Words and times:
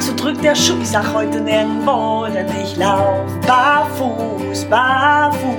so 0.00 0.14
drückt 0.14 0.44
der 0.44 0.54
Schuh. 0.54 0.80
Ich 0.80 0.88
sag 0.88 1.12
heute 1.12 1.40
nirgendwo, 1.40 2.26
denn 2.32 2.46
ich 2.62 2.76
lauf 2.76 3.26
barfuß, 3.46 4.64
barfuß. 4.66 5.56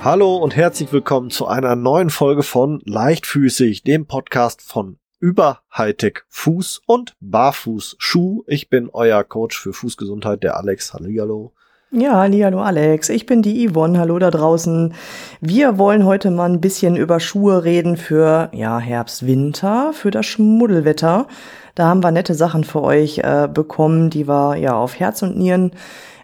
Hallo 0.00 0.36
und 0.36 0.54
herzlich 0.56 0.92
willkommen 0.92 1.30
zu 1.30 1.46
einer 1.46 1.76
neuen 1.76 2.10
Folge 2.10 2.42
von 2.42 2.80
Leichtfüßig, 2.84 3.82
dem 3.82 4.06
Podcast 4.06 4.62
von 4.62 4.98
über 5.18 5.62
Hightech 5.76 6.20
Fuß 6.28 6.82
und 6.86 7.16
Barfuß 7.20 7.96
Schuh. 7.98 8.44
Ich 8.46 8.68
bin 8.68 8.88
euer 8.92 9.24
Coach 9.24 9.58
für 9.58 9.72
Fußgesundheit, 9.72 10.42
der 10.44 10.56
Alex. 10.56 10.94
Hallihallo. 10.94 11.55
Ja, 11.92 12.16
hallo 12.16 12.62
Alex, 12.62 13.10
ich 13.10 13.26
bin 13.26 13.42
die 13.42 13.68
Yvonne, 13.68 14.00
hallo 14.00 14.18
da 14.18 14.32
draußen. 14.32 14.92
Wir 15.40 15.78
wollen 15.78 16.04
heute 16.04 16.32
mal 16.32 16.50
ein 16.50 16.60
bisschen 16.60 16.96
über 16.96 17.20
Schuhe 17.20 17.62
reden 17.62 17.96
für 17.96 18.50
ja, 18.52 18.80
Herbst, 18.80 19.24
Winter, 19.24 19.92
für 19.92 20.10
das 20.10 20.26
Schmuddelwetter. 20.26 21.28
Da 21.76 21.86
haben 21.86 22.02
wir 22.02 22.10
nette 22.10 22.34
Sachen 22.34 22.64
für 22.64 22.82
euch 22.82 23.18
äh, 23.18 23.48
bekommen, 23.52 24.10
die 24.10 24.26
wir 24.26 24.56
ja 24.56 24.74
auf 24.74 24.98
Herz 24.98 25.22
und 25.22 25.38
Nieren 25.38 25.70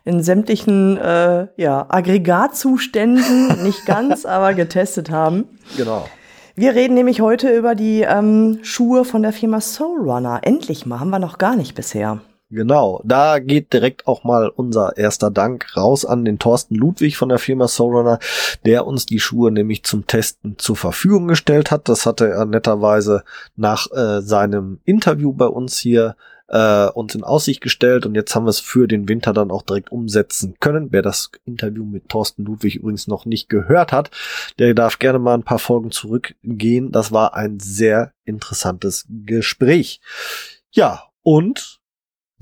in 0.05 0.21
sämtlichen 0.21 0.98
äh, 0.98 1.47
ja, 1.57 1.87
Aggregatzuständen, 1.88 3.63
nicht 3.63 3.87
ganz, 3.87 4.27
aber 4.27 4.55
getestet 4.55 5.10
haben. 5.10 5.45
Genau. 5.77 6.09
Wir 6.57 6.74
reden 6.74 6.95
nämlich 6.95 7.21
heute 7.21 7.57
über 7.57 7.77
die 7.77 8.01
ähm, 8.01 8.59
Schuhe 8.63 9.05
von 9.05 9.23
der 9.23 9.33
Firma 9.33 9.60
Soul 9.60 10.01
Runner. 10.01 10.41
Endlich 10.43 10.87
mal, 10.87 10.99
haben 10.99 11.10
wir 11.10 11.21
noch 11.21 11.38
gar 11.38 11.55
nicht 11.55 11.77
bisher. 11.77 12.21
Genau, 12.55 13.01
da 13.02 13.38
geht 13.38 13.73
direkt 13.73 14.06
auch 14.06 14.24
mal 14.24 14.51
unser 14.51 14.98
erster 14.98 15.30
Dank 15.30 15.74
raus 15.74 16.05
an 16.05 16.27
den 16.27 16.38
Thorsten 16.38 16.74
Ludwig 16.74 17.16
von 17.16 17.30
der 17.30 17.38
Firma 17.38 17.66
Soulrunner, 17.66 18.19
der 18.66 18.87
uns 18.87 19.06
die 19.06 19.20
Schuhe 19.20 19.51
nämlich 19.51 19.84
zum 19.84 20.06
Testen 20.06 20.59
zur 20.59 20.77
Verfügung 20.77 21.29
gestellt 21.29 21.70
hat. 21.70 21.88
Das 21.88 22.05
hatte 22.05 22.29
er 22.29 22.45
netterweise 22.45 23.24
nach 23.57 23.91
äh, 23.93 24.20
seinem 24.20 24.80
Interview 24.84 25.33
bei 25.33 25.46
uns 25.46 25.79
hier 25.79 26.15
äh, 26.49 26.88
uns 26.88 27.15
in 27.15 27.24
Aussicht 27.24 27.62
gestellt 27.62 28.04
und 28.04 28.15
jetzt 28.15 28.35
haben 28.35 28.45
wir 28.45 28.51
es 28.51 28.60
für 28.60 28.87
den 28.87 29.09
Winter 29.09 29.32
dann 29.32 29.51
auch 29.51 29.62
direkt 29.62 29.90
umsetzen 29.90 30.57
können. 30.60 30.88
Wer 30.90 31.01
das 31.01 31.30
Interview 31.46 31.87
mit 31.87 32.10
Thorsten 32.10 32.45
Ludwig 32.45 32.77
übrigens 32.77 33.07
noch 33.07 33.24
nicht 33.24 33.49
gehört 33.49 33.93
hat, 33.93 34.10
der 34.59 34.74
darf 34.74 34.99
gerne 34.99 35.18
mal 35.18 35.32
ein 35.32 35.43
paar 35.43 35.59
Folgen 35.59 35.90
zurückgehen. 35.90 36.93
Das 36.93 37.12
war 37.12 37.32
ein 37.32 37.60
sehr 37.60 38.12
interessantes 38.27 39.07
Gespräch. 39.09 40.02
Ja, 40.71 41.05
und 41.23 41.82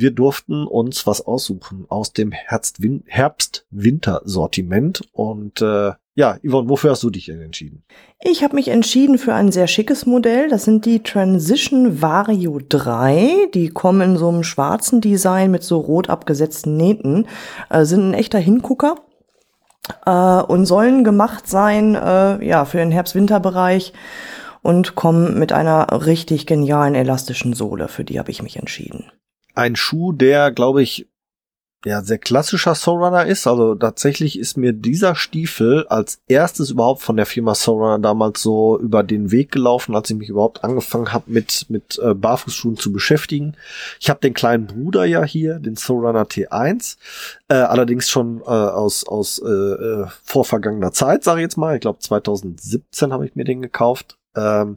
wir 0.01 0.11
durften 0.11 0.67
uns 0.67 1.07
was 1.07 1.25
aussuchen 1.25 1.87
aus 1.89 2.13
dem 2.13 2.33
Herbst-Winter-Sortiment. 2.33 5.03
Und 5.13 5.63
äh, 5.63 5.93
ja, 6.15 6.37
Yvonne, 6.43 6.69
wofür 6.69 6.91
hast 6.91 7.03
du 7.03 7.09
dich 7.11 7.25
denn 7.27 7.41
entschieden? 7.41 7.85
Ich 8.23 8.43
habe 8.43 8.57
mich 8.57 8.69
entschieden 8.69 9.19
für 9.19 9.35
ein 9.35 9.53
sehr 9.53 9.67
schickes 9.67 10.07
Modell. 10.07 10.49
Das 10.49 10.65
sind 10.65 10.87
die 10.87 11.03
Transition 11.03 12.03
Vario 12.03 12.61
3. 12.69 13.49
Die 13.55 13.69
kommen 13.69 14.01
in 14.01 14.17
so 14.17 14.29
einem 14.29 14.43
schwarzen 14.43 15.01
Design 15.01 15.51
mit 15.51 15.63
so 15.63 15.79
rot 15.79 16.11
abgesetzten 16.11 16.77
Nähten. 16.77 17.27
Äh, 17.69 17.85
sind 17.85 18.11
ein 18.11 18.15
echter 18.15 18.39
Hingucker. 18.39 18.97
Äh, 20.07 20.43
und 20.43 20.67
sollen 20.67 21.05
gemacht 21.05 21.49
sein, 21.49 21.95
äh, 21.95 22.45
ja, 22.45 22.65
für 22.65 22.79
den 22.79 22.91
Herbst-Winter-Bereich 22.91 23.93
und 24.63 24.95
kommen 24.95 25.39
mit 25.39 25.53
einer 25.53 26.07
richtig 26.07 26.47
genialen 26.47 26.95
elastischen 26.95 27.55
Sohle. 27.55 27.89
Für 27.89 28.05
die 28.05 28.19
habe 28.19 28.31
ich 28.31 28.43
mich 28.43 28.57
entschieden 28.57 29.11
ein 29.55 29.77
Schuh, 29.77 30.13
der, 30.13 30.51
glaube 30.51 30.83
ich, 30.83 31.07
ja, 31.85 32.03
sehr 32.03 32.19
klassischer 32.19 32.75
Soulrunner 32.75 33.25
ist. 33.25 33.47
Also 33.47 33.75
tatsächlich 33.75 34.39
ist 34.39 34.59
mir 34.59 34.75
dieser 34.75 35.15
Stiefel 35.15 35.87
als 35.89 36.21
erstes 36.29 36.71
überhaupt 36.71 37.01
von 37.01 37.17
der 37.17 37.25
Firma 37.25 37.55
Soulrunner 37.55 37.99
damals 37.99 38.43
so 38.43 38.79
über 38.79 39.03
den 39.03 39.31
Weg 39.31 39.51
gelaufen, 39.51 39.95
als 39.95 40.11
ich 40.11 40.17
mich 40.17 40.29
überhaupt 40.29 40.63
angefangen 40.63 41.13
habe, 41.13 41.31
mit, 41.31 41.67
mit 41.71 41.99
äh, 41.99 42.13
Barfußschuhen 42.13 42.77
zu 42.77 42.93
beschäftigen. 42.93 43.55
Ich 43.99 44.11
habe 44.11 44.21
den 44.21 44.35
kleinen 44.35 44.67
Bruder 44.67 45.07
ja 45.07 45.25
hier, 45.25 45.59
den 45.59 45.77
Soulrunner 45.77 46.25
T1, 46.25 46.99
äh, 47.49 47.55
allerdings 47.55 48.11
schon 48.11 48.41
äh, 48.43 48.45
aus, 48.45 49.07
aus 49.07 49.39
äh, 49.39 49.49
äh, 49.49 50.07
vorvergangener 50.23 50.93
Zeit, 50.93 51.25
sage 51.25 51.41
ich 51.41 51.45
jetzt 51.45 51.57
mal. 51.57 51.77
Ich 51.77 51.81
glaube 51.81 52.01
2017 52.01 53.13
habe 53.13 53.25
ich 53.25 53.37
mir 53.37 53.45
den 53.45 53.63
gekauft. 53.63 54.19
Ähm, 54.37 54.77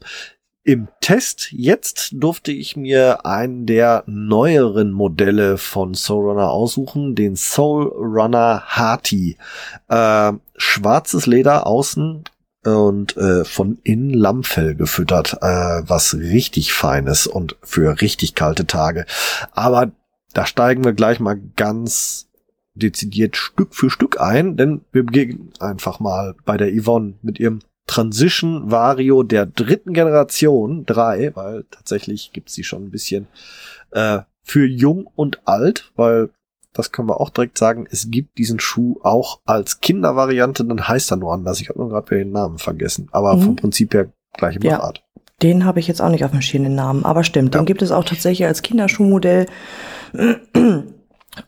im 0.63 0.87
Test 1.01 1.51
jetzt 1.51 2.11
durfte 2.13 2.51
ich 2.51 2.77
mir 2.77 3.25
einen 3.25 3.65
der 3.65 4.03
neueren 4.05 4.91
Modelle 4.91 5.57
von 5.57 5.93
Soul 5.93 6.29
Runner 6.29 6.49
aussuchen, 6.49 7.15
den 7.15 7.35
Soul 7.35 7.87
Runner 7.87 8.63
Harty. 8.65 9.37
Äh, 9.89 10.33
schwarzes 10.55 11.25
Leder 11.25 11.67
außen 11.67 12.23
und 12.63 13.17
äh, 13.17 13.43
von 13.43 13.79
innen 13.83 14.13
Lammfell 14.13 14.75
gefüttert, 14.75 15.37
äh, 15.41 15.81
was 15.85 16.13
richtig 16.13 16.71
feines 16.71 17.27
und 17.27 17.57
für 17.61 17.99
richtig 17.99 18.35
kalte 18.35 18.65
Tage. 18.65 19.05
Aber 19.51 19.91
da 20.33 20.45
steigen 20.45 20.85
wir 20.85 20.93
gleich 20.93 21.19
mal 21.19 21.39
ganz 21.57 22.29
dezidiert 22.73 23.35
Stück 23.35 23.75
für 23.75 23.89
Stück 23.89 24.19
ein, 24.19 24.55
denn 24.55 24.81
wir 24.93 25.03
begegnen 25.03 25.51
einfach 25.59 25.99
mal 25.99 26.35
bei 26.45 26.55
der 26.55 26.71
Yvonne 26.71 27.15
mit 27.21 27.39
ihrem 27.39 27.59
Transition 27.87 28.71
Vario 28.71 29.23
der 29.23 29.45
dritten 29.45 29.93
Generation, 29.93 30.85
drei, 30.85 31.31
weil 31.35 31.65
tatsächlich 31.69 32.31
gibt's 32.33 32.53
die 32.53 32.63
schon 32.63 32.85
ein 32.85 32.91
bisschen 32.91 33.27
äh, 33.91 34.19
für 34.43 34.65
jung 34.65 35.09
und 35.15 35.41
alt, 35.45 35.91
weil 35.95 36.29
das 36.73 36.91
können 36.91 37.07
wir 37.07 37.21
auch 37.21 37.29
direkt 37.29 37.57
sagen, 37.57 37.87
es 37.89 38.09
gibt 38.09 38.37
diesen 38.37 38.59
Schuh 38.59 38.99
auch 39.03 39.41
als 39.45 39.79
Kindervariante, 39.79 40.65
dann 40.65 40.87
heißt 40.87 41.11
er 41.11 41.17
nur 41.17 41.33
anders. 41.33 41.61
Ich 41.61 41.69
habe 41.69 41.79
nur 41.79 41.89
gerade 41.89 42.15
den 42.15 42.31
Namen 42.31 42.57
vergessen, 42.57 43.09
aber 43.11 43.35
mhm. 43.35 43.41
vom 43.41 43.55
Prinzip 43.55 43.93
her 43.93 44.11
gleiche 44.33 44.59
Bauart. 44.59 44.97
Ja, 44.97 45.21
den 45.43 45.65
habe 45.65 45.79
ich 45.79 45.87
jetzt 45.87 46.01
auch 46.01 46.09
nicht 46.09 46.25
auf 46.25 46.31
dem 46.31 46.41
Schirm, 46.41 46.63
den 46.63 46.75
Namen, 46.75 47.05
aber 47.05 47.23
stimmt, 47.23 47.53
ja. 47.53 47.61
den 47.61 47.65
gibt 47.65 47.81
es 47.81 47.91
auch 47.91 48.03
tatsächlich 48.03 48.47
als 48.47 48.63
Kinderschuhmodell 48.63 49.45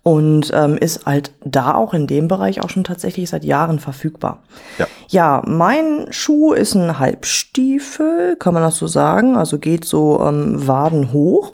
und 0.04 0.52
ähm, 0.54 0.78
ist 0.78 1.06
halt 1.06 1.32
da 1.44 1.74
auch 1.74 1.94
in 1.94 2.08
dem 2.08 2.28
Bereich 2.28 2.64
auch 2.64 2.70
schon 2.70 2.84
tatsächlich 2.84 3.30
seit 3.30 3.44
Jahren 3.44 3.80
verfügbar. 3.80 4.44
Ja. 4.78 4.88
ja, 5.10 5.42
mein 5.46 6.08
Schuh 6.12 6.54
ist 6.54 6.76
ein 6.76 7.00
Halbstiefel, 7.00 8.36
kann 8.38 8.54
man 8.54 8.64
das 8.64 8.78
so 8.78 8.88
sagen, 8.88 9.38
also 9.38 9.60
geht 9.60 9.86
so 9.86 10.22
ähm, 10.22 10.68
Waden 10.68 11.14
hoch. 11.14 11.54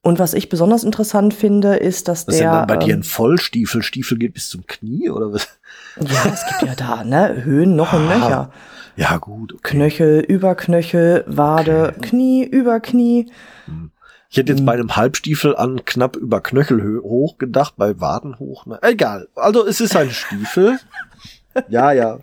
Und 0.00 0.18
was 0.18 0.32
ich 0.32 0.48
besonders 0.48 0.84
interessant 0.84 1.34
finde, 1.34 1.76
ist, 1.76 2.08
dass 2.08 2.26
was 2.26 2.36
der. 2.36 2.52
Ist 2.52 2.58
denn 2.58 2.66
bei 2.66 2.74
ähm, 2.74 2.80
dir 2.80 2.94
ein 2.94 3.02
Vollstiefel? 3.02 3.82
Stiefel 3.82 4.18
geht 4.18 4.34
bis 4.34 4.48
zum 4.48 4.66
Knie 4.66 5.10
oder 5.10 5.32
was? 5.32 5.48
Ja, 6.00 6.32
es 6.32 6.46
gibt 6.46 6.62
ja 6.62 6.74
da, 6.74 7.04
ne? 7.04 7.44
Höhen 7.44 7.76
noch 7.76 7.92
und 7.92 8.06
nöcher. 8.06 8.50
Ja, 8.96 9.16
gut. 9.18 9.52
Okay. 9.54 9.76
Knöchel, 9.76 10.20
über 10.20 10.54
Knöchel, 10.54 11.24
Wade, 11.26 11.94
okay. 11.96 12.08
Knie, 12.08 12.44
über 12.44 12.80
Knie. 12.80 13.30
Hm. 13.66 13.90
Ich 14.30 14.36
hätte 14.36 14.52
jetzt 14.52 14.66
bei 14.66 14.72
einem 14.72 14.94
Halbstiefel 14.94 15.56
an 15.56 15.84
knapp 15.86 16.16
über 16.16 16.42
Knöchel 16.42 17.00
hoch 17.02 17.38
gedacht, 17.38 17.74
bei 17.78 17.98
Waden 17.98 18.38
hoch. 18.38 18.64
Na, 18.66 18.78
egal. 18.82 19.28
Also 19.34 19.66
es 19.66 19.80
ist 19.80 19.96
ein 19.96 20.10
Stiefel. 20.10 20.78
ja, 21.68 21.92
ja. 21.92 22.18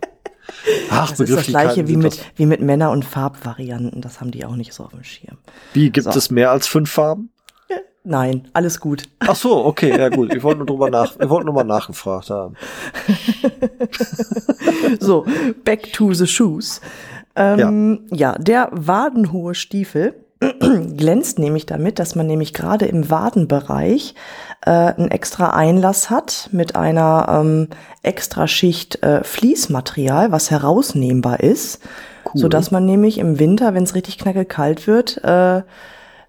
Ach, 0.90 1.10
das 1.10 1.20
ist 1.20 1.36
das 1.36 1.46
gleiche 1.46 1.88
wie 1.88 1.96
mit, 1.96 2.24
wie 2.36 2.46
mit 2.46 2.60
Männer- 2.60 2.92
und 2.92 3.04
Farbvarianten. 3.04 4.00
Das 4.00 4.20
haben 4.20 4.30
die 4.30 4.44
auch 4.44 4.54
nicht 4.54 4.72
so 4.72 4.84
auf 4.84 4.92
dem 4.92 5.02
Schirm. 5.02 5.38
Wie, 5.72 5.90
gibt 5.90 6.04
so. 6.04 6.16
es 6.16 6.30
mehr 6.30 6.52
als 6.52 6.68
fünf 6.68 6.90
Farben? 6.90 7.30
Nein, 8.04 8.46
alles 8.52 8.78
gut. 8.78 9.02
Ach 9.18 9.34
so, 9.34 9.64
okay, 9.64 9.98
ja 9.98 10.08
gut. 10.08 10.32
Ich 10.32 10.44
wollte 10.44 10.58
nur 10.58 10.66
drüber 10.66 10.90
nach, 10.92 11.18
wir 11.18 11.28
wollten 11.28 11.46
nur 11.46 11.54
mal 11.56 11.64
nachgefragt 11.64 12.30
haben. 12.30 12.54
so, 15.00 15.26
back 15.64 15.92
to 15.92 16.14
the 16.14 16.28
shoes. 16.28 16.80
Ähm, 17.34 18.06
ja. 18.10 18.32
ja, 18.32 18.38
der 18.38 18.68
wadenhohe 18.70 19.56
Stiefel 19.56 20.14
glänzt 20.96 21.38
nämlich 21.38 21.66
damit, 21.66 21.98
dass 21.98 22.14
man 22.14 22.26
nämlich 22.26 22.52
gerade 22.52 22.86
im 22.86 23.10
Wadenbereich 23.10 24.14
äh, 24.62 24.70
einen 24.70 25.10
extra 25.10 25.50
Einlass 25.50 26.10
hat 26.10 26.50
mit 26.52 26.76
einer 26.76 27.26
ähm, 27.28 27.68
extra 28.02 28.46
Schicht 28.46 29.02
äh, 29.02 29.24
Fließmaterial, 29.24 30.32
was 30.32 30.50
herausnehmbar 30.50 31.40
ist, 31.40 31.80
cool. 32.26 32.32
so 32.34 32.48
dass 32.48 32.70
man 32.70 32.84
nämlich 32.84 33.18
im 33.18 33.38
Winter, 33.38 33.74
wenn 33.74 33.84
es 33.84 33.94
richtig 33.94 34.18
kalt 34.18 34.86
wird, 34.86 35.22
äh, 35.24 35.62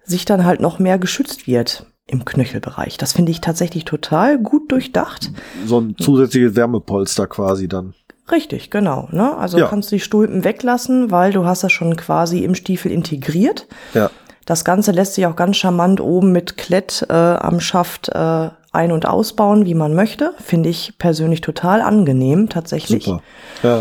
sich 0.04 0.24
dann 0.24 0.44
halt 0.44 0.60
noch 0.60 0.78
mehr 0.78 0.98
geschützt 0.98 1.46
wird 1.46 1.86
im 2.06 2.24
Knöchelbereich. 2.24 2.96
Das 2.96 3.12
finde 3.12 3.30
ich 3.30 3.42
tatsächlich 3.42 3.84
total 3.84 4.38
gut 4.38 4.72
durchdacht. 4.72 5.30
So 5.66 5.80
ein 5.80 5.94
zusätzliches 5.98 6.56
Wärmepolster 6.56 7.26
quasi 7.26 7.68
dann. 7.68 7.92
Richtig, 8.30 8.70
genau. 8.70 9.08
Ne? 9.10 9.36
Also 9.36 9.58
ja. 9.58 9.66
kannst 9.66 9.90
du 9.90 9.96
die 9.96 10.00
Stulpen 10.00 10.44
weglassen, 10.44 11.10
weil 11.10 11.32
du 11.32 11.44
hast 11.44 11.64
das 11.64 11.72
schon 11.72 11.96
quasi 11.96 12.44
im 12.44 12.54
Stiefel 12.54 12.92
integriert. 12.92 13.66
Ja. 13.94 14.10
Das 14.44 14.64
Ganze 14.64 14.92
lässt 14.92 15.14
sich 15.14 15.26
auch 15.26 15.36
ganz 15.36 15.56
charmant 15.56 16.00
oben 16.00 16.32
mit 16.32 16.56
Klett 16.56 17.06
äh, 17.08 17.12
am 17.12 17.60
Schaft 17.60 18.08
äh, 18.08 18.48
ein- 18.72 18.92
und 18.92 19.06
ausbauen, 19.06 19.66
wie 19.66 19.74
man 19.74 19.94
möchte. 19.94 20.32
Finde 20.42 20.68
ich 20.68 20.94
persönlich 20.98 21.40
total 21.40 21.80
angenehm, 21.80 22.48
tatsächlich. 22.48 23.04
Super. 23.04 23.22
Ja. 23.62 23.80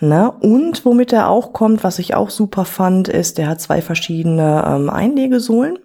Ne? 0.00 0.30
Und 0.30 0.84
womit 0.84 1.12
er 1.12 1.28
auch 1.28 1.52
kommt, 1.52 1.82
was 1.82 1.98
ich 1.98 2.14
auch 2.14 2.30
super 2.30 2.64
fand, 2.64 3.08
ist, 3.08 3.38
der 3.38 3.48
hat 3.48 3.60
zwei 3.60 3.80
verschiedene 3.80 4.64
ähm, 4.66 4.90
Einlegesohlen. 4.90 5.78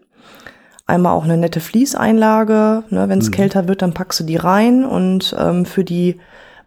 Einmal 0.86 1.14
auch 1.14 1.24
eine 1.24 1.38
nette 1.38 1.62
Fließeinlage. 1.62 2.84
Ne? 2.90 3.08
Wenn 3.08 3.20
es 3.20 3.30
mhm. 3.30 3.34
kälter 3.34 3.68
wird, 3.68 3.82
dann 3.82 3.94
packst 3.94 4.20
du 4.20 4.24
die 4.24 4.36
rein. 4.36 4.84
Und 4.84 5.36
ähm, 5.40 5.66
für 5.66 5.84
die 5.84 6.20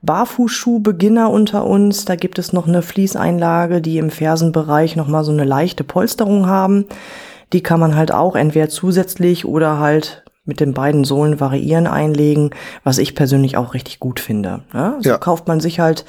Barfußschuh-Beginner 0.04 1.30
unter 1.30 1.66
uns. 1.66 2.04
Da 2.04 2.16
gibt 2.16 2.38
es 2.38 2.52
noch 2.52 2.66
eine 2.66 2.82
Fließeinlage, 2.82 3.80
die 3.80 3.98
im 3.98 4.10
Fersenbereich 4.10 4.96
nochmal 4.96 5.24
so 5.24 5.32
eine 5.32 5.44
leichte 5.44 5.84
Polsterung 5.84 6.46
haben. 6.46 6.86
Die 7.52 7.62
kann 7.62 7.80
man 7.80 7.96
halt 7.96 8.12
auch 8.12 8.36
entweder 8.36 8.68
zusätzlich 8.68 9.44
oder 9.44 9.78
halt 9.78 10.24
mit 10.44 10.60
den 10.60 10.74
beiden 10.74 11.04
Sohlen 11.04 11.40
variieren 11.40 11.86
einlegen, 11.86 12.50
was 12.82 12.98
ich 12.98 13.14
persönlich 13.14 13.56
auch 13.56 13.74
richtig 13.74 13.98
gut 13.98 14.20
finde. 14.20 14.64
Ja, 14.74 14.96
so 15.00 15.10
ja. 15.10 15.18
kauft 15.18 15.48
man 15.48 15.60
sich 15.60 15.80
halt 15.80 16.04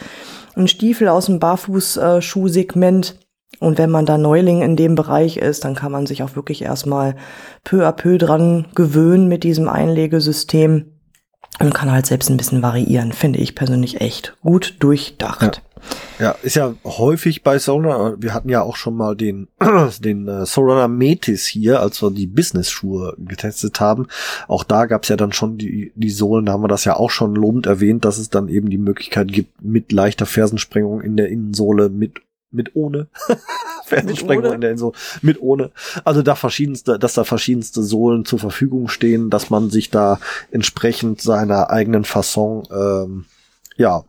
einen 0.56 0.68
Stiefel 0.68 1.08
aus 1.08 1.28
dem 1.28 1.40
Barfußschuhsegment. 1.40 3.20
Und 3.60 3.78
wenn 3.78 3.90
man 3.90 4.06
da 4.06 4.18
Neuling 4.18 4.62
in 4.62 4.76
dem 4.76 4.96
Bereich 4.96 5.38
ist, 5.38 5.64
dann 5.64 5.76
kann 5.76 5.92
man 5.92 6.06
sich 6.06 6.24
auch 6.24 6.36
wirklich 6.36 6.62
erstmal 6.62 7.16
peu 7.64 7.88
à 7.88 7.94
peu 7.94 8.18
dran 8.18 8.66
gewöhnen 8.76 9.30
mit 9.30 9.44
diesem 9.44 9.70
Einlegesystem 9.70 10.95
und 11.60 11.74
kann 11.74 11.92
halt 11.92 12.06
selbst 12.06 12.30
ein 12.30 12.38
bisschen 12.38 12.62
variieren, 12.62 13.14
finde 13.14 13.40
ich 13.40 13.56
persönlich 13.56 14.02
echt 14.02 14.36
gut 14.42 14.76
durchdacht. 14.80 15.62
Ja. 16.20 16.26
ja 16.26 16.36
ist 16.42 16.56
ja 16.56 16.74
häufig 16.84 17.44
bei 17.44 17.60
Solar, 17.60 18.22
wir 18.22 18.34
hatten 18.34 18.50
ja 18.50 18.62
auch 18.62 18.76
schon 18.76 18.96
mal 18.96 19.16
den, 19.16 19.48
den 20.00 20.28
äh, 20.28 20.46
Solar 20.46 20.88
Metis 20.88 21.46
hier, 21.46 21.80
als 21.80 22.02
wir 22.02 22.12
die 22.12 22.28
Business-Schuhe 22.28 23.16
getestet 23.18 23.80
haben. 23.80 24.08
Auch 24.48 24.64
da 24.64 24.86
gab 24.86 25.04
es 25.04 25.10
ja 25.10 25.16
dann 25.16 25.32
schon 25.32 25.58
die, 25.58 25.92
die 25.96 26.10
Sohlen, 26.10 26.46
da 26.46 26.54
haben 26.54 26.64
wir 26.64 26.68
das 26.68 26.86
ja 26.86 26.96
auch 26.96 27.10
schon 27.10 27.36
lobend 27.36 27.68
erwähnt, 27.68 28.06
dass 28.06 28.18
es 28.18 28.30
dann 28.30 28.50
eben 28.50 28.70
die 28.70 28.78
Möglichkeit 28.78 29.32
gibt, 29.32 29.64
mit 29.64 29.92
leichter 29.92 30.26
Fersensprengung 30.26 31.02
in 31.02 31.18
der 31.18 31.30
Innensohle 31.30 31.90
mit 31.90 32.22
mit 32.56 32.76
ohne. 32.76 33.08
Der 34.60 34.72
Insel 34.72 34.92
mit 35.22 35.40
ohne. 35.40 35.72
Also 36.04 36.24
da 36.24 36.34
verschiedenste, 36.34 36.98
dass 36.98 37.14
da 37.14 37.24
verschiedenste 37.24 37.84
Sohlen 37.84 38.26
zur 38.26 38.40
Verfügung 38.40 38.88
stehen, 38.88 39.30
dass 39.30 39.52
man 39.52 39.70
sich 39.70 39.92
da 39.92 40.20
entsprechend 40.50 41.22
seiner 41.22 41.70
eigenen 41.70 42.04
Fasson 42.04 42.64
ähm, 42.72 43.26
ja 43.78 44.04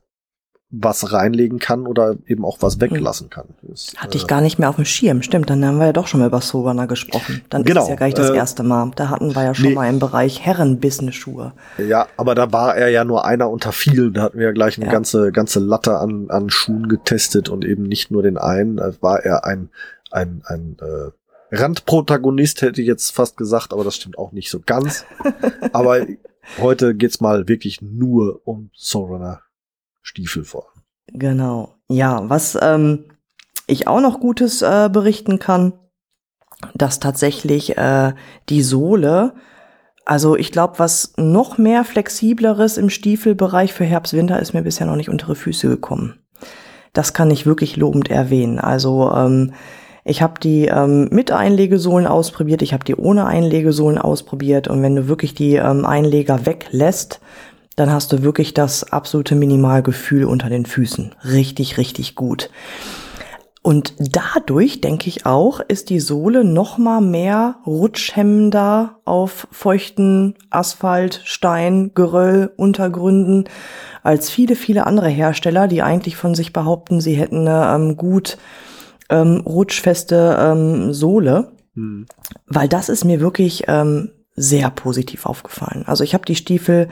was 0.70 1.12
reinlegen 1.12 1.60
kann 1.60 1.86
oder 1.86 2.16
eben 2.26 2.44
auch 2.44 2.58
was 2.60 2.80
weglassen 2.80 3.30
kann. 3.30 3.46
Das, 3.62 3.94
Hatte 3.96 4.16
ich 4.16 4.24
äh, 4.24 4.26
gar 4.26 4.40
nicht 4.40 4.58
mehr 4.58 4.68
auf 4.68 4.76
dem 4.76 4.84
Schirm. 4.84 5.22
Stimmt, 5.22 5.48
dann 5.48 5.64
haben 5.64 5.78
wir 5.78 5.86
ja 5.86 5.92
doch 5.92 6.08
schon 6.08 6.18
mal 6.20 6.26
über 6.26 6.40
Sovana 6.40 6.86
gesprochen. 6.86 7.42
Dann 7.50 7.62
genau, 7.62 7.82
ist 7.82 7.84
es 7.84 7.90
ja 7.90 7.96
gar 7.96 8.06
nicht 8.06 8.18
das 8.18 8.30
äh, 8.30 8.36
erste 8.36 8.64
Mal. 8.64 8.90
Da 8.96 9.08
hatten 9.08 9.36
wir 9.36 9.44
ja 9.44 9.54
schon 9.54 9.68
nee, 9.68 9.74
mal 9.74 9.88
im 9.88 10.00
Bereich 10.00 10.44
Herren-Business-Schuhe. 10.44 11.52
Ja, 11.78 12.08
aber 12.16 12.34
da 12.34 12.52
war 12.52 12.76
er 12.76 12.88
ja 12.88 13.04
nur 13.04 13.24
einer 13.24 13.48
unter 13.48 13.70
vielen. 13.70 14.12
Da 14.12 14.22
hatten 14.22 14.38
wir 14.38 14.46
ja 14.46 14.52
gleich 14.52 14.76
eine 14.76 14.86
ja. 14.86 14.92
ganze, 14.92 15.30
ganze 15.30 15.60
Latte 15.60 15.98
an, 15.98 16.30
an 16.30 16.50
Schuhen 16.50 16.88
getestet 16.88 17.48
und 17.48 17.64
eben 17.64 17.84
nicht 17.84 18.10
nur 18.10 18.24
den 18.24 18.36
einen. 18.36 18.78
Da 18.78 18.92
war 19.00 19.24
er 19.24 19.44
ein, 19.44 19.70
ein, 20.10 20.42
ein 20.46 20.76
äh, 20.80 21.56
Randprotagonist, 21.56 22.62
hätte 22.62 22.80
ich 22.80 22.88
jetzt 22.88 23.12
fast 23.12 23.36
gesagt, 23.36 23.72
aber 23.72 23.84
das 23.84 23.94
stimmt 23.94 24.18
auch 24.18 24.32
nicht 24.32 24.50
so 24.50 24.60
ganz. 24.66 25.04
aber 25.72 26.04
heute 26.58 26.96
geht's 26.96 27.20
mal 27.20 27.46
wirklich 27.46 27.82
nur 27.82 28.40
um 28.44 28.70
Sorana 28.74 29.42
Stiefel 30.06 30.44
vor. 30.44 30.68
Genau. 31.08 31.74
Ja, 31.88 32.28
was 32.28 32.56
ähm, 32.60 33.06
ich 33.66 33.88
auch 33.88 34.00
noch 34.00 34.20
Gutes 34.20 34.62
äh, 34.62 34.88
berichten 34.90 35.40
kann, 35.40 35.72
dass 36.74 37.00
tatsächlich 37.00 37.76
äh, 37.76 38.14
die 38.48 38.62
Sohle, 38.62 39.34
also 40.04 40.36
ich 40.36 40.52
glaube, 40.52 40.78
was 40.78 41.12
noch 41.16 41.58
mehr 41.58 41.84
flexibleres 41.84 42.78
im 42.78 42.88
Stiefelbereich 42.88 43.72
für 43.72 43.84
Herbst-Winter 43.84 44.38
ist 44.38 44.54
mir 44.54 44.62
bisher 44.62 44.86
noch 44.86 44.96
nicht 44.96 45.10
unter 45.10 45.26
die 45.26 45.34
Füße 45.34 45.68
gekommen. 45.68 46.20
Das 46.92 47.12
kann 47.12 47.30
ich 47.32 47.44
wirklich 47.44 47.76
lobend 47.76 48.08
erwähnen. 48.08 48.60
Also 48.60 49.12
ähm, 49.12 49.54
ich 50.04 50.22
habe 50.22 50.38
die 50.38 50.66
ähm, 50.66 51.08
mit 51.10 51.32
Einlegesohlen 51.32 52.06
ausprobiert, 52.06 52.62
ich 52.62 52.72
habe 52.72 52.84
die 52.84 52.94
ohne 52.94 53.26
Einlegesohlen 53.26 53.98
ausprobiert 53.98 54.68
und 54.68 54.80
wenn 54.82 54.94
du 54.94 55.08
wirklich 55.08 55.34
die 55.34 55.56
ähm, 55.56 55.84
Einleger 55.84 56.46
weglässt, 56.46 57.20
dann 57.76 57.90
hast 57.90 58.12
du 58.12 58.22
wirklich 58.22 58.54
das 58.54 58.90
absolute 58.92 59.34
Minimalgefühl 59.34 60.24
unter 60.24 60.48
den 60.48 60.66
Füßen. 60.66 61.14
Richtig, 61.24 61.78
richtig 61.78 62.14
gut. 62.14 62.50
Und 63.66 63.94
dadurch, 63.98 64.80
denke 64.80 65.08
ich 65.08 65.26
auch, 65.26 65.58
ist 65.58 65.90
die 65.90 65.98
Sohle 65.98 66.44
noch 66.44 66.78
mal 66.78 67.00
mehr 67.00 67.56
rutschhemmender 67.66 69.00
auf 69.04 69.48
feuchten 69.50 70.36
Asphalt, 70.50 71.20
Stein, 71.24 71.90
Geröll, 71.92 72.52
Untergründen 72.56 73.48
als 74.04 74.30
viele, 74.30 74.54
viele 74.54 74.86
andere 74.86 75.08
Hersteller, 75.08 75.66
die 75.66 75.82
eigentlich 75.82 76.14
von 76.14 76.36
sich 76.36 76.52
behaupten, 76.52 77.00
sie 77.00 77.14
hätten 77.14 77.48
eine 77.48 77.74
ähm, 77.74 77.96
gut 77.96 78.38
ähm, 79.10 79.42
rutschfeste 79.44 80.36
ähm, 80.40 80.92
Sohle. 80.92 81.50
Hm. 81.74 82.06
Weil 82.46 82.68
das 82.68 82.88
ist 82.88 83.04
mir 83.04 83.18
wirklich 83.18 83.64
ähm, 83.66 84.12
sehr 84.36 84.70
positiv 84.70 85.26
aufgefallen. 85.26 85.82
Also 85.88 86.04
ich 86.04 86.14
habe 86.14 86.24
die 86.24 86.36
Stiefel 86.36 86.88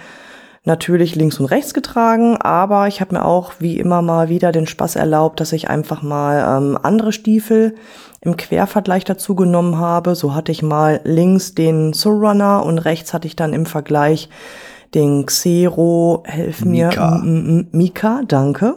natürlich 0.65 1.15
links 1.15 1.39
und 1.39 1.47
rechts 1.47 1.75
getragen, 1.75 2.37
aber 2.39 2.89
ich 2.89 3.01
habe 3.01 3.15
mir 3.15 3.25
auch 3.25 3.53
wie 3.59 3.79
immer 3.79 4.01
mal 4.03 4.29
wieder 4.29 4.51
den 4.51 4.67
Spaß 4.67 4.97
erlaubt, 4.97 5.41
dass 5.41 5.53
ich 5.53 5.69
einfach 5.69 6.03
mal 6.03 6.59
ähm, 6.59 6.79
andere 6.83 7.13
Stiefel 7.13 7.75
im 8.23 8.37
Quervergleich 8.37 9.05
dazu 9.05 9.35
genommen 9.35 9.79
habe. 9.79 10.15
So 10.15 10.35
hatte 10.35 10.53
ich 10.53 10.63
mal 10.63 11.01
links 11.05 11.55
den 11.55 11.93
Surrunner 11.93 12.65
und 12.65 12.79
rechts 12.79 13.13
hatte 13.13 13.27
ich 13.27 13.37
dann 13.37 13.53
im 13.53 13.67
Vergleich 13.67 14.31
den 14.95 15.27
Xero, 15.27 16.23
helf 16.25 16.65
mir, 16.65 16.89
Mika, 16.89 17.21
Mika 17.25 18.23
danke. 18.27 18.77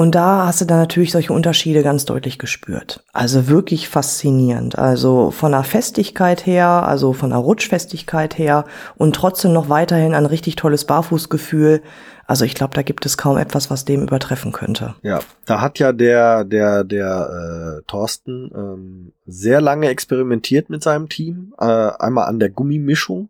Und 0.00 0.14
da 0.14 0.46
hast 0.46 0.62
du 0.62 0.64
dann 0.64 0.78
natürlich 0.78 1.12
solche 1.12 1.34
Unterschiede 1.34 1.82
ganz 1.82 2.06
deutlich 2.06 2.38
gespürt. 2.38 3.04
Also 3.12 3.48
wirklich 3.48 3.86
faszinierend. 3.86 4.78
Also 4.78 5.30
von 5.30 5.52
der 5.52 5.62
Festigkeit 5.62 6.46
her, 6.46 6.68
also 6.68 7.12
von 7.12 7.28
der 7.28 7.38
Rutschfestigkeit 7.40 8.38
her 8.38 8.64
und 8.96 9.14
trotzdem 9.14 9.52
noch 9.52 9.68
weiterhin 9.68 10.14
ein 10.14 10.24
richtig 10.24 10.56
tolles 10.56 10.86
Barfußgefühl. 10.86 11.82
Also 12.26 12.46
ich 12.46 12.54
glaube, 12.54 12.72
da 12.72 12.80
gibt 12.80 13.04
es 13.04 13.18
kaum 13.18 13.36
etwas, 13.36 13.68
was 13.68 13.84
dem 13.84 14.00
übertreffen 14.00 14.52
könnte. 14.52 14.94
Ja, 15.02 15.20
da 15.44 15.60
hat 15.60 15.78
ja 15.78 15.92
der 15.92 16.44
der 16.44 16.82
der 16.82 17.80
äh, 17.80 17.82
Thorsten 17.86 18.50
ähm, 18.56 19.12
sehr 19.26 19.60
lange 19.60 19.88
experimentiert 19.88 20.70
mit 20.70 20.82
seinem 20.82 21.10
Team. 21.10 21.52
Äh, 21.58 21.66
einmal 21.66 22.26
an 22.26 22.38
der 22.38 22.48
Gummimischung, 22.48 23.28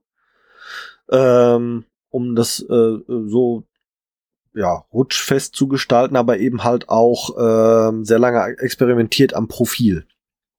ähm, 1.11 1.82
um 2.11 2.37
das 2.37 2.61
äh, 2.61 2.99
so 3.08 3.64
ja, 4.55 4.85
rutschfest 4.93 5.55
zu 5.55 5.69
gestalten, 5.69 6.17
aber 6.17 6.38
eben 6.38 6.64
halt 6.64 6.88
auch 6.88 7.37
äh, 7.37 8.05
sehr 8.05 8.19
lange 8.19 8.58
experimentiert 8.58 9.35
am 9.35 9.49
Profil. 9.49 10.06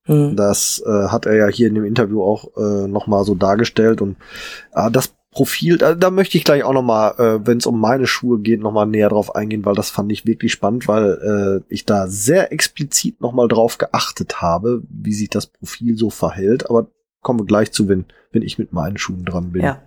Mhm. 0.08 0.36
Das 0.36 0.82
äh, 0.86 1.08
hat 1.08 1.26
er 1.26 1.36
ja 1.36 1.48
hier 1.48 1.68
in 1.68 1.76
dem 1.76 1.86
Interview 1.86 2.24
auch 2.24 2.56
äh, 2.58 2.88
nochmal 2.88 3.24
so 3.24 3.36
dargestellt 3.36 4.02
und 4.02 4.18
äh, 4.74 4.90
das 4.92 5.14
Profil, 5.32 5.78
da, 5.78 5.96
da 5.96 6.12
möchte 6.12 6.38
ich 6.38 6.44
gleich 6.44 6.64
auch 6.64 6.74
nochmal, 6.74 7.14
äh, 7.18 7.48
wenn 7.48 7.58
es 7.58 7.66
um 7.66 7.80
meine 7.80 8.06
Schuhe 8.06 8.40
geht, 8.40 8.60
nochmal 8.60 8.86
näher 8.86 9.08
drauf 9.08 9.34
eingehen, 9.34 9.64
weil 9.64 9.76
das 9.76 9.90
fand 9.90 10.12
ich 10.12 10.26
wirklich 10.26 10.52
spannend, 10.52 10.90
weil 10.90 11.64
äh, 11.70 11.74
ich 11.74 11.86
da 11.86 12.08
sehr 12.08 12.52
explizit 12.52 13.22
nochmal 13.22 13.48
drauf 13.48 13.78
geachtet 13.78 14.42
habe, 14.42 14.84
wie 14.90 15.14
sich 15.14 15.30
das 15.30 15.48
Profil 15.48 15.98
so 15.98 16.10
verhält. 16.10 16.70
Aber 16.70 16.88
kommen 17.22 17.40
wir 17.40 17.46
gleich 17.46 17.72
zu, 17.72 17.88
wenn, 17.88 18.06
wenn 18.34 18.42
ich 18.42 18.60
mit 18.60 18.74
meinen 18.74 18.98
Schuhen 18.98 19.24
dran 19.24 19.54
bin. 19.54 19.64
Ja. 19.64 19.82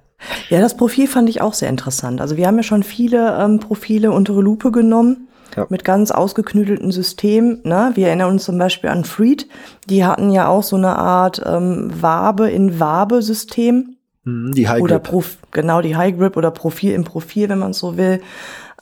Ja, 0.48 0.60
das 0.60 0.76
Profil 0.76 1.06
fand 1.06 1.28
ich 1.28 1.40
auch 1.40 1.54
sehr 1.54 1.68
interessant. 1.68 2.20
Also 2.20 2.36
wir 2.36 2.46
haben 2.46 2.56
ja 2.56 2.62
schon 2.62 2.82
viele 2.82 3.38
ähm, 3.38 3.60
Profile 3.60 4.12
unter 4.12 4.34
Lupe 4.34 4.70
genommen. 4.70 5.28
Ja. 5.56 5.66
mit 5.68 5.84
ganz 5.84 6.10
ausgeknüdelten 6.10 6.90
Systemen. 6.90 7.60
Ne? 7.62 7.92
Wir 7.94 8.08
erinnern 8.08 8.30
uns 8.30 8.42
zum 8.42 8.58
Beispiel 8.58 8.90
an 8.90 9.04
Freed. 9.04 9.46
Die 9.88 10.04
hatten 10.04 10.30
ja 10.30 10.48
auch 10.48 10.64
so 10.64 10.74
eine 10.74 10.96
Art 10.96 11.40
ähm, 11.46 11.92
Wabe 12.00 12.50
in 12.50 12.80
Wabe-System. 12.80 13.94
Mhm, 14.24 14.52
die 14.52 14.68
High 14.68 14.80
Grip. 14.80 14.84
Oder 14.84 14.98
Prof 14.98 15.38
genau, 15.52 15.80
die 15.80 15.96
High 15.96 16.16
Grip 16.16 16.36
oder 16.36 16.50
Profil 16.50 16.92
im 16.92 17.04
Profil, 17.04 17.48
wenn 17.50 17.60
man 17.60 17.72
so 17.72 17.96
will. 17.96 18.20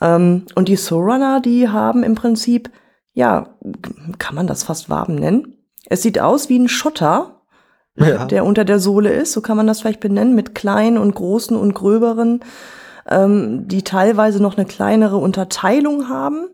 Ähm, 0.01 0.47
und 0.55 0.69
die 0.69 0.77
Sorunner, 0.77 1.41
die 1.41 1.69
haben 1.69 2.03
im 2.03 2.15
Prinzip, 2.15 2.71
ja, 3.13 3.49
kann 4.19 4.35
man 4.35 4.47
das 4.47 4.63
fast 4.63 4.89
Waben 4.89 5.17
nennen? 5.17 5.59
Es 5.87 6.03
sieht 6.03 6.21
aus 6.21 6.49
wie 6.49 6.59
ein 6.59 6.69
Schotter, 6.69 7.42
ja. 7.97 8.25
der 8.27 8.45
unter 8.45 8.65
der 8.65 8.79
Sohle 8.79 9.13
ist, 9.13 9.33
so 9.33 9.41
kann 9.41 9.57
man 9.57 9.67
das 9.67 9.81
vielleicht 9.81 10.01
benennen, 10.01 10.35
mit 10.35 10.55
kleinen 10.55 10.99
und 10.99 11.15
großen 11.15 11.57
und 11.57 11.75
gröberen, 11.75 12.41
ähm, 13.09 13.69
die 13.69 13.83
teilweise 13.83 14.43
noch 14.43 14.57
eine 14.57 14.67
kleinere 14.67 15.17
Unterteilung 15.17 16.09
haben. 16.09 16.49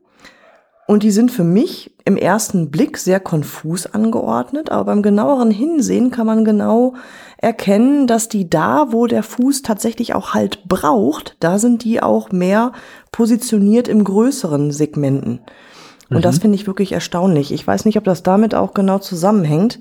Und 0.86 1.02
die 1.02 1.10
sind 1.10 1.30
für 1.30 1.44
mich 1.44 1.94
im 2.06 2.16
ersten 2.16 2.70
Blick 2.70 2.96
sehr 2.96 3.20
konfus 3.20 3.84
angeordnet, 3.84 4.70
aber 4.70 4.86
beim 4.86 5.02
genaueren 5.02 5.50
Hinsehen 5.50 6.10
kann 6.10 6.26
man 6.26 6.46
genau 6.46 6.94
erkennen, 7.36 8.06
dass 8.06 8.30
die 8.30 8.48
da, 8.48 8.86
wo 8.90 9.06
der 9.06 9.22
Fuß 9.22 9.60
tatsächlich 9.60 10.14
auch 10.14 10.32
Halt 10.32 10.64
braucht, 10.66 11.36
da 11.40 11.58
sind 11.58 11.84
die 11.84 12.02
auch 12.02 12.32
mehr 12.32 12.72
positioniert 13.12 13.86
im 13.86 14.02
größeren 14.02 14.72
Segmenten. 14.72 15.40
Und 16.08 16.16
mhm. 16.16 16.22
das 16.22 16.38
finde 16.38 16.56
ich 16.56 16.66
wirklich 16.66 16.92
erstaunlich. 16.92 17.52
Ich 17.52 17.66
weiß 17.66 17.84
nicht, 17.84 17.98
ob 17.98 18.04
das 18.04 18.22
damit 18.22 18.54
auch 18.54 18.72
genau 18.72 18.98
zusammenhängt. 18.98 19.80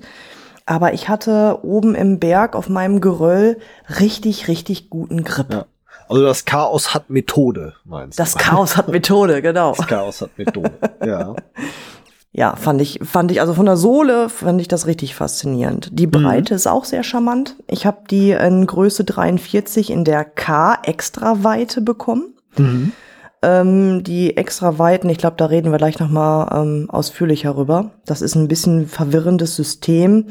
Aber 0.68 0.92
ich 0.92 1.08
hatte 1.08 1.60
oben 1.62 1.94
im 1.94 2.18
Berg 2.18 2.54
auf 2.54 2.68
meinem 2.68 3.00
Geröll 3.00 3.56
richtig, 4.00 4.48
richtig 4.48 4.90
guten 4.90 5.24
Grip. 5.24 5.50
Ja. 5.50 5.64
Also 6.10 6.22
das 6.22 6.44
Chaos 6.44 6.92
hat 6.92 7.08
Methode, 7.08 7.72
meinst 7.84 8.18
du? 8.18 8.22
Das 8.22 8.34
Chaos 8.34 8.76
hat 8.76 8.88
Methode, 8.88 9.40
genau. 9.40 9.72
Das 9.74 9.86
Chaos 9.86 10.20
hat 10.20 10.36
Methode, 10.36 10.72
ja. 11.04 11.34
Ja, 12.30 12.54
fand 12.54 12.82
ich, 12.82 13.00
fand 13.02 13.32
ich, 13.32 13.40
also 13.40 13.54
von 13.54 13.64
der 13.64 13.78
Sohle 13.78 14.28
fand 14.28 14.60
ich 14.60 14.68
das 14.68 14.86
richtig 14.86 15.14
faszinierend. 15.14 15.88
Die 15.92 16.06
mhm. 16.06 16.10
Breite 16.10 16.52
mhm. 16.52 16.56
ist 16.56 16.66
auch 16.66 16.84
sehr 16.84 17.02
charmant. 17.02 17.56
Ich 17.66 17.86
habe 17.86 18.02
die 18.10 18.32
in 18.32 18.66
Größe 18.66 19.02
43 19.02 19.90
in 19.90 20.04
der 20.04 20.24
K-Extra-Weite 20.24 21.80
bekommen. 21.80 22.34
Mhm. 22.58 22.92
Ähm, 23.42 24.02
die 24.02 24.36
extra 24.36 24.78
weiten, 24.78 25.08
ich 25.08 25.18
glaube, 25.18 25.36
da 25.36 25.46
reden 25.46 25.70
wir 25.70 25.78
gleich 25.78 25.98
nochmal 25.98 26.48
ähm, 26.52 26.90
ausführlicher 26.90 27.56
rüber. 27.56 27.92
Das 28.04 28.20
ist 28.20 28.34
ein 28.34 28.48
bisschen 28.48 28.86
verwirrendes 28.88 29.54
System. 29.54 30.26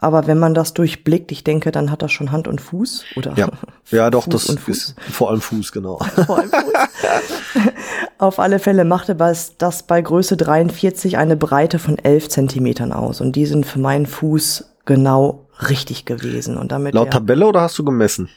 Aber 0.00 0.28
wenn 0.28 0.38
man 0.38 0.54
das 0.54 0.74
durchblickt, 0.74 1.32
ich 1.32 1.42
denke, 1.42 1.72
dann 1.72 1.90
hat 1.90 2.02
das 2.02 2.12
schon 2.12 2.30
Hand 2.30 2.46
und 2.46 2.60
Fuß, 2.60 3.04
oder? 3.16 3.34
Ja, 3.34 3.48
ja 3.90 4.10
doch, 4.10 4.24
Fuß 4.24 4.32
das 4.32 4.48
und 4.48 4.60
Fuß. 4.60 4.76
ist 4.76 4.94
vor 5.10 5.30
allem 5.30 5.40
Fuß, 5.40 5.72
genau. 5.72 5.98
Vor 6.26 6.38
allem 6.38 6.50
Fuß. 6.50 6.72
Auf 8.18 8.38
alle 8.38 8.60
Fälle 8.60 8.84
machte 8.84 9.16
das 9.16 9.56
das 9.58 9.82
bei 9.82 10.00
Größe 10.00 10.36
43 10.36 11.18
eine 11.18 11.36
Breite 11.36 11.80
von 11.80 11.98
11 11.98 12.28
Zentimetern 12.28 12.92
aus. 12.92 13.20
Und 13.20 13.34
die 13.34 13.46
sind 13.46 13.66
für 13.66 13.80
meinen 13.80 14.06
Fuß 14.06 14.76
genau 14.84 15.46
richtig 15.68 16.04
gewesen. 16.04 16.56
Und 16.56 16.70
damit 16.70 16.94
Laut 16.94 17.10
Tabelle 17.10 17.46
oder 17.46 17.62
hast 17.62 17.76
du 17.78 17.84
gemessen? 17.84 18.28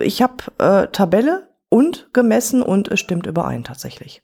ich 0.00 0.22
habe 0.22 0.34
äh, 0.58 0.86
Tabelle 0.88 1.48
und 1.72 2.08
gemessen 2.12 2.62
und 2.62 2.88
es 2.88 3.00
stimmt 3.00 3.26
überein 3.26 3.64
tatsächlich. 3.64 4.22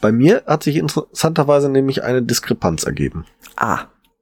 Bei 0.00 0.10
mir 0.10 0.42
hat 0.46 0.62
sich 0.62 0.76
interessanterweise 0.76 1.68
nämlich 1.68 2.02
eine 2.02 2.22
Diskrepanz 2.22 2.84
ergeben. 2.84 3.24
Ah, 3.56 3.80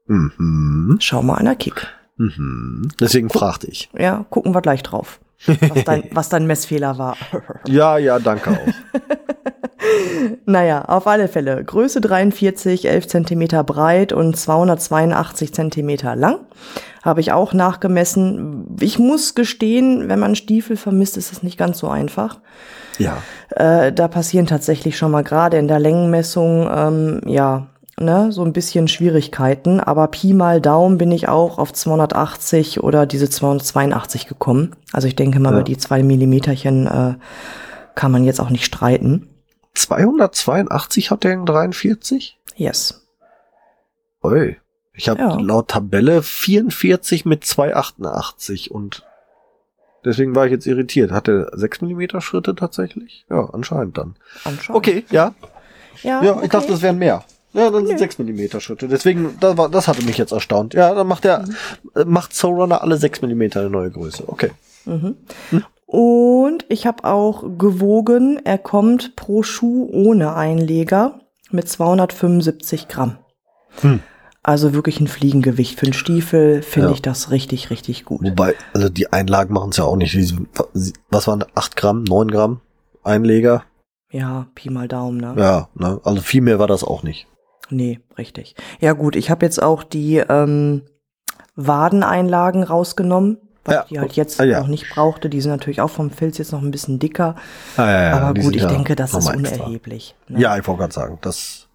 Mhm. 0.09 0.99
schau 1.01 1.23
mal 1.23 1.35
einer 1.37 1.55
Kick. 1.57 1.87
Mhm. 2.17 2.89
Deswegen 3.01 3.29
fragte 3.31 3.67
ich. 3.69 3.91
Ja, 3.99 4.25
gucken 4.31 4.55
wir 4.55 4.63
gleich 4.63 4.83
drauf, 4.83 5.21
was 5.47 5.85
dein, 5.85 6.05
was 6.13 6.29
dein 6.29 6.47
Messfehler 6.47 6.97
war. 6.99 7.17
Ja, 7.67 7.99
ja, 7.99 8.19
danke 8.19 8.51
auch. 8.51 9.01
naja, 10.47 10.85
auf 10.87 11.07
alle 11.07 11.29
Fälle. 11.29 11.63
Größe 11.65 12.01
43, 12.01 12.89
11 12.89 13.07
Zentimeter 13.09 13.65
breit 13.65 14.13
und 14.13 14.37
282 14.37 15.53
Zentimeter 15.55 16.17
lang. 16.17 16.41
Habe 17.03 17.21
ich 17.21 17.33
auch 17.33 17.53
nachgemessen. 17.53 18.77
Ich 18.81 18.99
muss 18.99 19.35
gestehen, 19.35 20.09
wenn 20.09 20.19
man 20.19 20.35
Stiefel 20.35 20.77
vermisst, 20.77 21.17
ist 21.17 21.33
es 21.33 21.43
nicht 21.43 21.57
ganz 21.57 21.79
so 21.79 21.89
einfach. 21.89 22.39
Ja. 22.99 23.19
Äh, 23.51 23.93
da 23.93 24.09
passieren 24.09 24.47
tatsächlich 24.47 24.97
schon 24.97 25.11
mal 25.11 25.23
gerade 25.23 25.57
in 25.59 25.69
der 25.69 25.79
Längenmessung, 25.79 26.69
ähm, 26.75 27.21
ja, 27.27 27.67
ne, 28.01 28.33
so 28.33 28.43
ein 28.45 28.53
bisschen 28.53 28.89
Schwierigkeiten. 28.89 29.79
Aber 29.81 30.09
Pi 30.09 30.33
mal 30.35 30.61
Daumen 30.61 30.99
bin 30.99 31.13
ich 31.13 31.29
auch 31.29 31.59
auf 31.59 31.73
280 31.73 32.83
oder 32.83 33.07
diese 33.07 33.31
282 33.31 34.27
gekommen. 34.27 34.73
Also 34.93 35.07
ich 35.09 35.15
denke 35.17 35.39
mal, 35.39 35.51
Ja. 35.51 35.57
über 35.57 35.65
die 35.65 35.77
zwei 35.79 36.03
Millimeterchen 36.03 36.87
äh, 36.87 37.15
kann 37.95 38.11
man 38.13 38.25
jetzt 38.25 38.41
auch 38.41 38.51
nicht 38.51 38.65
streiten. 38.65 39.29
282 39.77 41.11
hat 41.11 41.25
der 41.25 41.33
in 41.33 41.47
43? 41.47 42.39
Yes. 42.57 43.07
Oi. 44.23 44.57
Ich 44.95 45.09
habe 45.09 45.21
Ja. 45.21 45.39
laut 45.39 45.69
Tabelle 45.69 46.23
44 46.23 47.25
mit 47.27 47.45
288 47.45 48.71
und 48.71 49.05
deswegen 50.05 50.35
war 50.35 50.47
ich 50.47 50.53
jetzt 50.53 50.67
irritiert. 50.67 51.11
Hat 51.11 51.29
er 51.29 51.51
6 51.57 51.83
mm 51.83 52.21
Schritte 52.21 52.55
tatsächlich? 52.55 53.27
Ja, 53.29 53.51
anscheinend 53.53 53.99
dann. 53.99 54.17
Anscheinend. 54.45 54.77
Okay, 54.79 55.05
ja. 55.11 55.35
Ja, 56.03 56.23
Ja, 56.23 56.33
okay. 56.37 56.45
ich 56.47 56.51
dachte, 56.51 56.69
das 56.69 56.83
wären 56.83 56.99
mehr. 56.99 57.25
Ja, 57.53 57.71
dann 57.71 57.87
sind 57.87 57.95
Nö. 57.95 57.99
6 57.99 58.19
mm 58.19 58.61
Schritte. 58.61 58.89
Deswegen, 58.89 59.37
das, 59.41 59.57
war, 59.57 59.69
das 59.71 59.89
hatte 59.89 60.03
mich 60.05 60.19
jetzt 60.19 60.33
erstaunt. 60.33 60.75
Ja, 60.75 60.95
dann 60.95 61.07
macht 61.07 61.25
der, 61.25 61.45
äh, 61.95 62.05
macht 62.05 62.35
Soulrunner 62.35 62.83
alle 62.83 62.97
6 62.97 63.23
mm 63.23 63.43
eine 63.55 63.71
neue 63.71 63.91
Größe. 63.91 64.25
Okay. 64.29 64.51
Und 65.87 66.67
ich 66.69 66.87
habe 66.87 67.05
auch 67.05 67.45
gewogen, 67.59 68.41
er 68.45 68.59
kommt 68.59 69.15
pro 69.17 69.43
Schuh 69.43 69.89
ohne 69.93 70.35
Einleger 70.35 71.21
mit 71.51 71.69
275 71.69 72.89
Gramm. 72.89 73.19
Hm. 73.81 74.01
Also 74.43 74.75
wirklich 74.75 75.01
ein 75.01 75.09
Fliegengewicht. 75.09 75.79
Für 75.79 75.87
einen 75.87 75.93
Stiefel 75.93 76.63
finde 76.63 76.89
Ja. 76.89 76.95
ich 76.95 77.03
das 77.03 77.31
richtig, 77.31 77.71
richtig 77.71 78.05
gut. 78.05 78.23
Wobei, 78.23 78.55
also 78.75 78.89
die 78.89 79.13
Einlagen 79.13 79.53
machen 79.55 79.71
es 79.71 79.77
ja 79.77 79.85
auch 79.85 79.97
nicht. 79.97 80.17
Was 81.11 81.27
waren 81.29 81.45
8 81.55 81.77
Gramm, 81.77 82.05
9 82.05 82.29
Gramm 82.31 82.61
Einleger? 83.03 83.65
Ja, 84.11 84.47
Pi 84.55 84.71
mal 84.71 84.87
Daumen, 84.89 85.19
ne? 85.19 85.35
Ja, 85.37 85.69
ne? 85.75 86.01
also 86.05 86.21
viel 86.21 86.43
mehr 86.43 86.59
war 86.59 86.69
das 86.69 86.85
auch 86.85 87.03
nicht. 87.03 87.27
Nee, 87.71 88.01
richtig. 88.17 88.55
Ja 88.81 88.93
gut, 88.93 89.17
ich 89.17 89.31
habe 89.31 89.45
jetzt 89.45 89.61
auch 89.61 89.83
die 89.83 90.19
ähm, 90.19 90.83
Wadeneinlagen 91.57 92.63
rausgenommen, 92.63 93.39
weil 93.67 93.75
Ja. 93.75 93.83
ich 93.83 93.89
die 93.89 94.01
halt 94.01 94.13
jetzt 94.15 94.41
Ah, 94.41 94.45
ja. 94.45 94.61
noch 94.61 94.69
nicht 94.69 94.89
brauchte. 94.91 95.29
Die 95.29 95.41
sind 95.41 95.51
natürlich 95.51 95.81
auch 95.81 95.91
vom 95.91 96.11
Filz 96.11 96.39
jetzt 96.39 96.53
noch 96.53 96.63
ein 96.63 96.71
bisschen 96.71 96.99
dicker. 96.99 97.37
Ja, 97.77 97.91
ja, 98.11 98.17
Aber 98.29 98.41
gut, 98.41 98.57
ich 98.57 98.63
ja 98.63 98.69
denke, 98.69 98.97
das 98.97 99.13
ist 99.15 99.29
unerheblich. 99.29 100.15
ne? 100.29 100.41
Ja, 100.41 100.57
ich 100.57 100.67
wollte 100.67 100.81
gerade 100.81 100.95
sagen, 100.95 101.19
das 101.21 101.69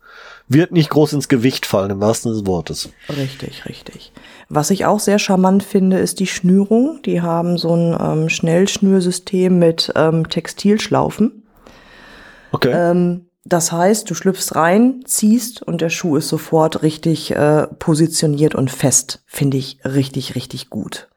wird 0.48 0.72
nicht 0.72 0.90
groß 0.90 1.14
ins 1.14 1.28
Gewicht 1.30 1.66
fallen, 1.66 1.92
im 1.92 2.00
wahrsten 2.02 2.32
Sinne 2.34 2.42
des 2.44 2.48
Wortes. 2.52 2.90
Richtig, 3.10 3.66
richtig. 3.68 4.12
Was 4.50 4.70
ich 4.70 4.86
auch 4.86 5.00
sehr 5.00 5.18
charmant 5.20 5.64
finde, 5.64 5.98
ist 6.00 6.20
die 6.20 6.28
Schnürung. 6.28 7.00
Die 7.06 7.22
haben 7.22 7.58
so 7.58 7.74
ein 7.74 7.96
ähm, 8.02 8.30
Schnellschnürsystem 8.30 9.58
mit 9.60 9.94
ähm, 9.96 10.28
Textilschlaufen. 10.28 11.44
Okay. 12.52 12.72
Ähm, 12.74 13.28
das 13.46 13.72
heißt, 13.72 14.10
du 14.10 14.14
schlüpfst 14.14 14.54
rein, 14.56 15.02
ziehst 15.06 15.64
und 15.64 15.82
der 15.82 15.90
Schuh 15.90 16.16
ist 16.18 16.28
sofort 16.28 16.84
richtig 16.84 17.32
äh, 17.36 17.66
positioniert 17.80 18.54
und 18.54 18.70
fest. 18.70 19.24
Finde 19.26 19.58
ich 19.58 19.80
richtig, 19.86 20.36
richtig 20.36 20.70
gut. 20.70 21.08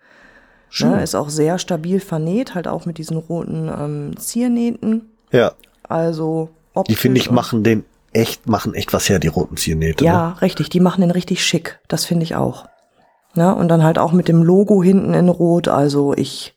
Ne, 0.81 1.02
ist 1.02 1.14
auch 1.14 1.28
sehr 1.28 1.59
stabil 1.59 2.00
vernäht, 2.00 2.54
halt 2.54 2.69
auch 2.69 2.87
mit 2.87 2.99
diesen 2.99 3.16
roten 3.16 3.69
ähm, 3.69 4.16
Ziernähten. 4.16 5.11
ja, 5.31 5.52
Also 5.88 6.50
optisch 6.75 6.95
die 6.97 7.00
finde 7.00 7.21
ich 7.21 7.31
machen 7.31 7.62
den 7.62 7.85
echt, 8.12 8.49
machen 8.49 8.75
echt 8.75 8.93
was 8.93 9.09
her, 9.09 9.19
die 9.19 9.28
roten 9.28 9.57
Ziernähte. 9.57 10.04
Ja, 10.04 10.31
Ne? 10.31 10.43
richtig. 10.43 10.69
Die 10.71 10.81
machen 10.81 11.00
den 11.00 11.11
richtig 11.11 11.45
schick. 11.45 11.78
Das 11.88 12.04
finde 12.04 12.25
ich 12.25 12.35
auch. 12.37 12.66
Ja, 13.37 13.52
und 13.52 13.69
dann 13.69 13.83
halt 13.83 13.99
auch 13.99 14.12
mit 14.12 14.28
dem 14.28 14.43
Logo 14.43 14.83
hinten 14.83 15.14
in 15.14 15.28
Rot. 15.28 15.69
Also 15.69 16.14
ich, 16.14 16.54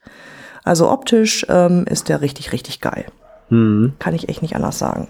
also 0.63 0.91
optisch 0.91 1.45
ähm, 1.49 1.85
ist 1.89 2.09
der 2.09 2.21
richtig, 2.21 2.53
richtig 2.53 2.81
geil. 2.81 3.05
Hm. 3.49 3.93
Kann 3.99 4.13
ich 4.13 4.29
echt 4.29 4.41
nicht 4.41 4.55
anders 4.55 4.77
sagen. 4.79 5.07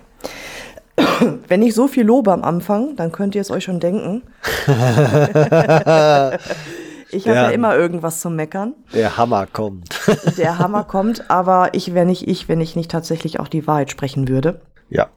Wenn 1.48 1.62
ich 1.62 1.76
so 1.76 1.88
viel 1.88 2.06
lobe 2.06 2.32
am 2.32 2.44
Anfang, 2.44 2.96
dann 2.96 3.12
könnt 3.12 3.36
ihr 3.36 3.42
es 3.42 3.52
euch 3.52 3.64
schon 3.66 3.80
denken. 3.80 4.24
ich 7.12 7.28
habe 7.28 7.38
ja. 7.38 7.50
Immer 7.50 7.76
irgendwas 7.76 8.22
zu 8.22 8.30
meckern. 8.30 8.74
Der 8.94 9.18
Hammer 9.18 9.48
kommt. 9.48 10.00
Der 10.38 10.60
Hammer 10.60 10.84
kommt, 10.84 11.30
aber 11.30 11.70
ich 11.74 11.94
wäre 11.94 12.06
nicht 12.06 12.28
ich, 12.28 12.48
wenn 12.50 12.62
ich 12.62 12.76
nicht 12.76 12.92
tatsächlich 12.92 13.40
auch 13.40 13.48
die 13.48 13.68
Wahrheit 13.68 13.92
sprechen 13.92 14.28
würde. 14.28 14.62
ja. 14.90 15.08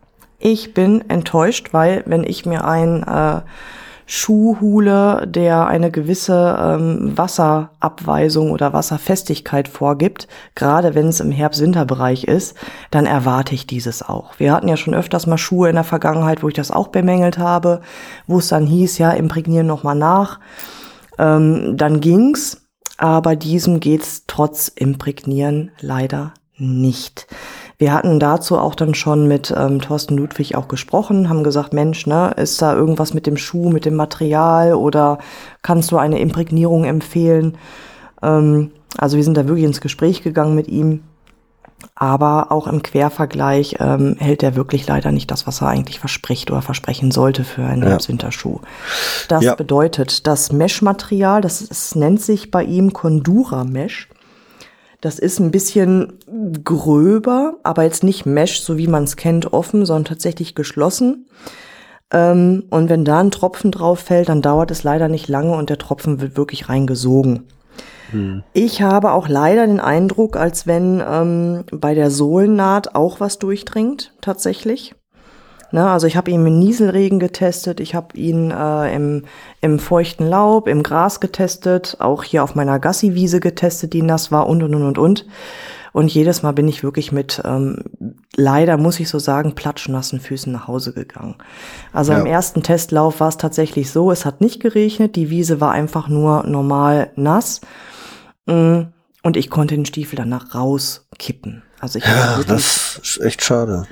Ich 0.42 0.72
bin 0.72 1.04
enttäuscht, 1.10 1.74
weil 1.74 2.02
wenn 2.06 2.24
ich 2.24 2.46
mir 2.46 2.64
einen 2.64 3.02
äh, 3.02 3.42
Schuh 4.06 4.56
hole, 4.60 5.24
der 5.28 5.68
eine 5.68 5.92
gewisse 5.92 6.58
ähm, 6.60 7.12
Wasserabweisung 7.16 8.50
oder 8.50 8.72
Wasserfestigkeit 8.72 9.68
vorgibt, 9.68 10.26
gerade 10.56 10.96
wenn 10.96 11.06
es 11.06 11.20
im 11.20 11.30
Herbst-Winter-Bereich 11.30 12.24
ist, 12.24 12.56
dann 12.90 13.06
erwarte 13.06 13.54
ich 13.54 13.68
dieses 13.68 14.02
auch. 14.02 14.32
Wir 14.38 14.52
hatten 14.52 14.66
ja 14.66 14.76
schon 14.76 14.94
öfters 14.94 15.28
mal 15.28 15.38
Schuhe 15.38 15.68
in 15.68 15.76
der 15.76 15.84
Vergangenheit, 15.84 16.42
wo 16.42 16.48
ich 16.48 16.54
das 16.54 16.72
auch 16.72 16.88
bemängelt 16.88 17.38
habe, 17.38 17.82
wo 18.26 18.38
es 18.38 18.48
dann 18.48 18.66
hieß, 18.66 18.98
ja, 18.98 19.12
imprägnieren 19.12 19.68
noch 19.68 19.84
mal 19.84 19.94
nach. 19.94 20.40
Ähm, 21.20 21.76
dann 21.76 22.00
ging's, 22.00 22.62
aber 22.96 23.36
diesem 23.36 23.78
geht's 23.78 24.24
trotz 24.26 24.68
Imprägnieren 24.68 25.70
leider 25.80 26.32
nicht. 26.56 27.26
Wir 27.76 27.92
hatten 27.92 28.18
dazu 28.20 28.58
auch 28.58 28.74
dann 28.74 28.94
schon 28.94 29.28
mit 29.28 29.54
ähm, 29.56 29.80
Thorsten 29.80 30.16
Ludwig 30.16 30.56
auch 30.56 30.68
gesprochen, 30.68 31.28
haben 31.28 31.44
gesagt, 31.44 31.72
Mensch, 31.72 32.06
ne, 32.06 32.32
ist 32.36 32.60
da 32.60 32.74
irgendwas 32.74 33.14
mit 33.14 33.26
dem 33.26 33.36
Schuh, 33.36 33.70
mit 33.70 33.84
dem 33.84 33.96
Material 33.96 34.74
oder 34.74 35.18
kannst 35.62 35.90
du 35.92 35.98
eine 35.98 36.20
Imprägnierung 36.20 36.84
empfehlen? 36.84 37.56
Ähm, 38.22 38.72
also 38.98 39.16
wir 39.16 39.24
sind 39.24 39.36
da 39.36 39.46
wirklich 39.46 39.64
ins 39.64 39.80
Gespräch 39.80 40.22
gegangen 40.22 40.54
mit 40.54 40.68
ihm. 40.68 41.02
Aber 41.94 42.50
auch 42.50 42.66
im 42.66 42.82
Quervergleich 42.82 43.76
ähm, 43.78 44.16
hält 44.18 44.42
er 44.42 44.56
wirklich 44.56 44.86
leider 44.86 45.12
nicht 45.12 45.30
das, 45.30 45.46
was 45.46 45.60
er 45.60 45.68
eigentlich 45.68 46.00
verspricht 46.00 46.50
oder 46.50 46.62
versprechen 46.62 47.10
sollte 47.10 47.44
für 47.44 47.62
einen 47.64 47.82
Ja. 47.82 47.90
Herbst-Winterschuh. 47.90 48.60
Das 49.28 49.44
Ja. 49.44 49.54
bedeutet, 49.54 50.26
das 50.26 50.52
Mesh-Material, 50.52 51.40
das 51.40 51.60
ist, 51.62 51.96
nennt 51.96 52.20
sich 52.22 52.50
bei 52.50 52.64
ihm 52.64 52.92
Condura 52.92 53.64
Mesh. 53.64 54.08
Das 55.02 55.18
ist 55.18 55.38
ein 55.40 55.50
bisschen 55.50 56.12
gröber, 56.64 57.54
aber 57.62 57.84
jetzt 57.84 58.04
nicht 58.04 58.26
Mesh, 58.26 58.60
so 58.60 58.76
wie 58.76 58.86
man 58.86 59.04
es 59.04 59.16
kennt, 59.16 59.52
offen, 59.52 59.86
sondern 59.86 60.04
tatsächlich 60.06 60.54
geschlossen. 60.54 61.26
Ähm, 62.12 62.64
und 62.70 62.88
wenn 62.88 63.04
da 63.04 63.20
ein 63.20 63.30
Tropfen 63.30 63.70
drauf 63.70 64.00
fällt, 64.00 64.28
dann 64.28 64.42
dauert 64.42 64.70
es 64.70 64.82
leider 64.82 65.08
nicht 65.08 65.28
lange 65.28 65.52
und 65.56 65.70
der 65.70 65.78
Tropfen 65.78 66.20
wird 66.20 66.36
wirklich 66.36 66.68
reingesogen. 66.68 67.44
Ich 68.52 68.82
habe 68.82 69.12
auch 69.12 69.28
leider 69.28 69.66
den 69.66 69.80
Eindruck, 69.80 70.36
als 70.36 70.66
wenn 70.66 71.02
ähm, 71.06 71.64
bei 71.72 71.94
der 71.94 72.10
Sohlennaht 72.10 72.94
auch 72.94 73.20
was 73.20 73.38
durchdringt, 73.38 74.12
tatsächlich. 74.20 74.94
Ne, 75.72 75.88
also 75.88 76.08
ich 76.08 76.16
habe 76.16 76.32
ihn 76.32 76.44
im 76.44 76.58
Nieselregen 76.58 77.20
getestet, 77.20 77.78
ich 77.78 77.94
habe 77.94 78.16
ihn 78.16 78.50
äh, 78.50 78.92
im, 78.92 79.24
im 79.60 79.78
feuchten 79.78 80.26
Laub, 80.26 80.66
im 80.66 80.82
Gras 80.82 81.20
getestet, 81.20 81.96
auch 82.00 82.24
hier 82.24 82.42
auf 82.42 82.56
meiner 82.56 82.80
Gassiwiese 82.80 83.38
getestet, 83.38 83.92
die 83.92 84.02
nass 84.02 84.32
war 84.32 84.48
und 84.48 84.64
und 84.64 84.74
und 84.74 84.82
und 84.82 84.98
und. 84.98 85.26
Und 85.92 86.12
jedes 86.12 86.42
Mal 86.42 86.52
bin 86.52 86.68
ich 86.68 86.82
wirklich 86.82 87.10
mit, 87.12 87.42
ähm, 87.44 87.84
leider 88.36 88.76
muss 88.76 89.00
ich 89.00 89.08
so 89.08 89.18
sagen, 89.18 89.54
platschnassen 89.54 90.20
Füßen 90.20 90.52
nach 90.52 90.68
Hause 90.68 90.92
gegangen. 90.92 91.36
Also 91.92 92.12
Ja. 92.12 92.20
im 92.20 92.26
ersten 92.26 92.62
Testlauf 92.62 93.20
war 93.20 93.28
es 93.28 93.36
tatsächlich 93.36 93.90
so, 93.90 94.10
es 94.10 94.24
hat 94.24 94.40
nicht 94.40 94.60
geregnet, 94.60 95.16
die 95.16 95.30
Wiese 95.30 95.60
war 95.60 95.72
einfach 95.72 96.08
nur 96.08 96.44
normal 96.46 97.10
nass. 97.16 97.60
Mm, 98.46 98.92
Und 99.22 99.36
ich 99.36 99.50
konnte 99.50 99.74
den 99.74 99.86
Stiefel 99.86 100.16
danach 100.16 100.54
rauskippen. 100.54 101.62
Also 101.80 101.98
ich 101.98 102.04
ja, 102.04 102.40
das 102.46 103.00
ist 103.02 103.20
echt 103.22 103.42
schade. 103.42 103.84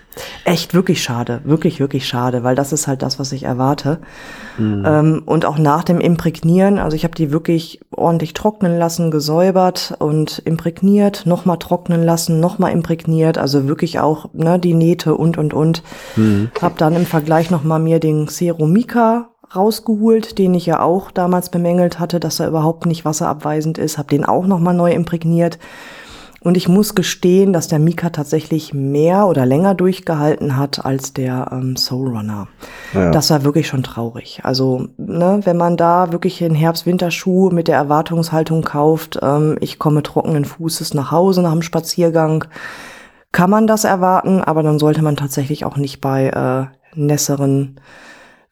Echt 0.45 0.75
wirklich 0.75 1.03
schade, 1.03 1.41
wirklich, 1.45 1.81
wirklich 1.81 2.07
schade, 2.07 2.45
weil 2.45 2.55
das 2.55 2.73
ist 2.75 2.87
halt 2.87 3.01
das, 3.01 3.19
was 3.19 3.33
ich 3.33 3.45
erwarte. 3.45 4.01
Mhm. 4.59 4.85
Ähm, 4.87 5.23
und 5.25 5.47
auch 5.47 5.57
nach 5.57 5.85
dem 5.85 5.99
Imprägnieren, 5.99 6.79
also 6.79 6.95
ich 6.95 7.05
habe 7.05 7.15
die 7.15 7.33
wirklich 7.33 7.81
ordentlich 7.91 8.35
trocknen 8.35 8.79
lassen, 8.79 9.11
gesäubert 9.11 9.95
und 10.01 10.43
imprägniert, 10.45 11.25
nochmal 11.25 11.59
trocknen 11.59 12.03
lassen, 12.03 12.41
nochmal 12.41 12.73
imprägniert, 12.73 13.39
also 13.39 13.67
wirklich 13.69 14.01
auch 14.01 14.35
ne, 14.35 14.59
die 14.59 14.75
Nähte 14.75 15.15
und 15.15 15.39
und 15.39 15.55
und. 15.55 15.83
Mhm. 16.17 16.51
Hab 16.61 16.77
dann 16.77 16.95
im 16.95 17.07
Vergleich 17.07 17.51
nochmal 17.51 17.81
mir 17.81 18.01
den 18.01 18.27
Xeromika 18.27 19.31
rausgeholt, 19.55 20.39
den 20.39 20.55
ich 20.55 20.67
ja 20.67 20.81
auch 20.81 21.11
damals 21.11 21.51
bemängelt 21.51 21.99
hatte, 21.99 22.21
dass 22.21 22.41
er 22.41 22.49
überhaupt 22.49 22.87
nicht 22.87 23.05
wasserabweisend 23.05 23.79
ist, 23.79 23.99
habe 23.99 24.09
den 24.09 24.25
auch 24.25 24.47
nochmal 24.47 24.75
neu 24.75 24.93
imprägniert 24.93 25.59
und 26.41 26.57
ich 26.57 26.69
muss 26.69 26.95
gestehen, 26.95 27.53
dass 27.53 27.67
der 27.67 27.81
Mika 27.81 28.11
tatsächlich 28.11 28.73
mehr 28.73 29.27
oder 29.27 29.45
länger 29.45 29.75
durchgehalten 29.75 30.57
hat 30.57 30.85
als 30.85 31.13
der 31.13 31.49
ähm, 31.51 31.77
Soul 31.77 32.17
Runner. 32.17 32.47
Ja. 32.95 33.11
Das 33.11 33.31
war 33.31 33.43
wirklich 33.43 33.67
schon 33.67 33.83
traurig. 33.83 34.41
Also, 34.45 34.87
ne, 34.97 35.41
wenn 35.43 35.57
man 35.57 35.77
da 35.77 36.13
wirklich 36.13 36.39
den 36.39 36.55
Herbst-Winterschuh 36.55 37.51
mit 37.51 37.67
der 37.67 37.77
Erwartungshaltung 37.77 38.63
kauft, 38.63 39.19
ähm, 39.21 39.57
ich 39.61 39.81
komme 39.81 40.05
trockenen 40.05 40.45
Fußes 40.45 40.95
nach 40.95 41.11
Hause 41.11 41.43
nach 41.43 41.53
dem 41.53 41.63
Spaziergang, 41.63 42.45
kann 43.33 43.51
man 43.51 43.67
das 43.67 43.83
erwarten, 43.83 44.41
aber 44.41 44.63
dann 44.63 44.79
sollte 44.79 45.03
man 45.03 45.17
tatsächlich 45.17 45.65
auch 45.65 45.77
nicht 45.77 46.01
bei 46.01 46.29
äh, 46.29 46.67
nässeren 46.95 47.81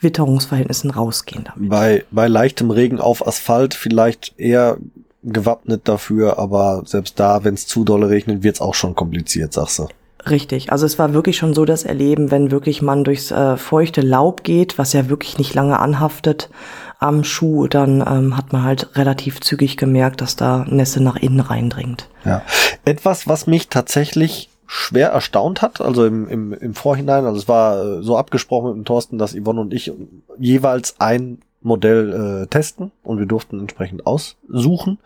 Witterungsverhältnissen 0.01 0.91
rausgehen 0.91 1.45
damit. 1.45 1.71
Bei, 1.71 2.05
bei 2.11 2.29
leichtem 2.29 2.71
Regen 2.71 3.01
auf 3.01 3.27
Asphalt 3.27 3.75
vielleicht 3.75 4.39
eher 4.39 4.79
gewappnet 5.23 5.89
dafür, 5.89 6.39
aber 6.39 6.83
selbst 6.85 7.19
da, 7.19 7.45
wenn 7.45 7.55
es 7.55 7.67
zu 7.67 7.85
dolle 7.85 8.09
regnet, 8.09 8.43
wird's 8.43 8.61
auch 8.61 8.75
schon 8.75 8.95
kompliziert, 8.95 9.53
sagst 9.53 9.79
du. 9.81 9.89
Richtig, 10.29 10.73
also 10.73 10.87
es 10.87 10.99
war 10.99 11.15
wirklich 11.15 11.37
schon 11.37 11.55
so 11.55 11.65
das 11.65 11.85
Erleben, 11.85 12.31
wenn 12.31 12.51
wirklich 12.51 12.83
man 12.83 13.05
durchs 13.05 13.31
äh, 13.31 13.57
feuchte 13.57 14.01
Laub 14.01 14.43
geht, 14.43 14.77
was 14.77 14.93
ja 14.93 15.09
wirklich 15.09 15.39
nicht 15.39 15.55
lange 15.55 15.79
anhaftet 15.79 16.51
am 16.99 17.25
Schuh, 17.25 17.69
dann 17.69 18.01
ähm, 18.01 18.37
hat 18.37 18.53
man 18.53 18.65
halt 18.65 18.97
relativ 18.97 19.41
zügig 19.41 19.77
gemerkt, 19.77 20.21
dass 20.21 20.35
da 20.35 20.65
Nässe 20.69 21.03
nach 21.03 21.17
innen 21.17 21.41
reindringt. 21.41 22.09
Ja, 22.25 22.43
etwas, 22.85 23.29
was 23.29 23.47
mich 23.47 23.69
tatsächlich 23.69 24.49
schwer 24.67 25.11
erstaunt 25.11 25.63
hat, 25.63 25.81
also 25.81 26.05
im, 26.05 26.29
im, 26.29 26.53
im 26.53 26.75
Vorhinein, 26.75 27.25
also 27.25 27.39
es 27.39 27.49
war 27.49 27.83
äh, 27.83 28.03
so 28.03 28.17
abgesprochen 28.17 28.69
mit 28.69 28.77
dem 28.77 28.85
Thorsten, 28.85 29.19
dass 29.19 29.35
Yvonne 29.35 29.61
und 29.61 29.73
ich 29.73 29.93
jeweils 30.39 30.97
ein 30.99 31.39
Modell 31.67 32.45
äh, 32.45 32.47
testen 32.47 32.93
und 33.03 33.19
wir 33.19 33.27
durften 33.27 33.59
entsprechend 33.59 34.07
aussuchen. 34.07 34.99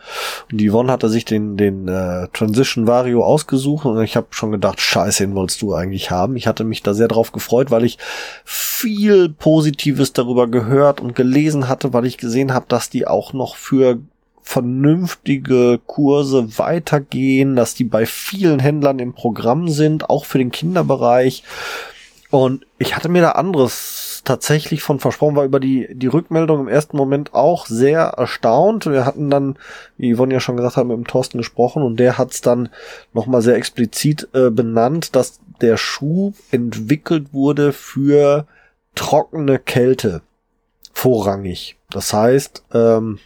Und 0.50 0.58
die 0.58 0.70
Yvonne 0.70 0.92
hatte 0.92 1.08
sich 1.08 1.24
den, 1.24 1.56
den 1.56 1.88
äh, 1.88 2.28
Transition 2.32 2.86
Vario 2.86 3.24
ausgesucht 3.24 3.86
und 3.86 4.00
ich 4.02 4.16
habe 4.16 4.28
schon 4.30 4.52
gedacht, 4.52 4.80
scheiße, 4.80 5.24
den 5.24 5.34
wolltest 5.34 5.62
du 5.62 5.74
eigentlich 5.74 6.10
haben. 6.10 6.36
Ich 6.36 6.46
hatte 6.46 6.64
mich 6.64 6.82
da 6.82 6.92
sehr 6.92 7.08
drauf 7.08 7.32
gefreut, 7.32 7.70
weil 7.70 7.84
ich 7.84 7.98
viel 8.44 9.30
Positives 9.30 10.12
darüber 10.12 10.48
gehört 10.48 11.00
und 11.00 11.14
gelesen 11.14 11.68
hatte, 11.68 11.92
weil 11.92 12.04
ich 12.04 12.18
gesehen 12.18 12.52
habe, 12.52 12.66
dass 12.68 12.90
die 12.90 13.06
auch 13.06 13.32
noch 13.32 13.56
für 13.56 13.98
vernünftige 14.50 15.78
Kurse 15.86 16.58
weitergehen, 16.58 17.54
dass 17.54 17.74
die 17.74 17.84
bei 17.84 18.04
vielen 18.04 18.58
Händlern 18.58 18.98
im 18.98 19.12
Programm 19.12 19.68
sind, 19.68 20.10
auch 20.10 20.24
für 20.24 20.38
den 20.38 20.50
Kinderbereich. 20.50 21.44
Und 22.30 22.66
ich 22.76 22.96
hatte 22.96 23.08
mir 23.08 23.22
da 23.22 23.32
anderes 23.32 24.22
tatsächlich 24.24 24.82
von 24.82 24.98
versprochen, 24.98 25.36
war 25.36 25.44
über 25.44 25.60
die, 25.60 25.88
die 25.92 26.08
Rückmeldung 26.08 26.62
im 26.62 26.68
ersten 26.68 26.96
Moment 26.96 27.32
auch 27.32 27.66
sehr 27.66 28.00
erstaunt. 28.00 28.86
Wir 28.86 29.06
hatten 29.06 29.30
dann, 29.30 29.56
wie 29.96 30.16
Yvonne 30.16 30.34
ja 30.34 30.40
schon 30.40 30.56
gesagt 30.56 30.76
hat, 30.76 30.84
mit 30.84 30.96
dem 30.96 31.06
Thorsten 31.06 31.38
gesprochen 31.38 31.84
und 31.84 32.00
der 32.00 32.18
hat 32.18 32.32
es 32.32 32.40
dann 32.40 32.70
nochmal 33.12 33.42
sehr 33.42 33.54
explizit 33.54 34.28
äh, 34.34 34.50
benannt, 34.50 35.14
dass 35.14 35.38
der 35.60 35.76
Schuh 35.76 36.32
entwickelt 36.50 37.32
wurde 37.32 37.72
für 37.72 38.48
trockene 38.96 39.60
Kälte 39.60 40.22
vorrangig. 40.92 41.76
Das 41.88 42.12
heißt, 42.12 42.64
ähm, 42.74 43.20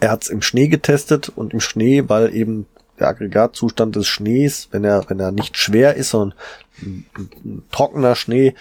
er 0.00 0.10
hat 0.10 0.24
es 0.24 0.30
im 0.30 0.42
Schnee 0.42 0.68
getestet 0.68 1.28
und 1.28 1.52
im 1.52 1.60
Schnee, 1.60 2.04
weil 2.08 2.34
eben 2.34 2.66
der 2.98 3.08
Aggregatzustand 3.08 3.96
des 3.96 4.06
Schnees, 4.06 4.68
wenn 4.72 4.84
er, 4.84 5.04
wenn 5.08 5.20
er 5.20 5.32
nicht 5.32 5.56
schwer 5.56 5.94
ist, 5.94 6.10
sondern 6.10 6.38
ein, 6.82 7.06
ein 7.16 7.62
trockener 7.70 8.14
Schnee, 8.14 8.54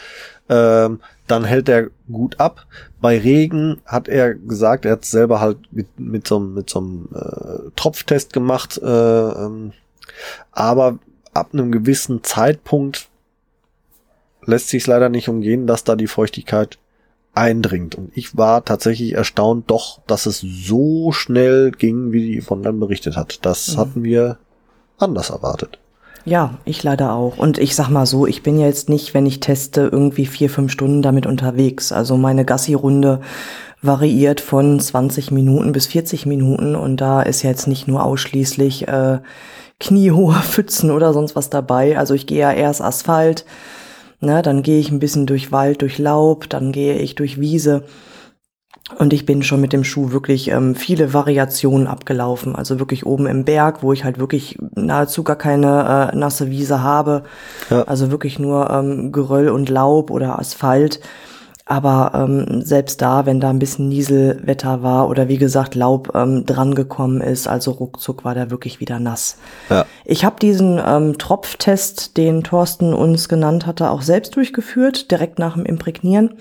ähm, 0.49 0.99
dann 1.27 1.43
hält 1.45 1.69
er 1.69 1.89
gut 2.11 2.39
ab. 2.39 2.65
Bei 3.01 3.17
Regen 3.17 3.81
hat 3.85 4.07
er 4.07 4.33
gesagt, 4.33 4.85
er 4.85 4.93
hat 4.93 5.05
selber 5.05 5.39
halt 5.39 5.57
mit, 5.71 5.99
mit 5.99 6.27
so, 6.27 6.39
mit 6.39 6.69
so 6.69 6.79
einem 6.79 7.09
äh, 7.13 7.71
Tropftest 7.75 8.33
gemacht, 8.33 8.79
äh, 8.81 8.85
ähm, 8.85 9.73
aber 10.51 10.97
ab 11.33 11.49
einem 11.53 11.71
gewissen 11.71 12.23
Zeitpunkt 12.23 13.07
lässt 14.43 14.69
sich 14.69 14.87
leider 14.87 15.09
nicht 15.09 15.29
umgehen, 15.29 15.67
dass 15.67 15.83
da 15.83 15.95
die 15.95 16.07
Feuchtigkeit 16.07 16.79
eindringt. 17.39 17.95
Und 17.95 18.11
ich 18.15 18.37
war 18.37 18.63
tatsächlich 18.63 19.13
erstaunt 19.13 19.69
doch, 19.71 20.01
dass 20.07 20.25
es 20.25 20.39
so 20.39 21.11
schnell 21.11 21.71
ging, 21.71 22.11
wie 22.11 22.33
die 22.33 22.41
von 22.41 22.61
dann 22.61 22.79
berichtet 22.79 23.15
hat. 23.15 23.45
Das 23.45 23.73
mhm. 23.75 23.79
hatten 23.79 24.03
wir 24.03 24.37
anders 24.97 25.29
erwartet. 25.29 25.79
Ja, 26.25 26.55
ich 26.65 26.83
leider 26.83 27.13
auch. 27.13 27.37
Und 27.37 27.57
ich 27.57 27.75
sag 27.75 27.89
mal 27.89 28.05
so, 28.05 28.27
ich 28.27 28.43
bin 28.43 28.59
jetzt 28.59 28.89
nicht, 28.89 29.13
wenn 29.13 29.25
ich 29.25 29.39
teste, 29.39 29.89
irgendwie 29.91 30.25
vier, 30.25 30.49
fünf 30.49 30.71
Stunden 30.71 31.01
damit 31.01 31.25
unterwegs. 31.25 31.91
Also 31.91 32.17
meine 32.17 32.45
Gassi-Runde 32.45 33.21
variiert 33.81 34.41
von 34.41 34.79
20 34.79 35.31
Minuten 35.31 35.71
bis 35.71 35.87
40 35.87 36.25
Minuten 36.25 36.75
und 36.75 36.97
da 36.97 37.21
ist 37.21 37.43
jetzt 37.43 37.67
nicht 37.67 37.87
nur 37.87 38.03
ausschließlich 38.03 38.89
äh, 38.89 39.19
kniehohe 39.79 40.35
Pfützen 40.35 40.91
oder 40.91 41.13
sonst 41.13 41.35
was 41.35 41.49
dabei. 41.49 41.97
Also 41.97 42.13
ich 42.13 42.27
gehe 42.27 42.39
ja 42.39 42.51
erst 42.51 42.81
Asphalt, 42.81 43.45
ne, 44.19 44.41
dann 44.41 44.63
gehe 44.63 44.79
ich 44.79 44.91
ein 44.91 44.99
bisschen 44.99 45.25
durch 45.25 45.51
Wald, 45.51 45.81
durch 45.81 45.97
Laub, 45.97 46.49
dann 46.49 46.71
gehe 46.71 46.97
ich 46.97 47.15
durch 47.15 47.39
Wiese 47.39 47.83
und 48.97 49.13
ich 49.13 49.25
bin 49.25 49.43
schon 49.43 49.61
mit 49.61 49.71
dem 49.71 49.83
Schuh 49.83 50.11
wirklich 50.11 50.49
ähm, 50.49 50.73
viele 50.75 51.13
Variationen 51.13 51.87
abgelaufen. 51.87 52.55
Also 52.55 52.79
wirklich 52.79 53.05
oben 53.05 53.27
im 53.27 53.45
Berg, 53.45 53.83
wo 53.83 53.93
ich 53.93 54.03
halt 54.03 54.17
wirklich 54.17 54.57
nahezu 54.75 55.23
gar 55.23 55.35
keine 55.35 56.11
äh, 56.11 56.15
nasse 56.17 56.49
Wiese 56.49 56.81
habe. 56.81 57.23
Ja. 57.69 57.83
Also 57.83 58.09
wirklich 58.09 58.39
nur 58.39 58.69
ähm, 58.69 59.11
Geröll 59.11 59.49
und 59.49 59.69
Laub 59.69 60.09
oder 60.09 60.39
Asphalt. 60.39 60.99
Aber 61.69 62.13
ähm, 62.15 62.63
selbst 62.63 62.99
da, 62.99 63.27
wenn 63.27 63.39
da 63.39 63.51
ein 63.51 63.59
bisschen 63.59 63.89
Nieselwetter 63.89 64.81
war 64.81 65.07
oder 65.07 65.27
wie 65.27 65.37
gesagt 65.37 65.75
Laub 65.75 66.15
ähm, 66.15 66.43
drangekommen 66.43 67.21
ist, 67.21 67.47
also 67.47 67.69
ruckzuck 67.69 68.25
war 68.25 68.33
der 68.33 68.49
wirklich 68.49 68.79
wieder 68.79 68.99
nass. 68.99 69.37
Ja. 69.69 69.85
Ich 70.03 70.25
habe 70.25 70.37
diesen 70.41 70.81
ähm, 70.83 71.19
Tropftest, 71.19 72.17
den 72.17 72.43
Thorsten 72.43 72.91
uns 72.95 73.29
genannt 73.29 73.67
hatte, 73.67 73.91
auch 73.91 74.01
selbst 74.01 74.35
durchgeführt, 74.35 75.11
direkt 75.11 75.37
nach 75.37 75.53
dem 75.53 75.65
Imprägnieren 75.65 76.31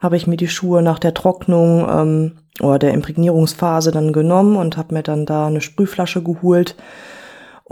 habe 0.00 0.16
ich 0.18 0.26
mir 0.26 0.36
die 0.36 0.48
Schuhe 0.48 0.82
nach 0.82 0.98
der 0.98 1.14
Trocknung 1.14 1.88
ähm, 1.88 2.32
oder 2.60 2.78
der 2.78 2.92
Imprägnierungsphase 2.92 3.90
dann 3.90 4.12
genommen 4.12 4.56
und 4.56 4.76
habe 4.76 4.94
mir 4.94 5.02
dann 5.02 5.24
da 5.24 5.46
eine 5.46 5.62
Sprühflasche 5.62 6.22
geholt 6.22 6.76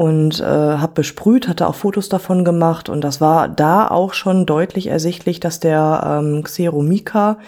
und 0.03 0.41
äh, 0.41 0.45
habe 0.45 0.95
besprüht, 0.95 1.47
hatte 1.47 1.69
auch 1.69 1.77
Fotos 1.77 2.09
davon 2.09 2.45
gemacht 2.45 2.89
und 2.89 3.03
das 3.03 3.21
war 3.21 3.47
da 3.47 3.87
auch 3.87 4.15
schon 4.15 4.47
deutlich 4.47 4.89
ersichtlich, 4.89 5.39
dass 5.39 5.61
der 5.61 6.19
ähm, 6.21 6.43
Xeromika 6.43 7.39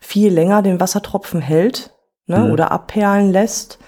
viel 0.00 0.32
länger 0.32 0.62
den 0.62 0.80
Wassertropfen 0.80 1.42
hält 1.42 1.90
ne, 2.26 2.38
mhm. 2.38 2.52
oder 2.52 2.72
abperlen 2.72 3.30
lässt 3.30 3.78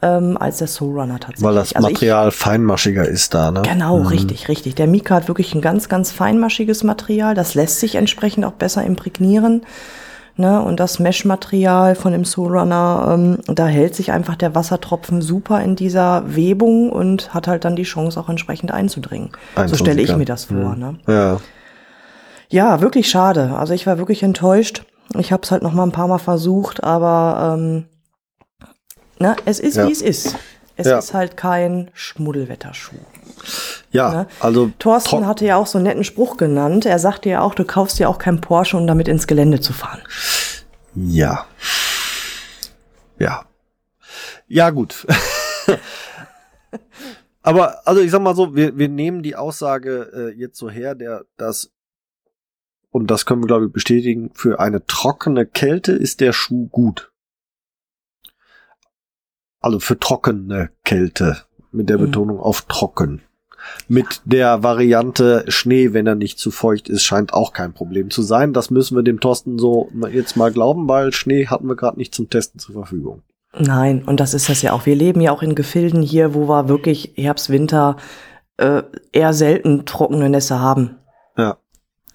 ähm, 0.00 0.38
als 0.38 0.56
der 0.56 0.66
Soul 0.66 0.98
Runner 0.98 1.20
tatsächlich. 1.20 1.44
Weil 1.44 1.56
das 1.56 1.74
also 1.74 1.90
Material 1.90 2.28
ich, 2.28 2.34
feinmaschiger 2.34 3.06
ist 3.06 3.34
da, 3.34 3.50
ne? 3.50 3.60
Genau, 3.64 3.98
mhm. 3.98 4.06
richtig, 4.06 4.48
richtig. 4.48 4.74
Der 4.74 4.86
Mika 4.86 5.16
hat 5.16 5.28
wirklich 5.28 5.54
ein 5.54 5.60
ganz, 5.60 5.90
ganz 5.90 6.10
feinmaschiges 6.10 6.84
Material. 6.84 7.34
Das 7.34 7.54
lässt 7.54 7.80
sich 7.80 7.96
entsprechend 7.96 8.46
auch 8.46 8.52
besser 8.52 8.82
imprägnieren. 8.82 9.60
Ne, 10.40 10.62
und 10.62 10.78
das 10.78 11.00
Mesh-Material 11.00 11.96
von 11.96 12.12
dem 12.12 12.24
Soul 12.24 12.56
Runner, 12.56 13.08
ähm, 13.12 13.38
da 13.46 13.66
hält 13.66 13.96
sich 13.96 14.12
einfach 14.12 14.36
der 14.36 14.54
Wassertropfen 14.54 15.20
super 15.20 15.60
in 15.62 15.74
dieser 15.74 16.36
Webung 16.36 16.90
und 16.90 17.34
hat 17.34 17.48
halt 17.48 17.64
dann 17.64 17.74
die 17.74 17.82
Chance 17.82 18.20
auch 18.20 18.28
entsprechend 18.28 18.70
einzudringen. 18.70 19.30
So 19.66 19.74
stelle 19.74 20.00
ich 20.00 20.16
mir 20.16 20.26
das 20.26 20.44
vor. 20.44 20.76
Mhm. 20.76 20.78
Ne? 20.78 20.98
Ja. 21.08 21.40
ja, 22.50 22.80
wirklich 22.80 23.10
schade. 23.10 23.56
Also 23.56 23.74
ich 23.74 23.84
war 23.88 23.98
wirklich 23.98 24.22
enttäuscht. 24.22 24.84
Ich 25.18 25.32
habe 25.32 25.42
es 25.42 25.50
halt 25.50 25.64
noch 25.64 25.72
mal 25.72 25.82
ein 25.82 25.92
paar 25.92 26.06
Mal 26.06 26.18
versucht, 26.18 26.84
aber 26.84 27.56
ähm, 27.58 27.86
Ne? 29.18 29.36
Es 29.44 29.60
ist, 29.60 29.76
ja. 29.76 29.86
wie 29.86 29.92
es 29.92 30.02
ist. 30.02 30.36
Es 30.76 30.86
ja. 30.86 30.98
ist 30.98 31.12
halt 31.12 31.36
kein 31.36 31.90
Schmuddelwetterschuh. 31.92 32.94
Ja, 33.90 34.10
ne? 34.10 34.26
also. 34.40 34.70
Thorsten 34.78 35.26
hatte 35.26 35.44
ja 35.44 35.56
auch 35.56 35.66
so 35.66 35.78
einen 35.78 35.86
netten 35.86 36.04
Spruch 36.04 36.36
genannt. 36.36 36.86
Er 36.86 36.98
sagte 36.98 37.28
ja 37.28 37.40
auch, 37.40 37.54
du 37.54 37.64
kaufst 37.64 37.98
ja 37.98 38.08
auch 38.08 38.18
kein 38.18 38.40
Porsche, 38.40 38.76
um 38.76 38.86
damit 38.86 39.08
ins 39.08 39.26
Gelände 39.26 39.60
zu 39.60 39.72
fahren. 39.72 40.00
Ja. 40.94 41.46
Ja. 43.18 43.44
Ja, 44.46 44.70
gut. 44.70 45.06
Aber, 47.42 47.86
also 47.86 48.00
ich 48.00 48.10
sag 48.10 48.20
mal 48.20 48.34
so, 48.34 48.54
wir, 48.54 48.76
wir 48.76 48.88
nehmen 48.88 49.22
die 49.22 49.36
Aussage 49.36 50.10
äh, 50.14 50.38
jetzt 50.38 50.58
so 50.58 50.68
her, 50.68 50.94
der, 50.94 51.24
dass, 51.36 51.72
und 52.90 53.10
das 53.10 53.26
können 53.26 53.42
wir, 53.42 53.46
glaube 53.46 53.66
ich, 53.66 53.72
bestätigen, 53.72 54.30
für 54.34 54.60
eine 54.60 54.84
trockene 54.86 55.46
Kälte 55.46 55.92
ist 55.92 56.20
der 56.20 56.32
Schuh 56.32 56.68
gut. 56.68 57.12
Also 59.60 59.80
für 59.80 59.98
trockene 59.98 60.70
Kälte. 60.84 61.44
Mit 61.70 61.88
der 61.90 61.98
mhm. 61.98 62.06
Betonung 62.06 62.40
auf 62.40 62.62
trocken. 62.62 63.22
Mit 63.88 64.22
der 64.24 64.62
Variante 64.62 65.44
Schnee, 65.48 65.92
wenn 65.92 66.06
er 66.06 66.14
nicht 66.14 66.38
zu 66.38 66.50
feucht 66.50 66.88
ist, 66.88 67.02
scheint 67.02 67.32
auch 67.32 67.52
kein 67.52 67.72
Problem 67.72 68.10
zu 68.10 68.22
sein. 68.22 68.52
Das 68.52 68.70
müssen 68.70 68.96
wir 68.96 69.02
dem 69.02 69.20
Thorsten 69.20 69.58
so 69.58 69.90
jetzt 70.12 70.36
mal 70.36 70.52
glauben, 70.52 70.88
weil 70.88 71.12
Schnee 71.12 71.46
hatten 71.46 71.68
wir 71.68 71.76
gerade 71.76 71.98
nicht 71.98 72.14
zum 72.14 72.28
Testen 72.28 72.60
zur 72.60 72.74
Verfügung. 72.74 73.22
Nein, 73.58 74.04
und 74.04 74.20
das 74.20 74.34
ist 74.34 74.48
das 74.48 74.62
ja 74.62 74.72
auch. 74.72 74.86
Wir 74.86 74.94
leben 74.94 75.20
ja 75.20 75.32
auch 75.32 75.42
in 75.42 75.54
Gefilden 75.54 76.02
hier, 76.02 76.34
wo 76.34 76.48
wir 76.48 76.68
wirklich 76.68 77.12
Herbst, 77.16 77.48
Winter 77.48 77.96
äh, 78.58 78.82
eher 79.12 79.32
selten 79.32 79.86
trockene 79.86 80.28
Nässe 80.28 80.60
haben. 80.60 80.98
Ja. 81.36 81.56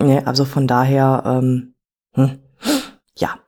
ja 0.02 0.24
also 0.26 0.46
von 0.46 0.68
daher, 0.68 1.24
ähm, 1.26 1.74
hm, 2.14 2.40
ja. 3.18 3.40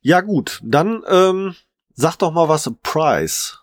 Ja 0.00 0.20
gut, 0.20 0.60
dann 0.62 1.02
ähm, 1.08 1.54
sag 1.94 2.16
doch 2.16 2.32
mal 2.32 2.48
was 2.48 2.70
Price. 2.82 3.58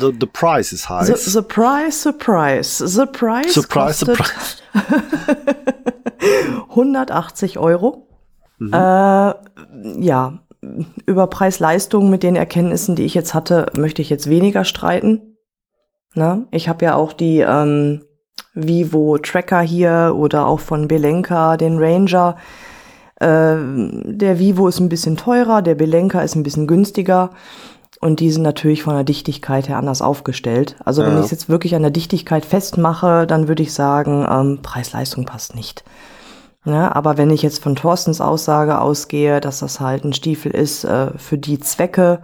The, 0.00 0.12
the 0.18 0.26
price 0.26 0.72
is 0.72 0.88
high. 0.88 1.04
The, 1.04 1.14
the 1.14 1.42
price, 1.42 2.02
the 2.02 2.12
price, 2.12 2.78
the 2.78 3.06
price. 3.06 3.52
Surprise, 3.52 3.98
surprise. 3.98 4.62
180 6.68 7.58
Euro. 7.58 8.08
Mhm. 8.58 8.72
Äh, 8.72 9.34
ja, 10.00 10.38
über 11.06 11.26
Preis-Leistung 11.28 12.10
mit 12.10 12.22
den 12.22 12.36
Erkenntnissen, 12.36 12.96
die 12.96 13.04
ich 13.04 13.14
jetzt 13.14 13.34
hatte, 13.34 13.66
möchte 13.76 14.02
ich 14.02 14.10
jetzt 14.10 14.28
weniger 14.28 14.64
streiten. 14.64 15.36
Na, 16.14 16.46
ich 16.50 16.68
habe 16.68 16.84
ja 16.84 16.94
auch 16.94 17.12
die 17.12 17.40
ähm, 17.40 18.02
Vivo 18.54 19.18
Tracker 19.18 19.60
hier 19.60 20.14
oder 20.16 20.46
auch 20.46 20.60
von 20.60 20.88
Belenka 20.88 21.56
den 21.56 21.78
Ranger. 21.78 22.36
Äh, 23.20 23.56
der 24.04 24.38
Vivo 24.38 24.68
ist 24.68 24.80
ein 24.80 24.88
bisschen 24.88 25.16
teurer, 25.16 25.62
der 25.62 25.74
Belenka 25.74 26.20
ist 26.20 26.34
ein 26.34 26.42
bisschen 26.42 26.66
günstiger. 26.66 27.30
Und 28.00 28.20
die 28.20 28.30
sind 28.30 28.42
natürlich 28.42 28.84
von 28.84 28.94
der 28.94 29.02
Dichtigkeit 29.02 29.68
her 29.68 29.76
anders 29.76 30.02
aufgestellt. 30.02 30.76
Also 30.84 31.02
wenn 31.02 31.14
ja. 31.14 31.18
ich 31.18 31.24
es 31.26 31.30
jetzt 31.32 31.48
wirklich 31.48 31.74
an 31.74 31.82
der 31.82 31.90
Dichtigkeit 31.90 32.44
festmache, 32.44 33.26
dann 33.26 33.48
würde 33.48 33.64
ich 33.64 33.72
sagen, 33.72 34.24
ähm, 34.30 34.60
Preis-Leistung 34.62 35.24
passt 35.24 35.56
nicht. 35.56 35.82
Ja, 36.64 36.94
aber 36.94 37.16
wenn 37.16 37.30
ich 37.30 37.42
jetzt 37.42 37.62
von 37.62 37.74
Thorstens 37.76 38.20
Aussage 38.20 38.80
ausgehe, 38.80 39.40
dass 39.40 39.60
das 39.60 39.80
halt 39.80 40.04
ein 40.04 40.12
Stiefel 40.12 40.52
ist 40.52 40.84
äh, 40.84 41.10
für 41.16 41.38
die 41.38 41.58
Zwecke, 41.58 42.20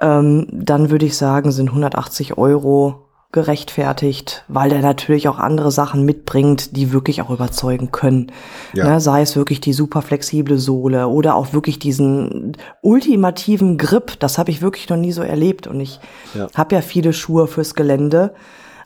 ähm, 0.00 0.46
dann 0.52 0.90
würde 0.90 1.06
ich 1.06 1.16
sagen, 1.16 1.50
sind 1.50 1.68
180 1.68 2.38
Euro 2.38 3.07
gerechtfertigt, 3.30 4.44
weil 4.48 4.70
der 4.70 4.80
natürlich 4.80 5.28
auch 5.28 5.38
andere 5.38 5.70
Sachen 5.70 6.06
mitbringt, 6.06 6.76
die 6.76 6.92
wirklich 6.92 7.20
auch 7.20 7.28
überzeugen 7.28 7.92
können. 7.92 8.32
Ja. 8.72 8.88
Ne, 8.88 9.00
sei 9.00 9.20
es 9.20 9.36
wirklich 9.36 9.60
die 9.60 9.74
super 9.74 10.00
flexible 10.00 10.58
Sohle 10.58 11.08
oder 11.08 11.34
auch 11.34 11.52
wirklich 11.52 11.78
diesen 11.78 12.56
ultimativen 12.80 13.76
Grip. 13.76 14.18
Das 14.18 14.38
habe 14.38 14.50
ich 14.50 14.62
wirklich 14.62 14.88
noch 14.88 14.96
nie 14.96 15.12
so 15.12 15.22
erlebt. 15.22 15.66
Und 15.66 15.80
ich 15.80 16.00
ja. 16.34 16.46
habe 16.54 16.76
ja 16.76 16.80
viele 16.80 17.12
Schuhe 17.12 17.48
fürs 17.48 17.74
Gelände. 17.74 18.32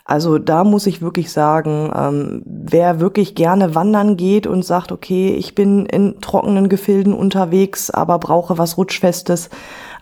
Also 0.05 0.39
da 0.39 0.65
muss 0.65 0.87
ich 0.87 1.01
wirklich 1.01 1.31
sagen, 1.31 1.93
ähm, 1.95 2.43
wer 2.45 2.99
wirklich 2.99 3.37
gerne 3.37 3.77
wandern 3.77 4.17
geht 4.17 4.49
und 4.49 4.65
sagt, 4.65 4.91
okay, 4.91 5.33
ich 5.35 5.55
bin 5.55 5.87
in 5.87 6.21
trockenen 6.21 6.69
Gefilden 6.69 7.15
unterwegs, 7.15 7.91
aber 7.91 8.19
brauche 8.19 8.59
was 8.59 8.77
Rutschfestes, 8.77 9.49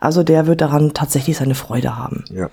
also 0.00 0.22
der 0.22 0.46
wird 0.46 0.62
daran 0.62 0.94
tatsächlich 0.94 1.36
seine 1.36 1.54
Freude 1.54 1.98
haben. 1.98 2.24
Ja. 2.30 2.48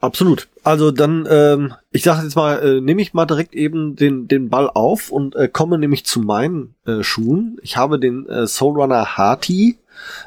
Absolut. 0.00 0.48
Also 0.64 0.90
dann, 0.90 1.28
ähm, 1.30 1.74
ich 1.90 2.04
sage 2.04 2.24
jetzt 2.24 2.34
mal, 2.34 2.58
äh, 2.58 2.80
nehme 2.80 3.02
ich 3.02 3.12
mal 3.12 3.26
direkt 3.26 3.54
eben 3.54 3.96
den 3.96 4.28
den 4.28 4.48
Ball 4.48 4.70
auf 4.70 5.10
und 5.10 5.36
äh, 5.36 5.46
komme 5.46 5.78
nämlich 5.78 6.06
zu 6.06 6.20
meinen 6.20 6.74
äh, 6.86 7.02
Schuhen. 7.02 7.58
Ich 7.62 7.76
habe 7.76 7.98
den 7.98 8.26
äh, 8.26 8.46
Soulrunner 8.46 9.18
Harty, 9.18 9.76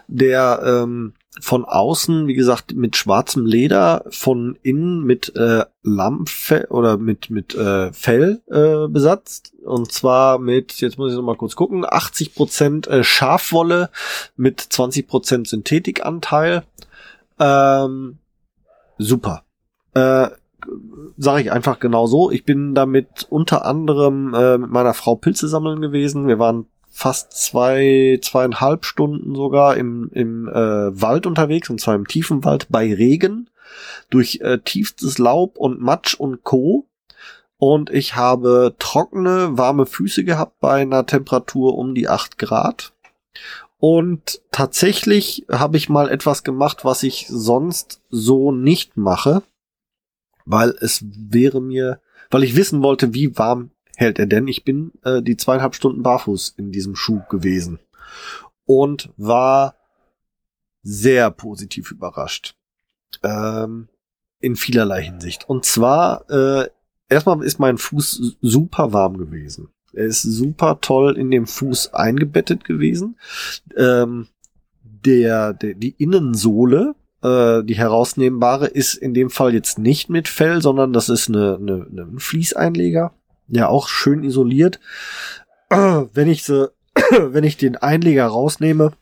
der 0.08 0.62
ähm, 0.64 1.14
von 1.42 1.66
außen, 1.66 2.28
wie 2.28 2.36
gesagt, 2.36 2.76
mit 2.76 2.96
schwarzem 2.96 3.48
Leder, 3.48 4.06
von 4.12 4.60
innen 4.62 5.04
mit 5.04 5.36
äh, 5.36 5.66
Lammfell 5.82 6.66
oder 6.66 6.98
mit 6.98 7.32
mit 7.32 7.56
äh, 7.56 7.92
Fell 7.94 8.42
äh, 8.52 8.88
besetzt 8.88 9.54
und 9.64 9.92
zwar 9.92 10.38
mit, 10.38 10.80
jetzt 10.82 11.00
muss 11.00 11.12
ich 11.12 11.18
noch 11.18 11.24
mal 11.24 11.36
kurz 11.36 11.56
gucken, 11.56 11.84
80 11.88 12.36
Prozent 12.36 12.88
äh, 12.88 13.04
Schafwolle 13.04 13.90
mit 14.36 14.60
20 14.60 15.08
Prozent 15.08 15.48
Synthetikanteil. 15.48 16.64
Ähm, 17.40 18.20
super. 19.00 19.44
Äh, 19.94 20.30
sage 21.18 21.42
ich 21.42 21.52
einfach 21.52 21.80
genau 21.80 22.08
so. 22.08 22.32
Ich 22.32 22.46
bin 22.46 22.74
damit 22.76 23.28
unter 23.30 23.66
anderem 23.66 24.34
äh, 24.34 24.58
mit 24.58 24.70
meiner 24.70 24.94
Frau 24.94 25.16
Pilze 25.16 25.48
sammeln 25.48 25.82
gewesen. 25.82 26.28
Wir 26.28 26.40
waren 26.40 26.66
fast 26.90 27.34
zwei, 27.34 28.20
zweieinhalb 28.22 28.86
Stunden 28.86 29.36
sogar 29.36 29.78
im, 29.78 30.10
im 30.14 30.48
äh, 30.48 30.54
Wald 31.02 31.26
unterwegs, 31.26 31.70
und 31.70 31.82
zwar 31.82 31.96
im 31.96 32.08
tiefen 32.08 32.44
Wald 32.44 32.68
bei 32.70 32.94
Regen, 32.94 33.50
durch 34.10 34.40
äh, 34.42 34.60
tiefstes 34.60 35.18
Laub 35.18 35.58
und 35.58 35.82
Matsch 35.82 36.14
und 36.14 36.44
Co. 36.44 36.86
Und 37.58 37.90
ich 37.90 38.16
habe 38.16 38.76
trockene, 38.78 39.58
warme 39.58 39.86
Füße 39.86 40.24
gehabt 40.24 40.60
bei 40.60 40.82
einer 40.82 41.06
Temperatur 41.06 41.78
um 41.78 41.96
die 41.96 42.10
acht 42.10 42.38
Grad. 42.38 42.94
Und 43.80 44.42
tatsächlich 44.52 45.46
habe 45.52 45.78
ich 45.78 45.90
mal 45.90 46.10
etwas 46.10 46.44
gemacht, 46.44 46.86
was 46.86 47.04
ich 47.04 47.26
sonst 47.28 48.02
so 48.10 48.52
nicht 48.52 48.98
mache, 48.98 49.44
weil 50.46 50.76
es 50.82 51.04
wäre 51.06 51.62
mir, 51.62 52.02
weil 52.30 52.44
ich 52.44 52.56
wissen 52.56 52.82
wollte, 52.84 53.14
wie 53.14 53.38
warm 53.38 53.72
hält 53.96 54.20
er 54.20 54.26
denn? 54.26 54.48
Ich 54.48 54.64
bin 54.64 54.92
äh, 55.04 55.22
die 55.22 55.38
zweieinhalb 55.38 55.76
Stunden 55.76 56.04
barfuß 56.04 56.56
in 56.58 56.72
diesem 56.72 56.96
Schuh 56.96 57.22
gewesen 57.30 57.80
und 58.66 59.12
war 59.18 59.76
sehr 60.82 61.32
positiv 61.32 61.92
überrascht. 61.92 62.56
Ähm, 63.24 63.88
in 64.40 64.58
vielerlei 64.58 65.02
Hinsicht. 65.02 65.48
Und 65.48 65.64
zwar, 65.64 66.30
äh, 66.30 66.68
erstmal 67.08 67.42
ist 67.44 67.60
mein 67.60 67.78
Fuß 67.78 68.38
super 68.42 68.92
warm 68.92 69.18
gewesen. 69.18 69.70
Er 69.94 70.06
ist 70.06 70.24
super 70.24 70.82
toll 70.82 71.18
in 71.18 71.32
dem 71.32 71.48
Fuß 71.48 71.94
eingebettet 71.94 72.66
gewesen. 72.66 73.18
Ähm, 73.78 74.28
der, 74.84 75.54
der, 75.54 75.76
die 75.76 75.92
Innensohle, 75.92 76.96
äh, 77.24 77.64
die 77.64 77.76
herausnehmbare, 77.76 78.68
ist 78.68 78.96
in 78.96 79.14
dem 79.14 79.30
Fall 79.30 79.54
jetzt 79.54 79.80
nicht 79.80 80.10
mit 80.10 80.28
Fell, 80.28 80.62
sondern 80.62 80.94
das 80.94 81.10
ist 81.10 81.30
eine, 81.30 81.58
eine, 81.60 81.88
eine 81.90 82.20
Fließeinleger 82.20 83.14
ja 83.48 83.68
auch 83.68 83.88
schön 83.88 84.24
isoliert. 84.24 84.80
Wenn 85.70 86.30
ich 86.30 86.44
sie, 86.44 86.72
wenn 87.12 87.44
ich 87.44 87.58
den 87.58 87.76
Einleger 87.76 88.28
rausnehme, 88.28 88.94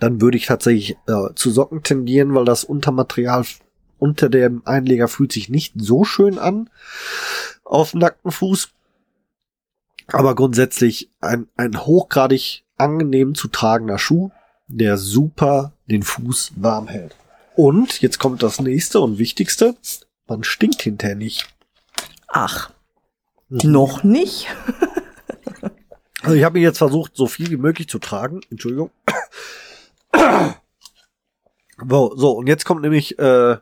dann 0.00 0.20
würde 0.20 0.36
ich 0.36 0.46
tatsächlich 0.46 0.96
äh, 1.06 1.34
zu 1.34 1.50
Socken 1.50 1.82
tendieren, 1.82 2.34
weil 2.34 2.44
das 2.44 2.64
Untermaterial 2.64 3.44
unter 3.98 4.28
dem 4.28 4.62
Einleger 4.66 5.08
fühlt 5.08 5.32
sich 5.32 5.48
nicht 5.48 5.74
so 5.76 6.04
schön 6.04 6.38
an 6.38 6.68
auf 7.64 7.94
nackten 7.94 8.30
Fuß. 8.30 8.70
Aber 10.08 10.34
grundsätzlich 10.34 11.10
ein, 11.20 11.48
ein 11.56 11.86
hochgradig 11.86 12.64
angenehm 12.76 13.34
zu 13.34 13.48
tragender 13.48 13.98
Schuh, 13.98 14.30
der 14.70 14.96
super 14.98 15.72
den 15.88 16.02
Fuß 16.02 16.52
warm 16.56 16.88
hält. 16.88 17.16
Und 17.56 18.00
jetzt 18.00 18.18
kommt 18.18 18.42
das 18.42 18.60
nächste 18.60 19.00
und 19.00 19.18
wichtigste. 19.18 19.76
Man 20.26 20.44
stinkt 20.44 20.82
hinterher 20.82 21.16
nicht. 21.16 21.48
Ach. 22.28 22.70
Noch 23.48 24.04
nicht. 24.04 24.46
also 26.22 26.36
ich 26.36 26.44
habe 26.44 26.58
ihn 26.58 26.64
jetzt 26.64 26.78
versucht, 26.78 27.16
so 27.16 27.26
viel 27.26 27.50
wie 27.50 27.56
möglich 27.56 27.88
zu 27.88 27.98
tragen. 27.98 28.40
Entschuldigung. 28.50 28.90
So, 31.88 32.14
so 32.14 32.32
und 32.32 32.46
jetzt 32.46 32.64
kommt 32.64 32.82
nämlich 32.82 33.18
äh, 33.18 33.56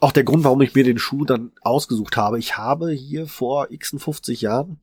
auch 0.00 0.12
der 0.12 0.24
Grund, 0.24 0.44
warum 0.44 0.60
ich 0.62 0.74
mir 0.74 0.84
den 0.84 0.98
Schuh 0.98 1.24
dann 1.24 1.52
ausgesucht 1.62 2.16
habe. 2.16 2.38
Ich 2.38 2.56
habe 2.56 2.90
hier 2.90 3.26
vor 3.26 3.70
x 3.70 3.94
50 3.96 4.40
Jahren 4.40 4.80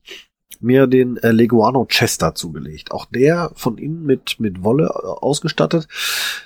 mir 0.60 0.86
den 0.86 1.16
äh, 1.18 1.32
Leguano 1.32 1.84
Chester 1.86 2.34
zugelegt. 2.34 2.92
Auch 2.92 3.06
der 3.06 3.50
von 3.54 3.78
innen 3.78 4.04
mit, 4.04 4.40
mit 4.40 4.64
Wolle 4.64 4.86
äh, 4.86 5.06
ausgestattet. 5.06 5.88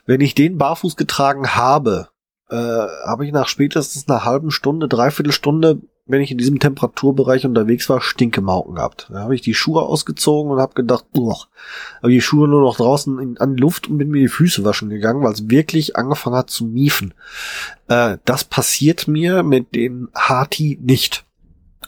Wenn 0.06 0.20
ich 0.20 0.34
den 0.34 0.58
barfuß 0.58 0.96
getragen 0.96 1.54
habe, 1.54 2.08
äh, 2.48 2.56
habe 2.56 3.26
ich 3.26 3.32
nach 3.32 3.48
spätestens 3.48 4.08
einer 4.08 4.24
halben 4.24 4.50
Stunde, 4.50 4.88
dreiviertel 4.88 5.32
Stunde 5.32 5.80
wenn 6.10 6.22
ich 6.22 6.30
in 6.30 6.38
diesem 6.38 6.58
Temperaturbereich 6.58 7.46
unterwegs 7.46 7.88
war, 7.88 8.00
Stinkemauken 8.00 8.74
gehabt. 8.74 9.08
Da 9.12 9.20
habe 9.20 9.34
ich 9.34 9.42
die 9.42 9.54
Schuhe 9.54 9.82
ausgezogen 9.82 10.50
und 10.50 10.60
habe 10.60 10.74
gedacht, 10.74 11.06
boah, 11.12 11.46
habe 11.98 12.10
die 12.10 12.20
Schuhe 12.20 12.48
nur 12.48 12.60
noch 12.60 12.76
draußen 12.76 13.18
in, 13.20 13.38
an 13.38 13.54
die 13.54 13.60
Luft 13.60 13.88
und 13.88 13.98
bin 13.98 14.10
mir 14.10 14.20
die 14.20 14.28
Füße 14.28 14.64
waschen 14.64 14.90
gegangen, 14.90 15.22
weil 15.22 15.32
es 15.32 15.48
wirklich 15.48 15.96
angefangen 15.96 16.36
hat 16.36 16.50
zu 16.50 16.64
miefen. 16.64 17.14
Äh, 17.88 18.18
das 18.24 18.44
passiert 18.44 19.08
mir 19.08 19.42
mit 19.42 19.74
den 19.74 20.08
Harty 20.14 20.78
nicht. 20.82 21.24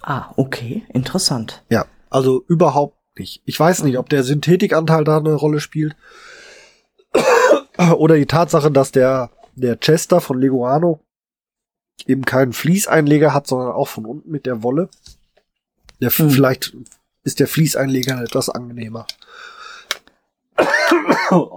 Ah, 0.03 0.33
okay, 0.37 0.85
interessant. 0.93 1.63
Ja, 1.69 1.87
also 2.13 2.45
überhaupt 2.49 2.97
nicht. 3.19 3.43
Ich 3.45 3.59
weiß 3.59 3.83
nicht, 3.83 3.99
ob 3.99 4.09
der 4.09 4.23
Synthetikanteil 4.23 5.05
da 5.05 5.19
eine 5.19 5.35
Rolle 5.35 5.61
spielt 5.61 5.97
oder 7.97 8.17
die 8.17 8.27
Tatsache, 8.27 8.71
dass 8.71 8.93
der 8.93 9.31
der 9.55 9.79
Chester 9.79 10.21
von 10.21 10.39
Leguano 10.39 11.01
eben 12.07 12.25
keinen 12.25 12.53
Fließeinleger 12.53 13.35
hat, 13.35 13.47
sondern 13.47 13.73
auch 13.73 13.89
von 13.89 14.07
unten 14.07 14.31
mit 14.31 14.47
der 14.47 14.63
Wolle. 14.63 14.89
Der, 16.01 16.11
hm. 16.11 16.31
Vielleicht 16.31 16.75
ist 17.23 17.41
der 17.41 17.47
Fließeinleger 17.47 18.21
etwas 18.23 18.49
angenehmer. 18.49 19.07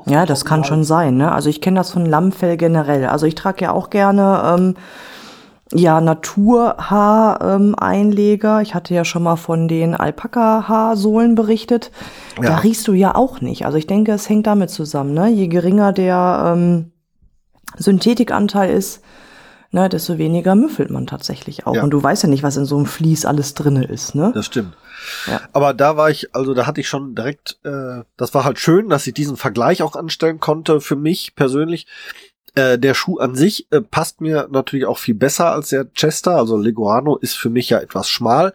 Ja, 0.06 0.26
das 0.26 0.46
kann 0.46 0.63
schon 0.63 0.84
sein. 0.84 1.18
Ne? 1.18 1.32
Also 1.32 1.50
ich 1.50 1.60
kenne 1.60 1.80
das 1.80 1.91
von 1.91 2.06
Lammfell 2.06 2.56
generell. 2.58 3.06
Also 3.06 3.26
ich 3.26 3.36
trage 3.36 3.65
ja 3.65 3.72
auch 3.72 3.89
gerne 3.89 4.56
ähm, 4.58 4.76
Ja, 5.73 5.99
Naturhaar-Einleger. 5.99 8.58
Ähm, 8.58 8.63
ich 8.63 8.75
hatte 8.75 8.93
ja 8.93 9.04
schon 9.04 9.23
mal 9.23 9.36
von 9.36 9.67
den 9.67 9.95
Alpaka-Haarsohlen 9.95 11.34
berichtet. 11.34 11.89
Ja. 12.38 12.49
Da 12.49 12.58
riechst 12.58 12.88
du 12.88 12.93
ja 12.93 13.15
auch 13.15 13.41
nicht. 13.41 13.65
Also 13.65 13.75
ich 13.78 13.88
denke, 13.88 14.12
es 14.12 14.30
hängt 14.30 14.45
damit 14.47 14.69
zusammen. 14.69 15.15
Ne? 15.15 15.30
Je 15.30 15.47
geringer 15.47 15.91
der 15.91 16.54
ähm, 16.56 16.91
Synthetikanteil 17.78 18.69
ist, 18.69 19.01
ne, 19.71 19.89
desto 19.89 20.17
weniger 20.17 20.56
müffelt 20.56 20.91
man 20.91 21.08
tatsächlich 21.08 21.65
auch. 21.65 21.75
Ja. 21.75 21.84
Und 21.84 21.91
du 21.91 22.01
weißt 22.01 22.23
ja 22.23 22.30
nicht, 22.30 22.43
was 22.43 22.58
in 22.58 22.65
so 22.65 22.78
einem 22.78 22.86
Vlies 22.86 23.25
alles 23.25 23.56
drinne 23.56 23.86
ist. 23.86 24.15
Ne? 24.15 24.32
Das 24.34 24.45
stimmt. 24.45 24.75
Ja. 25.28 25.41
Aber 25.51 25.73
da 25.73 25.97
war 25.97 26.10
ich, 26.10 26.34
also 26.36 26.54
da 26.54 26.65
hatte 26.65 26.82
ich 26.82 26.88
schon 26.88 27.15
direkt, 27.15 27.60
äh, 27.63 28.04
das 28.17 28.34
war 28.34 28.43
halt 28.43 28.60
schön, 28.60 28.89
dass 28.89 29.08
ich 29.08 29.13
diesen 29.13 29.38
Vergleich 29.38 29.84
auch 29.84 29.95
anstellen 29.95 30.39
konnte 30.39 30.80
für 30.80 30.95
mich 30.95 31.36
persönlich. 31.36 31.88
Äh, 32.56 32.80
der 32.80 32.94
Schuh 32.94 33.18
an 33.18 33.36
sich 33.36 33.72
äh, 33.72 33.82
passt 33.82 34.22
mir 34.22 34.48
natürlich 34.50 34.86
auch 34.86 34.98
viel 34.98 35.13
besser 35.13 35.52
als 35.52 35.70
der 35.70 35.91
Chester. 35.91 36.38
Also 36.38 36.58
Leguano 36.58 37.18
ist 37.18 37.36
für 37.36 37.50
mich 37.50 37.70
ja 37.70 37.80
etwas 37.80 38.10
schmal. 38.10 38.54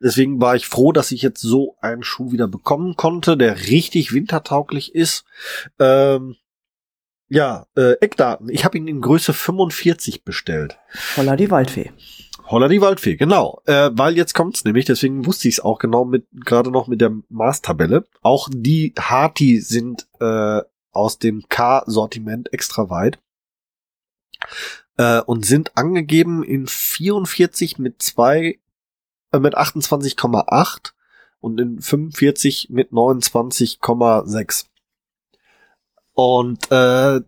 Deswegen 0.00 0.40
war 0.40 0.54
ich 0.54 0.66
froh, 0.66 0.92
dass 0.92 1.10
ich 1.10 1.22
jetzt 1.22 1.40
so 1.40 1.76
einen 1.80 2.04
Schuh 2.04 2.30
wieder 2.30 2.46
bekommen 2.46 2.94
konnte, 2.96 3.36
der 3.36 3.66
richtig 3.66 4.12
wintertauglich 4.12 4.94
ist. 4.94 5.24
Ähm, 5.80 6.36
ja, 7.28 7.66
äh, 7.76 7.92
Eckdaten. 8.00 8.48
Ich 8.48 8.64
habe 8.64 8.78
ihn 8.78 8.88
in 8.88 9.00
Größe 9.00 9.32
45 9.32 10.24
bestellt. 10.24 10.78
Holla 11.16 11.36
die 11.36 11.50
Waldfee. 11.50 11.90
Holla 12.46 12.68
die 12.68 12.80
Waldfee, 12.80 13.16
genau. 13.16 13.62
Äh, 13.66 13.90
weil 13.92 14.16
jetzt 14.16 14.34
kommt's 14.34 14.64
nämlich, 14.64 14.84
deswegen 14.84 15.26
wusste 15.26 15.48
ich 15.48 15.54
es 15.54 15.60
auch 15.60 15.78
genau 15.78 16.04
mit 16.04 16.26
gerade 16.32 16.70
noch 16.70 16.88
mit 16.88 17.00
der 17.00 17.12
Maßtabelle. 17.28 18.06
Auch 18.22 18.48
die 18.52 18.92
Harti 18.98 19.60
sind 19.60 20.08
äh, 20.20 20.60
aus 20.92 21.18
dem 21.18 21.44
K-Sortiment 21.48 22.52
extra 22.52 22.90
weit 22.90 23.20
äh, 24.96 25.20
und 25.20 25.46
sind 25.46 25.76
angegeben 25.76 26.42
in 26.42 26.66
44 26.66 27.78
mit 27.78 28.02
2 28.02 28.58
äh, 29.32 29.38
mit 29.38 29.56
28,8 29.56 30.92
und 31.40 31.60
in 31.60 31.80
45 31.80 32.68
mit 32.70 32.92
29,6. 32.92 34.66
Und 36.12 36.70
äh, 36.70 37.20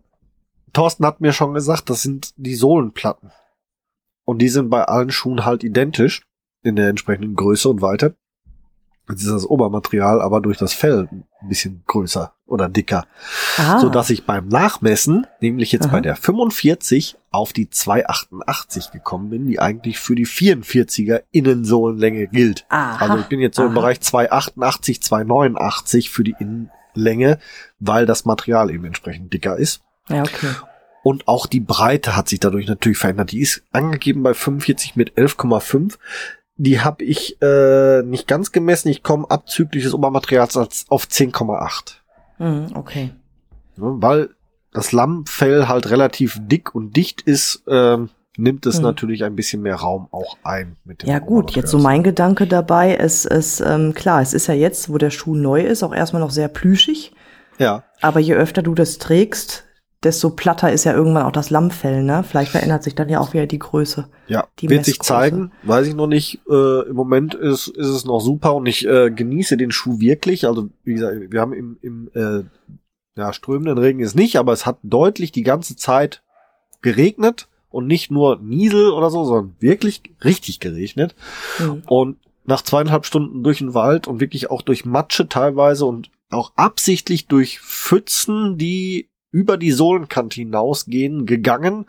Thorsten 0.73 1.05
hat 1.05 1.21
mir 1.21 1.33
schon 1.33 1.53
gesagt, 1.53 1.89
das 1.89 2.01
sind 2.01 2.33
die 2.35 2.55
Sohlenplatten. 2.55 3.31
Und 4.25 4.39
die 4.39 4.49
sind 4.49 4.69
bei 4.69 4.83
allen 4.83 5.11
Schuhen 5.11 5.45
halt 5.45 5.63
identisch 5.63 6.25
in 6.61 6.75
der 6.75 6.89
entsprechenden 6.89 7.35
Größe 7.35 7.69
und 7.69 7.81
Weite. 7.81 8.15
Jetzt 9.09 9.23
ist 9.23 9.31
das 9.31 9.45
Obermaterial 9.45 10.21
aber 10.21 10.39
durch 10.39 10.57
das 10.57 10.73
Fell 10.73 11.09
ein 11.11 11.49
bisschen 11.49 11.83
größer 11.87 12.33
oder 12.45 12.69
dicker. 12.69 13.05
Ah. 13.57 13.79
So 13.79 13.89
dass 13.89 14.09
ich 14.09 14.25
beim 14.25 14.47
Nachmessen, 14.47 15.27
nämlich 15.41 15.71
jetzt 15.73 15.87
Aha. 15.87 15.91
bei 15.91 16.01
der 16.01 16.15
45, 16.15 17.17
auf 17.31 17.51
die 17.51 17.69
288 17.69 18.91
gekommen 18.91 19.29
bin, 19.29 19.47
die 19.47 19.59
eigentlich 19.59 19.99
für 19.99 20.15
die 20.15 20.27
44er 20.27 21.23
Innensohlenlänge 21.31 22.27
gilt. 22.27 22.65
Aha. 22.69 23.05
Also 23.05 23.17
ich 23.17 23.25
bin 23.25 23.41
jetzt 23.41 23.57
so 23.57 23.63
Aha. 23.63 23.69
im 23.69 23.75
Bereich 23.75 23.99
288, 23.99 25.01
289 25.01 26.09
für 26.09 26.23
die 26.23 26.35
Innenlänge, 26.39 27.39
weil 27.79 28.05
das 28.05 28.23
Material 28.23 28.71
eben 28.71 28.85
entsprechend 28.85 29.33
dicker 29.33 29.57
ist. 29.57 29.81
Ja, 30.07 30.21
okay. 30.21 30.49
Und 31.03 31.27
auch 31.27 31.47
die 31.47 31.59
Breite 31.59 32.15
hat 32.15 32.29
sich 32.29 32.39
dadurch 32.39 32.67
natürlich 32.67 32.97
verändert. 32.97 33.33
Die 33.33 33.41
ist 33.41 33.63
angegeben 33.73 34.23
bei 34.23 34.33
45 34.33 34.95
mit 34.95 35.17
11,5 35.17 35.97
die 36.55 36.81
habe 36.81 37.03
ich 37.03 37.41
äh, 37.41 38.03
nicht 38.03 38.27
ganz 38.27 38.51
gemessen. 38.51 38.89
Ich 38.89 39.03
komme 39.03 39.29
abzüglich 39.29 39.83
des 39.83 39.93
Obermaterials 39.93 40.55
als 40.57 40.85
auf 40.89 41.05
10,8. 41.05 41.95
Mhm, 42.39 42.75
okay. 42.75 43.11
Ja, 43.77 43.83
weil 43.83 44.29
das 44.71 44.91
Lammfell 44.91 45.67
halt 45.67 45.89
relativ 45.89 46.39
dick 46.41 46.73
und 46.73 46.95
dicht 46.95 47.21
ist, 47.21 47.63
äh, 47.67 47.97
nimmt 48.37 48.65
es 48.65 48.77
mhm. 48.77 48.83
natürlich 48.83 49.23
ein 49.23 49.35
bisschen 49.35 49.61
mehr 49.61 49.75
Raum 49.75 50.07
auch 50.11 50.37
ein. 50.43 50.75
Mit 50.83 51.03
dem 51.03 51.09
ja 51.09 51.19
gut, 51.19 51.51
jetzt 51.51 51.69
so 51.69 51.77
mein 51.77 52.03
Gedanke 52.03 52.47
dabei 52.47 52.95
ist, 52.95 53.25
ist 53.25 53.61
ähm, 53.61 53.93
klar, 53.93 54.21
es 54.21 54.33
ist 54.33 54.47
ja 54.47 54.53
jetzt, 54.53 54.89
wo 54.89 54.97
der 54.97 55.11
Schuh 55.11 55.35
neu 55.35 55.61
ist, 55.61 55.83
auch 55.83 55.93
erstmal 55.93 56.21
noch 56.21 56.31
sehr 56.31 56.47
plüschig. 56.47 57.13
Ja. 57.59 57.83
Aber 58.01 58.19
je 58.19 58.33
öfter 58.33 58.63
du 58.63 58.73
das 58.73 58.97
trägst, 58.97 59.65
desto 60.03 60.29
platter 60.29 60.71
ist 60.71 60.83
ja 60.83 60.93
irgendwann 60.93 61.23
auch 61.23 61.31
das 61.31 61.49
Lammfell, 61.49 62.03
ne? 62.03 62.23
Vielleicht 62.23 62.51
verändert 62.51 62.83
sich 62.83 62.95
dann 62.95 63.09
ja 63.09 63.19
auch 63.19 63.33
wieder 63.33 63.47
die 63.47 63.59
Größe. 63.59 64.07
Ja, 64.27 64.47
die 64.59 64.69
wird 64.69 64.85
sich 64.85 64.99
zeigen, 64.99 65.51
weiß 65.63 65.87
ich 65.87 65.95
noch 65.95 66.07
nicht. 66.07 66.41
Äh, 66.49 66.89
Im 66.89 66.95
Moment 66.95 67.35
ist, 67.35 67.67
ist 67.67 67.87
es 67.87 68.05
noch 68.05 68.19
super 68.19 68.55
und 68.55 68.65
ich 68.65 68.87
äh, 68.87 69.11
genieße 69.11 69.57
den 69.57 69.71
Schuh 69.71 69.99
wirklich. 69.99 70.45
Also, 70.47 70.69
wie 70.83 70.93
gesagt, 70.93 71.31
wir 71.31 71.41
haben 71.41 71.53
im, 71.53 71.77
im 71.81 72.09
äh, 72.13 72.43
ja, 73.15 73.33
strömenden 73.33 73.77
Regen 73.77 73.99
ist 73.99 74.15
nicht, 74.15 74.37
aber 74.37 74.53
es 74.53 74.65
hat 74.65 74.77
deutlich 74.83 75.31
die 75.31 75.43
ganze 75.43 75.75
Zeit 75.75 76.23
geregnet 76.81 77.47
und 77.69 77.87
nicht 77.87 78.11
nur 78.11 78.39
Niesel 78.39 78.91
oder 78.91 79.09
so, 79.09 79.23
sondern 79.23 79.55
wirklich 79.59 80.03
richtig 80.23 80.59
geregnet. 80.59 81.15
Mhm. 81.59 81.83
Und 81.87 82.17
nach 82.45 82.61
zweieinhalb 82.61 83.05
Stunden 83.05 83.43
durch 83.43 83.59
den 83.59 83.73
Wald 83.73 84.07
und 84.07 84.19
wirklich 84.19 84.51
auch 84.51 84.61
durch 84.61 84.85
Matsche 84.85 85.29
teilweise 85.29 85.85
und 85.85 86.09
auch 86.29 86.51
absichtlich 86.55 87.27
durch 87.27 87.59
Pfützen, 87.59 88.57
die 88.57 89.09
über 89.33 89.57
die 89.57 89.71
Sohlenkante 89.71 90.35
hinausgehen, 90.35 91.25
gegangen, 91.25 91.87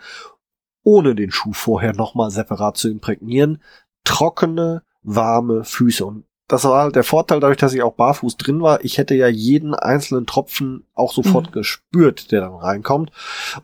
ohne 0.83 1.15
den 1.15 1.31
Schuh 1.31 1.53
vorher 1.53 1.95
nochmal 1.95 2.31
separat 2.31 2.79
zu 2.79 2.89
imprägnieren. 2.89 3.63
Trockene, 4.03 4.83
warme 5.03 5.63
Füße. 5.63 6.05
Und 6.05 6.25
das 6.49 6.65
war 6.65 6.83
halt 6.83 6.97
der 6.97 7.05
Vorteil, 7.05 7.41
dadurch, 7.41 7.59
dass 7.59 7.75
ich 7.75 7.83
auch 7.83 7.95
barfuß 7.95 8.39
drin 8.39 8.63
war. 8.63 8.83
Ich 8.85 8.99
hätte 8.99 9.15
ja 9.15 9.29
jeden 9.29 9.75
einzelnen 9.75 10.27
Tropfen 10.27 10.87
auch 10.95 11.13
sofort 11.13 11.49
mhm. 11.49 11.53
gespürt, 11.53 12.33
der 12.33 12.41
dann 12.41 12.55
reinkommt. 12.55 13.13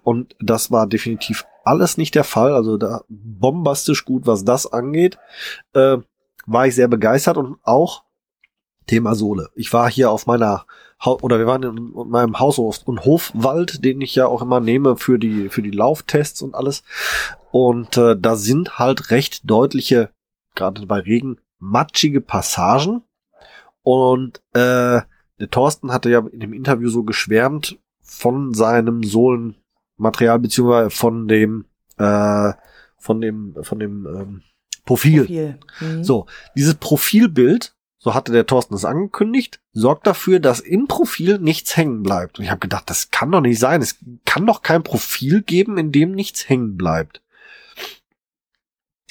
Und 0.03 0.37
das 0.41 0.71
war 0.71 0.87
definitiv 0.87 1.47
alles 1.65 1.97
nicht 1.97 2.15
der 2.15 2.25
Fall. 2.25 2.55
Also 2.55 2.77
da 2.77 3.03
bombastisch 3.09 4.05
gut, 4.05 4.27
was 4.27 4.45
das 4.45 4.71
angeht. 4.71 5.19
Äh, 5.73 5.99
war 6.47 6.67
ich 6.67 6.75
sehr 6.75 6.89
begeistert 6.89 7.39
und 7.39 7.59
auch 7.63 8.05
Thema 8.87 9.15
Sohle. 9.15 9.51
Ich 9.55 9.73
war 9.73 9.91
hier 9.91 10.11
auf 10.11 10.27
meiner 10.27 10.67
oder 11.05 11.39
wir 11.39 11.47
waren 11.47 11.63
in 11.63 11.93
meinem 12.11 12.39
Haus- 12.39 12.59
und 12.59 13.05
Hofwald, 13.05 13.85
den 13.85 14.01
ich 14.01 14.15
ja 14.15 14.27
auch 14.27 14.43
immer 14.43 14.61
nehme 14.61 14.97
für 14.97 15.19
die 15.19 15.49
für 15.49 15.63
die 15.63 15.71
Lauftests 15.71 16.43
und 16.43 16.55
alles. 16.55 16.83
Und 17.51 17.97
äh, 17.97 18.17
da 18.19 18.37
sind 18.37 18.79
halt 18.79 19.11
recht 19.11 19.49
deutliche, 19.51 20.11
gerade 20.55 20.87
bei 20.87 21.01
Regen, 21.01 21.39
matschige 21.59 22.21
Passagen. 22.21 23.03
Und 23.83 24.43
äh, 24.53 25.01
der 25.41 25.51
Thorsten 25.51 25.93
hatte 25.93 26.11
ja 26.11 26.21
in 26.31 26.41
dem 26.41 26.53
Interview 26.53 26.91
so 26.91 27.03
geschwärmt 27.03 27.79
von 28.03 28.53
seinem 28.53 29.03
Sohlenmaterial 29.03 30.39
beziehungsweise 30.39 30.91
von 30.91 31.29
dem 31.29 31.65
äh, 31.97 32.53
von 32.99 33.21
dem 33.21 33.57
von 33.63 33.79
dem 33.79 34.07
ähm, 34.07 34.43
Profil. 34.85 35.21
Profil. 35.21 35.59
Mhm. 35.81 36.05
So, 36.05 36.27
dieses 36.57 36.75
Profilbild 36.75 37.75
so 38.03 38.15
hatte 38.15 38.33
der 38.33 38.47
Thorsten 38.47 38.75
es 38.75 38.87
angekündigt, 38.87 39.61
sorgt 39.75 40.07
dafür, 40.07 40.41
dass 40.41 40.61
im 40.61 40.89
Profil 40.89 41.39
nichts 41.39 41.77
hängen 41.77 42.03
bleibt. 42.03 42.39
Und 42.39 42.47
ich 42.47 42.51
habe 42.51 42.61
gedacht, 42.61 42.89
das 42.89 43.11
kann 43.11 43.31
doch 43.31 43.43
nicht 43.43 43.59
sein. 43.59 43.83
Es 43.83 43.99
kann 44.25 44.47
doch 44.47 44.63
kein 44.63 44.83
Profil 44.83 45.43
geben, 45.43 45.77
in 45.77 45.93
dem 45.93 46.13
nichts 46.13 46.49
hängen 46.49 46.79
bleibt. 46.79 47.21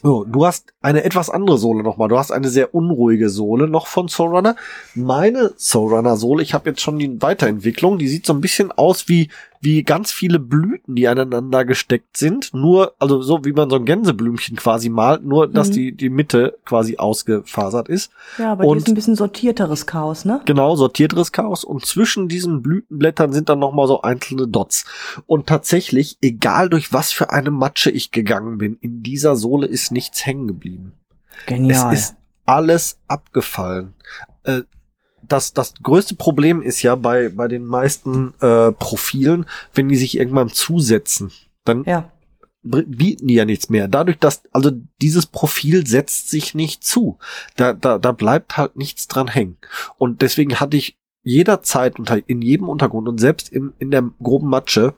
Oh, 0.01 0.23
du 0.25 0.45
hast 0.45 0.73
eine 0.81 1.03
etwas 1.03 1.29
andere 1.29 1.59
Sohle 1.59 1.83
nochmal. 1.83 2.07
Du 2.07 2.17
hast 2.17 2.31
eine 2.31 2.49
sehr 2.49 2.73
unruhige 2.73 3.29
Sohle 3.29 3.67
noch 3.67 3.85
von 3.85 4.07
Soulrunner. 4.07 4.55
Meine 4.95 5.53
Soulrunner 5.57 6.17
Sohle, 6.17 6.41
ich 6.41 6.55
habe 6.55 6.69
jetzt 6.69 6.81
schon 6.81 6.97
die 6.97 7.21
Weiterentwicklung, 7.21 7.99
die 7.99 8.07
sieht 8.07 8.25
so 8.25 8.33
ein 8.33 8.41
bisschen 8.41 8.71
aus 8.71 9.07
wie 9.07 9.29
wie 9.61 9.83
ganz 9.83 10.11
viele 10.11 10.39
Blüten, 10.39 10.95
die 10.95 11.07
aneinander 11.07 11.65
gesteckt 11.65 12.15
sind. 12.17 12.53
Nur, 12.53 12.93
also 12.99 13.21
so 13.21 13.43
wie 13.43 13.51
man 13.51 13.69
so 13.69 13.75
ein 13.75 13.85
Gänseblümchen 13.85 14.55
quasi 14.55 14.89
malt, 14.89 15.23
nur 15.23 15.47
dass 15.47 15.69
mhm. 15.69 15.73
die, 15.73 15.91
die 15.91 16.09
Mitte 16.09 16.57
quasi 16.65 16.97
ausgefasert 16.97 17.89
ist. 17.89 18.11
Ja, 18.37 18.53
aber 18.53 18.65
und, 18.65 18.77
die 18.77 18.83
ist 18.83 18.87
ein 18.87 18.95
bisschen 18.95 19.15
sortierteres 19.15 19.85
Chaos, 19.85 20.23
ne? 20.23 20.41
Genau, 20.45 20.75
sortierteres 20.75 21.31
Chaos. 21.31 21.63
Und 21.63 21.85
zwischen 21.85 22.29
diesen 22.29 22.61
Blütenblättern 22.61 23.33
sind 23.33 23.49
dann 23.49 23.59
nochmal 23.59 23.87
so 23.87 24.01
einzelne 24.01 24.47
Dots. 24.47 24.85
Und 25.25 25.47
tatsächlich, 25.47 26.17
egal 26.21 26.69
durch 26.69 26.93
was 26.93 27.11
für 27.11 27.31
eine 27.31 27.51
Matsche 27.51 27.91
ich 27.91 28.11
gegangen 28.11 28.57
bin, 28.57 28.77
in 28.79 29.03
dieser 29.03 29.35
Sohle 29.35 29.67
ist 29.67 29.91
nichts 29.91 30.25
hängen 30.25 30.47
geblieben. 30.47 30.93
Genial. 31.45 31.93
Es 31.93 31.99
ist 31.99 32.15
alles 32.45 32.97
abgefallen. 33.07 33.93
Äh, 34.43 34.61
das, 35.27 35.53
das 35.53 35.73
größte 35.81 36.15
Problem 36.15 36.61
ist 36.61 36.81
ja 36.81 36.95
bei, 36.95 37.29
bei 37.29 37.47
den 37.47 37.65
meisten 37.65 38.33
äh, 38.41 38.71
Profilen, 38.71 39.45
wenn 39.73 39.89
die 39.89 39.95
sich 39.95 40.17
irgendwann 40.17 40.49
zusetzen, 40.49 41.31
dann 41.65 41.83
ja. 41.85 42.11
bieten 42.63 43.27
die 43.27 43.35
ja 43.35 43.45
nichts 43.45 43.69
mehr. 43.69 43.87
Dadurch, 43.87 44.17
dass, 44.19 44.43
also 44.51 44.71
dieses 45.01 45.25
Profil 45.25 45.85
setzt 45.85 46.29
sich 46.29 46.55
nicht 46.55 46.83
zu. 46.83 47.17
Da, 47.55 47.73
da, 47.73 47.97
da 47.97 48.11
bleibt 48.11 48.57
halt 48.57 48.75
nichts 48.75 49.07
dran 49.07 49.27
hängen. 49.27 49.57
Und 49.97 50.21
deswegen 50.21 50.59
hatte 50.59 50.77
ich 50.77 50.97
jederzeit 51.23 51.99
unter, 51.99 52.27
in 52.27 52.41
jedem 52.41 52.69
Untergrund 52.69 53.07
und 53.07 53.19
selbst 53.19 53.49
im, 53.49 53.73
in 53.79 53.91
der 53.91 54.09
groben 54.21 54.49
Matsche 54.49 54.93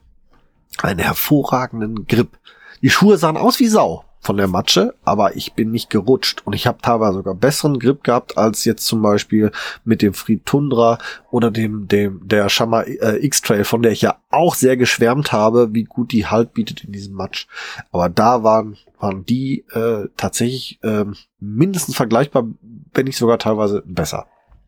einen 0.82 1.00
hervorragenden 1.00 2.08
Grip. 2.08 2.38
Die 2.82 2.90
Schuhe 2.90 3.18
sahen 3.18 3.38
aus 3.38 3.60
wie 3.60 3.68
Sau. 3.68 4.06
Von 4.22 4.38
der 4.38 4.48
Matsche, 4.48 4.94
aber 5.04 5.36
ich 5.36 5.54
bin 5.54 5.72
nicht 5.72 5.90
gerutscht 5.90 6.44
und 6.46 6.54
ich 6.54 6.68
habe 6.68 6.78
teilweise 6.82 7.16
sogar 7.16 7.34
besseren 7.34 7.80
Grip 7.80 8.04
gehabt 8.04 8.38
als 8.38 8.66
jetzt 8.66 8.86
zum 8.86 9.02
Beispiel 9.02 9.52
mit 9.84 10.04
dem 10.04 10.14
Fried 10.14 10.46
Tundra 10.46 11.00
oder 11.32 11.50
dem 11.50 11.88
dem 11.88 12.28
der 12.28 12.48
Shama 12.48 12.84
äh, 12.84 13.26
X-Trail, 13.26 13.64
von 13.64 13.82
der 13.82 13.92
ich 13.92 14.02
ja 14.02 14.18
auch 14.30 14.54
sehr 14.54 14.78
geschwärmt 14.78 15.32
habe, 15.32 15.74
wie 15.74 15.86
gut 15.86 16.12
die 16.12 16.28
Halt 16.28 16.54
bietet 16.54 16.84
in 16.84 16.92
diesem 16.92 17.16
Matsch. 17.16 17.48
Aber 17.92 18.10
da 18.10 18.44
waren 18.44 18.78
waren 19.00 19.26
die 19.26 19.66
äh, 19.74 20.08
tatsächlich 20.16 20.80
äh, 20.84 21.06
mindestens 21.40 21.96
vergleichbar, 21.96 22.46
wenn 22.94 23.06
nicht 23.06 23.18
sogar 23.18 23.40
teilweise 23.40 23.84
besser. 23.86 24.28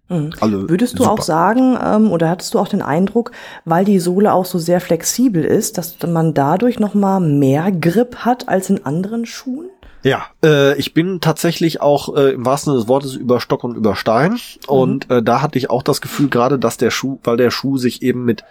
Mhm. 0.09 0.31
Also, 0.39 0.69
Würdest 0.69 0.93
du 0.93 1.03
super. 1.03 1.11
auch 1.11 1.21
sagen, 1.21 1.77
ähm, 1.83 2.11
oder 2.11 2.29
hattest 2.29 2.53
du 2.53 2.59
auch 2.59 2.67
den 2.67 2.81
Eindruck, 2.81 3.31
weil 3.65 3.85
die 3.85 3.99
Sohle 3.99 4.33
auch 4.33 4.45
so 4.45 4.59
sehr 4.59 4.81
flexibel 4.81 5.43
ist, 5.43 5.77
dass 5.77 5.95
man 6.05 6.33
dadurch 6.33 6.79
noch 6.79 6.93
mal 6.93 7.19
mehr 7.19 7.71
Grip 7.71 8.17
hat 8.17 8.49
als 8.49 8.69
in 8.69 8.85
anderen 8.85 9.25
Schuhen? 9.25 9.69
Ja, 10.03 10.25
äh, 10.43 10.77
ich 10.77 10.93
bin 10.93 11.21
tatsächlich 11.21 11.81
auch 11.81 12.15
äh, 12.15 12.33
im 12.33 12.45
wahrsten 12.45 12.71
Sinne 12.71 12.81
des 12.81 12.89
Wortes 12.89 13.15
über 13.15 13.39
Stock 13.39 13.63
und 13.63 13.75
über 13.75 13.95
Stein. 13.95 14.33
Mhm. 14.33 14.39
Und 14.67 15.09
äh, 15.09 15.23
da 15.23 15.41
hatte 15.41 15.57
ich 15.57 15.69
auch 15.69 15.83
das 15.83 16.01
Gefühl, 16.01 16.27
gerade 16.27 16.59
dass 16.59 16.77
der 16.77 16.91
Schuh, 16.91 17.19
weil 17.23 17.37
der 17.37 17.51
Schuh 17.51 17.77
sich 17.77 18.01
eben 18.01 18.25
mit 18.25 18.43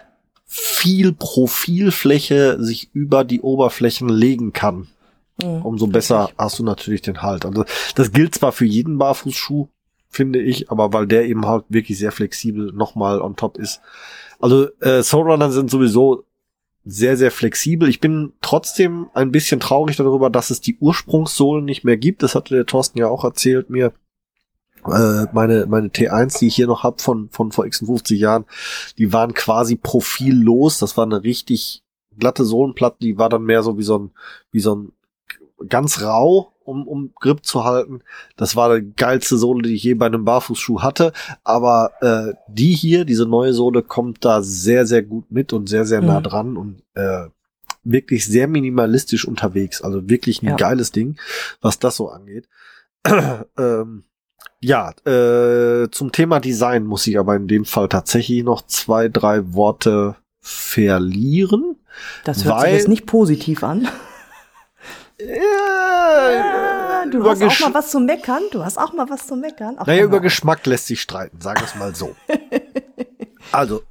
viel 0.45 1.13
Profilfläche 1.13 2.57
sich 2.59 2.89
über 2.93 3.23
die 3.23 3.41
Oberflächen 3.41 4.09
legen 4.09 4.53
kann. 4.53 4.87
Mhm, 5.41 5.61
Umso 5.63 5.87
besser 5.87 6.29
hast 6.37 6.59
du 6.59 6.63
natürlich 6.63 7.01
den 7.01 7.21
Halt. 7.21 7.45
Also 7.45 7.65
das 7.95 8.11
gilt 8.11 8.35
zwar 8.35 8.51
für 8.51 8.65
jeden 8.65 8.97
Barfußschuh, 8.97 9.67
finde 10.13 10.39
ich, 10.39 10.69
aber 10.69 10.93
weil 10.93 11.07
der 11.07 11.25
eben 11.25 11.45
halt 11.45 11.65
wirklich 11.69 11.97
sehr 11.97 12.11
flexibel 12.11 12.71
nochmal 12.71 13.21
on 13.21 13.35
top 13.35 13.57
ist. 13.57 13.81
Also 14.39 14.67
äh, 14.79 15.01
Soulrunner 15.03 15.51
sind 15.51 15.69
sowieso 15.69 16.25
sehr, 16.85 17.17
sehr 17.17 17.31
flexibel. 17.31 17.87
Ich 17.87 17.99
bin 17.99 18.33
trotzdem 18.41 19.07
ein 19.13 19.31
bisschen 19.31 19.59
traurig 19.59 19.95
darüber, 19.95 20.29
dass 20.29 20.49
es 20.49 20.61
die 20.61 20.77
Ursprungssohlen 20.79 21.63
nicht 21.63 21.83
mehr 21.83 21.97
gibt. 21.97 22.23
Das 22.23 22.35
hatte 22.35 22.55
der 22.55 22.65
Thorsten 22.65 22.99
ja 22.99 23.07
auch 23.07 23.23
erzählt 23.23 23.69
mir. 23.69 23.93
Äh, 24.85 25.27
meine, 25.31 25.65
meine 25.65 25.87
T1, 25.87 26.39
die 26.39 26.47
ich 26.47 26.55
hier 26.55 26.67
noch 26.67 26.83
hab 26.83 26.99
von, 26.99 27.29
von 27.29 27.51
vor 27.51 27.63
56 27.63 28.19
Jahren, 28.19 28.45
die 28.97 29.13
waren 29.13 29.33
quasi 29.33 29.77
profillos. 29.77 30.79
Das 30.79 30.97
war 30.97 31.05
eine 31.05 31.23
richtig 31.23 31.83
glatte 32.17 32.43
Sohlenplatte, 32.43 32.97
die 32.99 33.17
war 33.17 33.29
dann 33.29 33.43
mehr 33.43 33.63
so 33.63 33.77
wie 33.77 33.83
so 33.83 33.97
ein, 33.97 34.11
wie 34.51 34.59
so 34.59 34.75
ein 34.75 34.91
ganz 35.67 36.01
rau 36.01 36.53
um, 36.65 36.87
um 36.87 37.11
Grip 37.19 37.45
zu 37.45 37.63
halten. 37.63 38.01
Das 38.35 38.55
war 38.55 38.79
die 38.79 38.93
geilste 38.95 39.37
Sohle, 39.37 39.63
die 39.63 39.75
ich 39.75 39.83
je 39.83 39.93
bei 39.93 40.05
einem 40.05 40.25
Barfußschuh 40.25 40.81
hatte. 40.81 41.13
Aber 41.43 41.91
äh, 42.01 42.33
die 42.47 42.73
hier, 42.73 43.05
diese 43.05 43.25
neue 43.25 43.53
Sohle, 43.53 43.83
kommt 43.83 44.25
da 44.25 44.41
sehr, 44.41 44.85
sehr 44.85 45.03
gut 45.03 45.31
mit 45.31 45.53
und 45.53 45.67
sehr, 45.67 45.85
sehr 45.85 46.01
nah 46.01 46.19
mhm. 46.19 46.23
dran 46.23 46.57
und 46.57 46.83
äh, 46.95 47.27
wirklich 47.83 48.25
sehr 48.25 48.47
minimalistisch 48.47 49.25
unterwegs. 49.25 49.81
Also 49.81 50.09
wirklich 50.09 50.41
ein 50.41 50.47
ja. 50.49 50.55
geiles 50.55 50.91
Ding, 50.91 51.17
was 51.61 51.79
das 51.79 51.97
so 51.97 52.09
angeht. 52.09 52.47
ähm, 53.57 54.03
ja, 54.61 54.91
äh, 55.05 55.89
zum 55.91 56.13
Thema 56.13 56.39
Design 56.39 56.85
muss 56.85 57.05
ich 57.07 57.19
aber 57.19 57.35
in 57.35 57.47
dem 57.47 57.65
Fall 57.65 57.89
tatsächlich 57.89 58.43
noch 58.43 58.65
zwei, 58.65 59.09
drei 59.09 59.53
Worte 59.53 60.15
verlieren. 60.39 61.75
Das 62.23 62.45
hört 62.45 62.61
sich 62.61 62.71
jetzt 62.71 62.87
nicht 62.87 63.05
positiv 63.05 63.63
an. 63.63 63.87
Ja, 67.13 67.19
du 67.19 67.29
hast 67.29 67.43
auch 67.43 67.59
mal 67.59 67.73
was 67.73 67.91
zu 67.91 67.99
meckern. 67.99 68.43
Du 68.51 68.63
hast 68.63 68.77
auch 68.77 68.93
mal 68.93 69.09
was 69.09 69.27
zu 69.27 69.35
meckern. 69.35 69.75
Ach, 69.77 69.85
naja, 69.85 70.03
über 70.03 70.19
Geschmack 70.19 70.65
lässt 70.65 70.87
sich 70.87 71.01
streiten, 71.01 71.41
sagen 71.41 71.61
wir 71.61 71.67
es 71.67 71.75
mal 71.75 71.95
so. 71.95 72.15
also, 73.51 73.83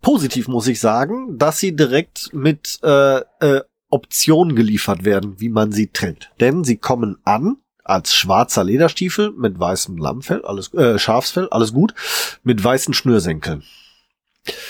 positiv 0.00 0.48
muss 0.48 0.66
ich 0.66 0.80
sagen, 0.80 1.38
dass 1.38 1.58
sie 1.58 1.74
direkt 1.74 2.32
mit 2.32 2.78
äh, 2.82 3.18
äh, 3.18 3.62
Optionen 3.90 4.56
geliefert 4.56 5.04
werden, 5.04 5.38
wie 5.38 5.48
man 5.48 5.72
sie 5.72 5.88
trägt. 5.88 6.30
Denn 6.40 6.64
sie 6.64 6.78
kommen 6.78 7.18
an 7.24 7.58
als 7.84 8.14
schwarzer 8.14 8.64
Lederstiefel 8.64 9.32
mit 9.32 9.58
weißem 9.58 9.96
Lammfell, 9.96 10.44
alles 10.44 10.72
äh, 10.74 10.98
Schafsfell, 10.98 11.48
alles 11.50 11.72
gut, 11.72 11.94
mit 12.42 12.62
weißen 12.62 12.94
Schnürsenkeln. 12.94 13.64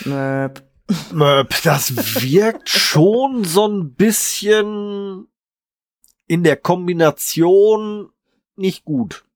Möp. 0.05 0.63
Möp, 1.13 1.55
das 1.63 2.23
wirkt 2.23 2.69
schon 2.69 3.45
so 3.45 3.67
ein 3.67 3.95
bisschen 3.95 5.29
in 6.33 6.45
der 6.45 6.57
Kombination 6.57 8.09
nicht 8.57 8.87
gut. 8.87 9.27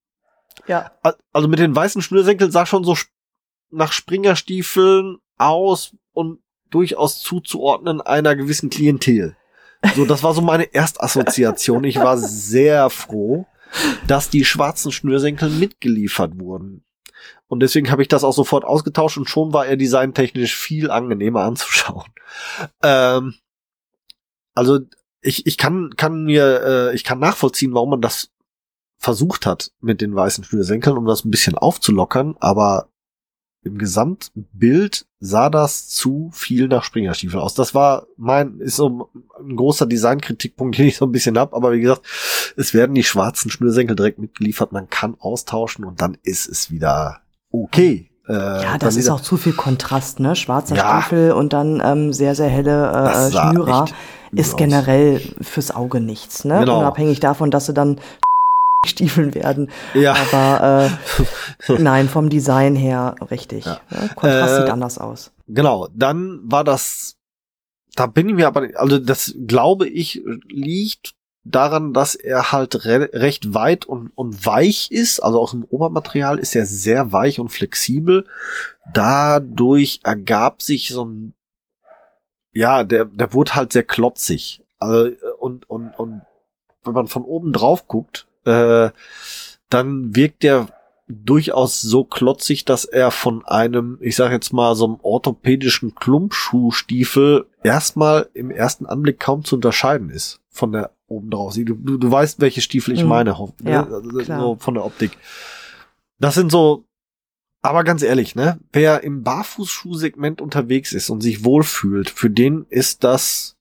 Ja. 0.66 0.92
Also 1.30 1.46
mit 1.46 1.58
den 1.58 1.76
weißen 1.76 2.00
Schnürsenkeln 2.00 2.50
sah 2.50 2.64
schon 2.64 2.84
so 2.84 2.96
nach 3.70 3.92
Springerstiefeln 3.92 5.18
aus 5.36 5.94
und 6.14 6.38
durchaus 6.70 7.20
zuzuordnen 7.20 8.00
einer 8.00 8.34
gewissen 8.34 8.70
Klientel. 8.70 9.36
So, 9.94 10.06
das 10.06 10.22
war 10.22 10.32
so 10.32 10.40
meine 10.40 10.72
Erstassoziation. 10.72 11.84
Ich 11.84 11.96
war 11.96 12.16
sehr 12.16 12.88
froh, 12.88 13.44
dass 14.06 14.30
die 14.30 14.46
schwarzen 14.46 14.90
Schnürsenkel 14.90 15.50
mitgeliefert 15.50 16.40
wurden. 16.40 16.82
Und 17.46 17.60
deswegen 17.60 17.90
habe 17.90 18.00
ich 18.00 18.08
das 18.08 18.24
auch 18.24 18.32
sofort 18.32 18.64
ausgetauscht 18.64 19.18
und 19.18 19.28
schon 19.28 19.52
war 19.52 19.66
er 19.66 19.76
designtechnisch 19.76 20.56
viel 20.56 20.90
angenehmer 20.90 21.42
anzuschauen. 21.42 22.10
Ähm, 22.82 23.34
also 24.54 24.78
ich, 25.26 25.46
ich 25.46 25.58
kann, 25.58 25.90
kann 25.96 26.24
mir, 26.24 26.62
äh, 26.62 26.94
ich 26.94 27.04
kann 27.04 27.18
nachvollziehen, 27.18 27.74
warum 27.74 27.90
man 27.90 28.00
das 28.00 28.30
versucht 28.98 29.44
hat 29.46 29.72
mit 29.80 30.00
den 30.00 30.14
weißen 30.14 30.44
Schnürsenkeln, 30.44 30.96
um 30.96 31.06
das 31.06 31.24
ein 31.24 31.30
bisschen 31.30 31.58
aufzulockern, 31.58 32.36
aber 32.40 32.88
im 33.62 33.78
Gesamtbild 33.78 35.06
sah 35.18 35.50
das 35.50 35.88
zu 35.88 36.30
viel 36.32 36.68
nach 36.68 36.84
Springerstiefel 36.84 37.40
aus. 37.40 37.54
Das 37.54 37.74
war 37.74 38.06
mein, 38.16 38.60
ist 38.60 38.76
so 38.76 39.10
ein 39.38 39.56
großer 39.56 39.86
Designkritikpunkt, 39.86 40.78
den 40.78 40.86
ich 40.86 40.96
so 40.96 41.04
ein 41.04 41.12
bisschen 41.12 41.38
hab, 41.38 41.52
aber 41.52 41.72
wie 41.72 41.80
gesagt, 41.80 42.02
es 42.56 42.72
werden 42.72 42.94
die 42.94 43.04
schwarzen 43.04 43.50
Schnürsenkel 43.50 43.96
direkt 43.96 44.18
mitgeliefert, 44.18 44.72
man 44.72 44.88
kann 44.88 45.16
austauschen 45.18 45.84
und 45.84 46.00
dann 46.00 46.16
ist 46.22 46.48
es 46.48 46.70
wieder 46.70 47.20
okay. 47.50 48.10
Äh, 48.28 48.32
ja, 48.32 48.78
das 48.78 48.96
ist 48.96 49.08
auch 49.08 49.20
zu 49.20 49.36
viel 49.36 49.52
Kontrast, 49.52 50.20
ne? 50.20 50.34
Schwarzer 50.34 50.74
ja, 50.74 51.00
Stiefel 51.00 51.32
und 51.32 51.52
dann 51.52 51.80
ähm, 51.84 52.12
sehr, 52.12 52.34
sehr 52.34 52.48
helle 52.48 52.90
äh, 52.90 53.30
Schnürer 53.30 53.86
ist 54.32 54.56
generell 54.56 55.20
fürs 55.40 55.74
Auge 55.74 56.00
nichts, 56.00 56.44
ne? 56.44 56.60
Genau. 56.60 56.80
Unabhängig 56.80 57.20
davon, 57.20 57.50
dass 57.50 57.66
sie 57.66 57.74
dann 57.74 58.00
Stiefeln 58.86 59.34
werden. 59.34 59.70
Ja. 59.94 60.14
Aber 60.14 60.90
äh, 61.68 61.72
nein, 61.78 62.08
vom 62.08 62.28
Design 62.28 62.74
her 62.76 63.14
richtig. 63.30 63.64
Ja. 63.64 63.80
Ne? 63.90 64.10
Kontrast 64.14 64.54
äh, 64.54 64.60
sieht 64.60 64.70
anders 64.70 64.98
aus. 64.98 65.32
Genau, 65.48 65.88
dann 65.94 66.40
war 66.44 66.64
das, 66.64 67.16
da 67.94 68.06
bin 68.06 68.28
ich 68.28 68.34
mir 68.34 68.48
aber, 68.48 68.68
also 68.74 68.98
das 68.98 69.34
glaube 69.46 69.88
ich, 69.88 70.22
liegt 70.48 71.15
daran, 71.50 71.92
dass 71.92 72.14
er 72.14 72.52
halt 72.52 72.84
re 72.84 73.10
recht 73.12 73.54
weit 73.54 73.84
und, 73.84 74.10
und 74.14 74.44
weich 74.44 74.90
ist. 74.90 75.20
Also 75.20 75.40
auch 75.40 75.54
im 75.54 75.64
Obermaterial 75.64 76.38
ist 76.38 76.54
er 76.56 76.66
sehr 76.66 77.12
weich 77.12 77.40
und 77.40 77.48
flexibel. 77.48 78.26
Dadurch 78.92 80.00
ergab 80.04 80.62
sich 80.62 80.88
so 80.88 81.04
ein 81.04 81.34
ja, 82.56 82.84
der, 82.84 83.04
der 83.04 83.34
wurde 83.34 83.54
halt 83.54 83.72
sehr 83.72 83.82
klotzig. 83.82 84.62
Also, 84.78 85.10
und, 85.38 85.68
und, 85.68 85.90
und 85.98 86.22
wenn 86.84 86.94
man 86.94 87.06
von 87.06 87.22
oben 87.22 87.52
drauf 87.52 87.86
guckt, 87.86 88.26
äh, 88.44 88.90
dann 89.68 90.16
wirkt 90.16 90.42
der 90.42 90.68
durchaus 91.06 91.82
so 91.82 92.04
klotzig, 92.04 92.64
dass 92.64 92.86
er 92.86 93.10
von 93.10 93.44
einem, 93.44 93.98
ich 94.00 94.16
sag 94.16 94.32
jetzt 94.32 94.52
mal, 94.54 94.74
so 94.74 94.86
einem 94.86 94.98
orthopädischen 95.02 95.94
Klumpschuhstiefel 95.94 97.46
erstmal 97.62 98.30
im 98.32 98.50
ersten 98.50 98.86
Anblick 98.86 99.20
kaum 99.20 99.44
zu 99.44 99.56
unterscheiden 99.56 100.08
ist 100.08 100.40
von 100.48 100.72
der 100.72 100.95
oben 101.08 101.30
drauf. 101.30 101.54
Du, 101.54 101.64
du, 101.64 101.98
du 101.98 102.10
weißt, 102.10 102.40
welche 102.40 102.60
Stiefel 102.60 102.94
ich 102.94 103.02
mhm. 103.02 103.08
meine, 103.08 103.30
ne? 103.30 103.70
ja, 103.70 103.84
also, 103.84 104.20
so 104.22 104.56
von 104.58 104.74
der 104.74 104.84
Optik. 104.84 105.16
Das 106.18 106.34
sind 106.34 106.50
so 106.50 106.86
aber 107.66 107.82
ganz 107.82 108.02
ehrlich, 108.02 108.36
ne, 108.36 108.60
wer 108.72 109.02
im 109.02 109.24
Barfußschuhsegment 109.24 110.40
unterwegs 110.40 110.92
ist 110.92 111.10
und 111.10 111.20
sich 111.20 111.44
wohlfühlt, 111.44 112.10
für 112.10 112.30
den 112.30 112.64
ist 112.68 113.02
das 113.02 113.56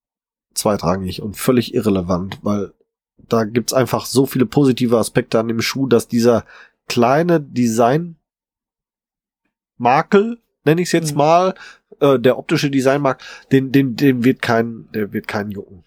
zweitrangig 0.53 1.23
und 1.23 1.37
völlig 1.37 1.73
irrelevant, 1.73 2.37
weil 2.43 2.71
da 3.17 3.45
gibt's 3.45 3.73
einfach 3.73 4.05
so 4.05 4.27
viele 4.27 4.45
positive 4.45 4.99
Aspekte 4.99 5.39
an 5.39 5.47
dem 5.47 5.61
Schuh, 5.61 5.87
dass 5.87 6.07
dieser 6.07 6.45
kleine 6.87 7.41
Design 7.41 8.17
Makel, 9.77 10.37
nenne 10.65 10.81
ich 10.81 10.89
es 10.89 10.91
jetzt 10.91 11.13
mhm. 11.13 11.17
mal, 11.17 11.55
äh, 11.99 12.19
der 12.19 12.37
optische 12.37 12.69
Designmark, 12.69 13.23
den, 13.51 13.71
den, 13.71 13.95
den 13.95 14.23
wird 14.23 14.41
kein, 14.41 14.87
der 14.93 15.13
wird 15.13 15.27
keinen 15.27 15.49
jucken. 15.49 15.83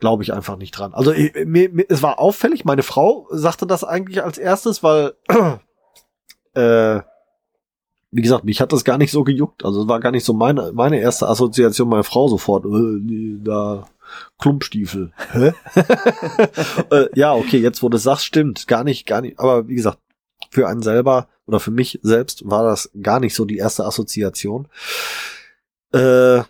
Glaube 0.00 0.22
ich 0.22 0.32
einfach 0.32 0.56
nicht 0.56 0.72
dran. 0.72 0.92
Also 0.92 1.12
ich, 1.12 1.34
mir, 1.46 1.70
mir, 1.70 1.86
es 1.88 2.02
war 2.02 2.18
auffällig, 2.18 2.64
meine 2.64 2.82
Frau 2.82 3.28
sagte 3.30 3.66
das 3.66 3.84
eigentlich 3.84 4.22
als 4.22 4.38
erstes, 4.38 4.82
weil 4.82 5.14
äh, 6.54 7.00
wie 8.10 8.22
gesagt, 8.22 8.44
mich 8.44 8.60
hat 8.60 8.72
das 8.72 8.84
gar 8.84 8.98
nicht 8.98 9.10
so 9.10 9.24
gejuckt. 9.24 9.64
Also 9.64 9.82
es 9.82 9.88
war 9.88 9.98
gar 9.98 10.12
nicht 10.12 10.24
so 10.24 10.34
meine, 10.34 10.72
meine 10.72 11.00
erste 11.00 11.28
Assoziation, 11.28 11.88
meine 11.88 12.04
Frau 12.04 12.28
sofort, 12.28 12.64
äh, 12.64 13.38
da 13.42 13.88
Klumpstiefel. 14.38 15.12
Äh, 16.90 17.08
ja, 17.14 17.32
okay, 17.32 17.58
jetzt 17.58 17.82
wo 17.82 17.88
du 17.88 17.96
sagst, 17.96 18.24
stimmt. 18.24 18.68
Gar 18.68 18.84
nicht, 18.84 19.06
gar 19.06 19.20
nicht. 19.20 19.38
Aber 19.38 19.66
wie 19.68 19.74
gesagt, 19.74 19.98
für 20.50 20.68
einen 20.68 20.82
selber 20.82 21.28
oder 21.46 21.58
für 21.58 21.70
mich 21.70 21.98
selbst 22.02 22.48
war 22.48 22.62
das 22.62 22.90
gar 23.02 23.20
nicht 23.20 23.34
so 23.34 23.44
die 23.44 23.56
erste 23.56 23.84
Assoziation. 23.84 24.68
Äh, 25.92 26.42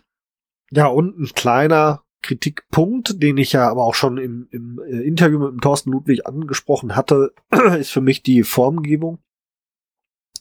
ja, 0.70 0.86
und 0.86 1.18
ein 1.18 1.30
kleiner, 1.34 2.02
Kritikpunkt, 2.24 3.22
den 3.22 3.36
ich 3.36 3.52
ja 3.52 3.68
aber 3.68 3.84
auch 3.84 3.94
schon 3.94 4.16
im, 4.18 4.48
im 4.50 4.80
äh, 4.80 5.02
Interview 5.02 5.38
mit 5.38 5.50
dem 5.50 5.60
Thorsten 5.60 5.92
Ludwig 5.92 6.26
angesprochen 6.26 6.96
hatte, 6.96 7.34
ist 7.78 7.90
für 7.90 8.00
mich 8.00 8.22
die 8.22 8.42
Formgebung. 8.42 9.18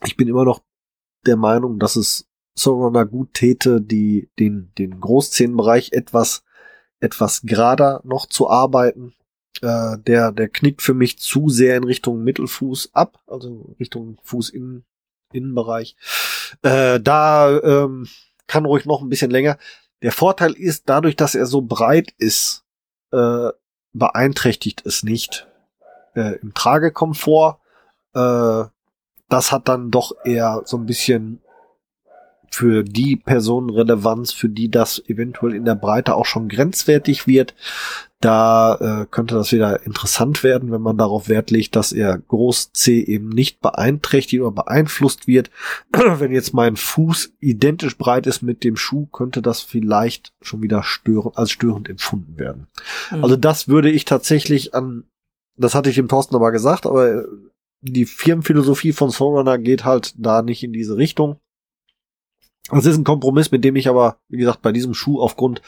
Ich 0.06 0.16
bin 0.16 0.28
immer 0.28 0.46
noch 0.46 0.64
der 1.26 1.36
Meinung, 1.36 1.80
dass 1.80 1.96
es 1.96 2.30
Sorona 2.56 3.04
gut 3.04 3.34
täte, 3.34 3.82
die, 3.82 4.30
den, 4.40 4.72
den 4.78 5.00
Großzehenbereich 5.00 5.92
etwas, 5.92 6.44
etwas 7.00 7.42
gerader 7.44 8.02
noch 8.06 8.28
zu 8.28 8.50
arbeiten. 8.50 9.14
Äh, 9.62 9.98
der, 10.00 10.32
der 10.32 10.48
knickt 10.48 10.82
für 10.82 10.94
mich 10.94 11.20
zu 11.20 11.50
sehr 11.50 11.76
in 11.78 11.84
Richtung 11.84 12.24
Mittelfuß 12.24 12.92
ab, 12.94 13.20
also 13.28 13.76
Richtung 13.80 14.20
Fußinnen, 14.24 14.86
Innenbereich. 15.34 15.98
Äh, 16.62 17.00
da 17.00 17.60
ähm, 17.60 18.08
kann 18.48 18.66
ruhig 18.66 18.86
noch 18.86 19.02
ein 19.02 19.10
bisschen 19.10 19.32
länger. 19.32 19.58
Der 20.04 20.12
Vorteil 20.12 20.52
ist, 20.52 20.84
dadurch, 20.88 21.16
dass 21.16 21.34
er 21.34 21.46
so 21.46 21.62
breit 21.62 22.14
ist, 22.18 22.64
äh, 23.12 23.50
beeinträchtigt 23.94 24.86
es 24.86 25.04
nicht. 25.04 25.48
Äh, 26.14 26.36
Im 26.42 26.54
Tragekomfort, 26.54 27.60
äh, 28.14 28.66
das 29.30 29.52
hat 29.52 29.68
dann 29.70 29.92
doch 29.92 30.14
eher 30.26 30.62
so 30.66 30.78
ein 30.78 30.86
bisschen 30.86 31.42
für 32.52 32.84
die 32.84 33.16
Personenrelevanz, 33.16 34.32
für 34.32 34.50
die 34.50 34.70
das 34.70 35.02
eventuell 35.08 35.56
in 35.56 35.66
der 35.66 35.76
Breite 35.76 36.16
auch 36.16 36.26
schon 36.26 36.50
grenzwertig 36.50 37.26
wird. 37.26 37.56
Da 38.24 38.76
äh, 38.76 39.06
könnte 39.12 39.36
das 39.36 39.52
wieder 39.52 39.86
interessant 39.86 40.44
werden, 40.44 40.72
wenn 40.72 40.82
man 40.82 40.98
darauf 40.98 41.28
Wert 41.28 41.52
legt, 41.52 41.76
dass 41.76 41.92
er 41.92 42.18
Groß 42.18 42.72
C 42.72 43.02
eben 43.02 43.28
nicht 43.28 43.60
beeinträchtigt 43.60 44.42
oder 44.42 44.64
beeinflusst 44.64 45.28
wird. 45.28 45.52
wenn 45.92 46.32
jetzt 46.32 46.54
mein 46.54 46.78
Fuß 46.78 47.34
identisch 47.42 47.98
breit 47.98 48.26
ist 48.26 48.42
mit 48.42 48.64
dem 48.64 48.78
Schuh, 48.78 49.08
könnte 49.08 49.42
das 49.42 49.60
vielleicht 49.60 50.32
schon 50.42 50.62
wieder 50.62 50.84
störend, 50.84 51.38
als 51.38 51.52
störend 51.52 51.90
empfunden 51.90 52.38
werden. 52.38 52.68
Mhm. 53.12 53.26
Also 53.26 53.36
das 53.36 53.68
würde 53.68 53.92
ich 53.92 54.06
tatsächlich 54.06 54.74
an, 54.74 55.04
das 55.58 55.76
hatte 55.76 55.90
ich 55.90 55.98
dem 55.98 56.08
Thorsten 56.08 56.36
aber 56.36 56.54
gesagt, 56.54 56.86
aber 56.86 57.26
die 57.82 58.06
Firmenphilosophie 58.06 58.94
von 58.94 59.10
Soulrunner 59.10 59.58
geht 59.58 59.84
halt 59.84 60.14
da 60.18 60.44
nicht 60.44 60.64
in 60.64 60.72
diese 60.72 60.96
Richtung. 60.96 61.42
Das 62.72 62.86
ist 62.86 62.98
ein 62.98 63.04
Kompromiss, 63.04 63.52
mit 63.52 63.64
dem 63.64 63.76
ich 63.76 63.90
aber, 63.90 64.18
wie 64.30 64.38
gesagt, 64.38 64.62
bei 64.62 64.72
diesem 64.72 64.94
Schuh 64.94 65.22
aufgrund 65.22 65.62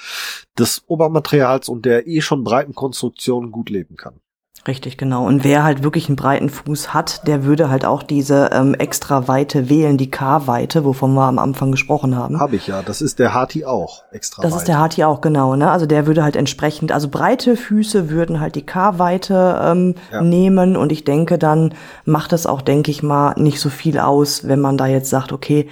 des 0.57 0.83
Obermaterials 0.87 1.67
und 1.67 1.85
der 1.85 2.07
eh 2.07 2.21
schon 2.21 2.43
breiten 2.43 2.73
Konstruktion 2.73 3.51
gut 3.51 3.69
leben 3.69 3.97
kann. 3.97 4.21
Richtig, 4.67 4.97
genau. 4.97 5.27
Und 5.27 5.43
wer 5.43 5.63
halt 5.63 5.83
wirklich 5.83 6.07
einen 6.07 6.15
breiten 6.15 6.49
Fuß 6.49 6.91
hat, 6.91 7.27
der 7.27 7.43
würde 7.43 7.69
halt 7.69 7.85
auch 7.85 8.01
diese 8.01 8.49
ähm, 8.51 8.73
extra 8.73 9.27
Weite 9.27 9.69
wählen, 9.69 9.97
die 9.97 10.09
K-Weite, 10.09 10.83
wovon 10.85 11.13
wir 11.13 11.25
am 11.25 11.37
Anfang 11.37 11.71
gesprochen 11.71 12.17
haben. 12.17 12.39
Habe 12.39 12.55
ich 12.55 12.65
ja. 12.65 12.81
Das 12.81 12.99
ist 12.99 13.19
der 13.19 13.35
Hati 13.35 13.65
auch 13.65 14.03
extra. 14.11 14.41
Das 14.41 14.53
weit. 14.53 14.59
ist 14.59 14.67
der 14.67 14.79
Hati 14.79 15.03
auch, 15.03 15.21
genau. 15.21 15.55
Ne? 15.55 15.69
Also 15.69 15.85
der 15.85 16.07
würde 16.07 16.23
halt 16.23 16.35
entsprechend, 16.35 16.91
also 16.91 17.09
breite 17.09 17.57
Füße 17.57 18.09
würden 18.09 18.39
halt 18.39 18.55
die 18.55 18.65
K-Weite 18.65 19.61
ähm, 19.63 19.95
ja. 20.11 20.21
nehmen. 20.23 20.75
Und 20.77 20.91
ich 20.91 21.03
denke, 21.03 21.37
dann 21.37 21.75
macht 22.05 22.33
es 22.33 22.47
auch, 22.47 22.63
denke 22.63 22.89
ich 22.89 23.03
mal, 23.03 23.35
nicht 23.37 23.59
so 23.59 23.69
viel 23.69 23.99
aus, 23.99 24.47
wenn 24.47 24.61
man 24.61 24.77
da 24.77 24.87
jetzt 24.87 25.11
sagt, 25.11 25.31
okay. 25.31 25.69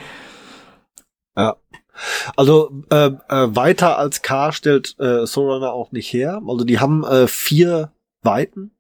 Also 2.35 2.71
äh, 2.89 3.07
äh, 3.07 3.55
weiter 3.55 3.97
als 3.97 4.21
K 4.21 4.51
stellt 4.51 4.95
äh, 4.99 5.25
Sorunner 5.25 5.73
auch 5.73 5.91
nicht 5.91 6.11
her. 6.11 6.41
Also 6.47 6.65
die 6.65 6.79
haben 6.79 7.03
äh, 7.03 7.27
vier 7.27 7.91
Weiten 8.21 8.71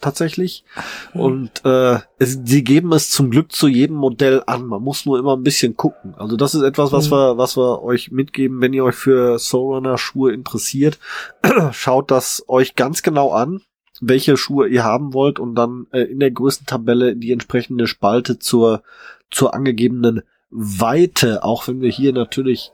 tatsächlich 0.00 0.64
mhm. 1.12 1.20
und 1.20 1.64
äh, 1.64 1.98
es, 2.18 2.38
sie 2.44 2.62
geben 2.62 2.92
es 2.92 3.10
zum 3.10 3.30
Glück 3.30 3.52
zu 3.52 3.66
jedem 3.68 3.96
Modell 3.96 4.42
an. 4.46 4.66
Man 4.66 4.82
muss 4.82 5.06
nur 5.06 5.18
immer 5.18 5.36
ein 5.36 5.42
bisschen 5.42 5.76
gucken. 5.76 6.14
Also 6.16 6.36
das 6.36 6.54
ist 6.54 6.62
etwas, 6.62 6.92
was 6.92 7.06
mhm. 7.06 7.14
wir 7.14 7.38
was 7.38 7.56
wir 7.56 7.82
euch 7.82 8.10
mitgeben, 8.10 8.60
wenn 8.60 8.72
ihr 8.72 8.84
euch 8.84 8.94
für 8.94 9.38
Sorunner 9.38 9.98
Schuhe 9.98 10.32
interessiert. 10.32 10.98
Schaut 11.72 12.10
das 12.10 12.44
euch 12.48 12.74
ganz 12.74 13.02
genau 13.02 13.32
an 13.32 13.60
welche 14.00 14.36
Schuhe 14.36 14.68
ihr 14.68 14.84
haben 14.84 15.12
wollt 15.12 15.40
und 15.40 15.56
dann 15.56 15.88
äh, 15.92 16.02
in 16.02 16.20
der 16.20 16.30
größten 16.30 16.66
Tabelle 16.66 17.16
die 17.16 17.32
entsprechende 17.32 17.88
Spalte 17.88 18.38
zur 18.38 18.82
zur 19.30 19.54
angegebenen 19.54 20.22
Weite, 20.50 21.44
auch 21.44 21.68
wenn 21.68 21.80
wir 21.80 21.90
hier 21.90 22.12
natürlich 22.12 22.72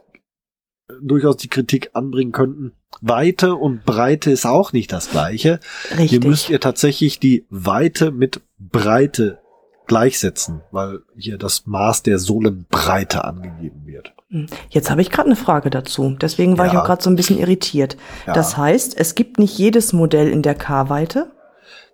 durchaus 1.01 1.37
die 1.37 1.47
Kritik 1.47 1.91
anbringen 1.93 2.31
könnten. 2.31 2.73
Weite 3.01 3.55
und 3.55 3.85
Breite 3.85 4.31
ist 4.31 4.45
auch 4.45 4.71
nicht 4.71 4.91
das 4.91 5.09
gleiche. 5.09 5.59
Richtig. 5.91 6.09
Hier 6.11 6.23
müsst 6.23 6.49
ihr 6.49 6.59
tatsächlich 6.59 7.19
die 7.19 7.45
Weite 7.49 8.11
mit 8.11 8.41
Breite 8.57 9.39
gleichsetzen, 9.87 10.61
weil 10.71 11.01
hier 11.15 11.37
das 11.37 11.65
Maß 11.65 12.03
der 12.03 12.19
Sohlenbreite 12.19 13.23
angegeben 13.23 13.85
wird. 13.85 14.13
Hm. 14.29 14.47
Jetzt 14.69 14.89
habe 14.89 15.01
ich 15.01 15.11
gerade 15.11 15.27
eine 15.27 15.35
Frage 15.35 15.69
dazu. 15.69 16.15
Deswegen 16.19 16.57
war 16.57 16.67
ja. 16.67 16.71
ich 16.71 16.77
auch 16.77 16.85
gerade 16.85 17.03
so 17.03 17.09
ein 17.09 17.15
bisschen 17.15 17.37
irritiert. 17.37 17.97
Ja. 18.25 18.33
Das 18.33 18.57
heißt, 18.57 18.97
es 18.97 19.15
gibt 19.15 19.37
nicht 19.37 19.57
jedes 19.57 19.93
Modell 19.93 20.29
in 20.29 20.41
der 20.41 20.55
K-Weite? 20.55 21.31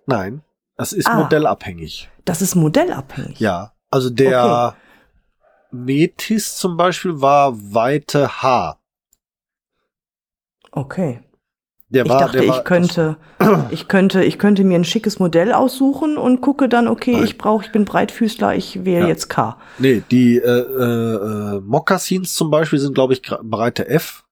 Nein, 0.06 0.42
es 0.76 0.92
ist 0.92 1.06
ah, 1.06 1.16
modellabhängig. 1.16 2.10
Das 2.24 2.40
ist 2.40 2.54
modellabhängig. 2.54 3.38
Ja, 3.40 3.72
also 3.90 4.10
der 4.10 4.44
okay. 4.44 4.76
Metis 5.72 6.56
zum 6.56 6.76
Beispiel 6.76 7.20
war 7.20 7.54
Weite 7.74 8.42
H. 8.42 8.78
Okay. 10.70 11.20
Der 11.92 12.08
war, 12.08 12.16
ich 12.16 12.32
dachte, 12.32 12.48
war, 12.48 12.58
ich 12.58 12.64
könnte, 12.64 13.16
ich 13.70 13.88
könnte, 13.88 14.24
ich 14.24 14.38
könnte 14.38 14.64
mir 14.64 14.76
ein 14.76 14.84
schickes 14.84 15.18
Modell 15.18 15.52
aussuchen 15.52 16.16
und 16.16 16.40
gucke 16.40 16.70
dann, 16.70 16.88
okay, 16.88 17.12
Nein. 17.12 17.24
ich 17.24 17.36
brauche, 17.36 17.66
ich 17.66 17.72
bin 17.72 17.84
Breitfüßler, 17.84 18.54
ich 18.54 18.86
wähle 18.86 19.02
ja. 19.02 19.08
jetzt 19.08 19.28
K. 19.28 19.58
Nee, 19.78 20.02
die 20.10 20.38
äh, 20.38 20.48
äh, 20.48 21.60
Mokassins 21.60 22.32
zum 22.32 22.50
Beispiel 22.50 22.78
sind, 22.78 22.94
glaube 22.94 23.12
ich, 23.12 23.20
Breite 23.20 23.88
F, 23.88 24.24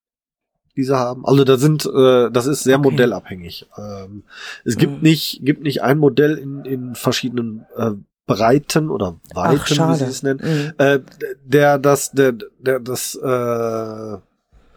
die 0.75 0.83
sie 0.83 0.97
haben. 0.97 1.23
Also 1.23 1.43
da 1.43 1.57
sind, 1.57 1.85
äh, 1.85 2.31
das 2.31 2.47
ist 2.47 2.63
sehr 2.63 2.79
okay. 2.79 2.89
modellabhängig. 2.89 3.67
Ähm, 3.77 4.23
es 4.65 4.77
gibt 4.77 4.97
mhm. 4.97 5.01
nicht, 5.03 5.45
gibt 5.45 5.61
nicht 5.61 5.83
ein 5.83 5.99
Modell 5.99 6.39
in, 6.39 6.65
in 6.65 6.95
verschiedenen 6.95 7.67
äh, 7.77 7.91
Breiten 8.35 8.89
oder 8.89 9.15
Weiten, 9.33 9.79
Ach, 9.79 9.91
wie 9.91 9.95
sie 9.95 10.05
es 10.05 10.23
nennen, 10.23 10.39
mhm. 10.43 10.73
äh, 10.77 10.99
der 11.45 11.77
das, 11.77 12.11
der, 12.11 12.33
der 12.59 12.79
das 12.79 13.15
äh, 13.15 14.17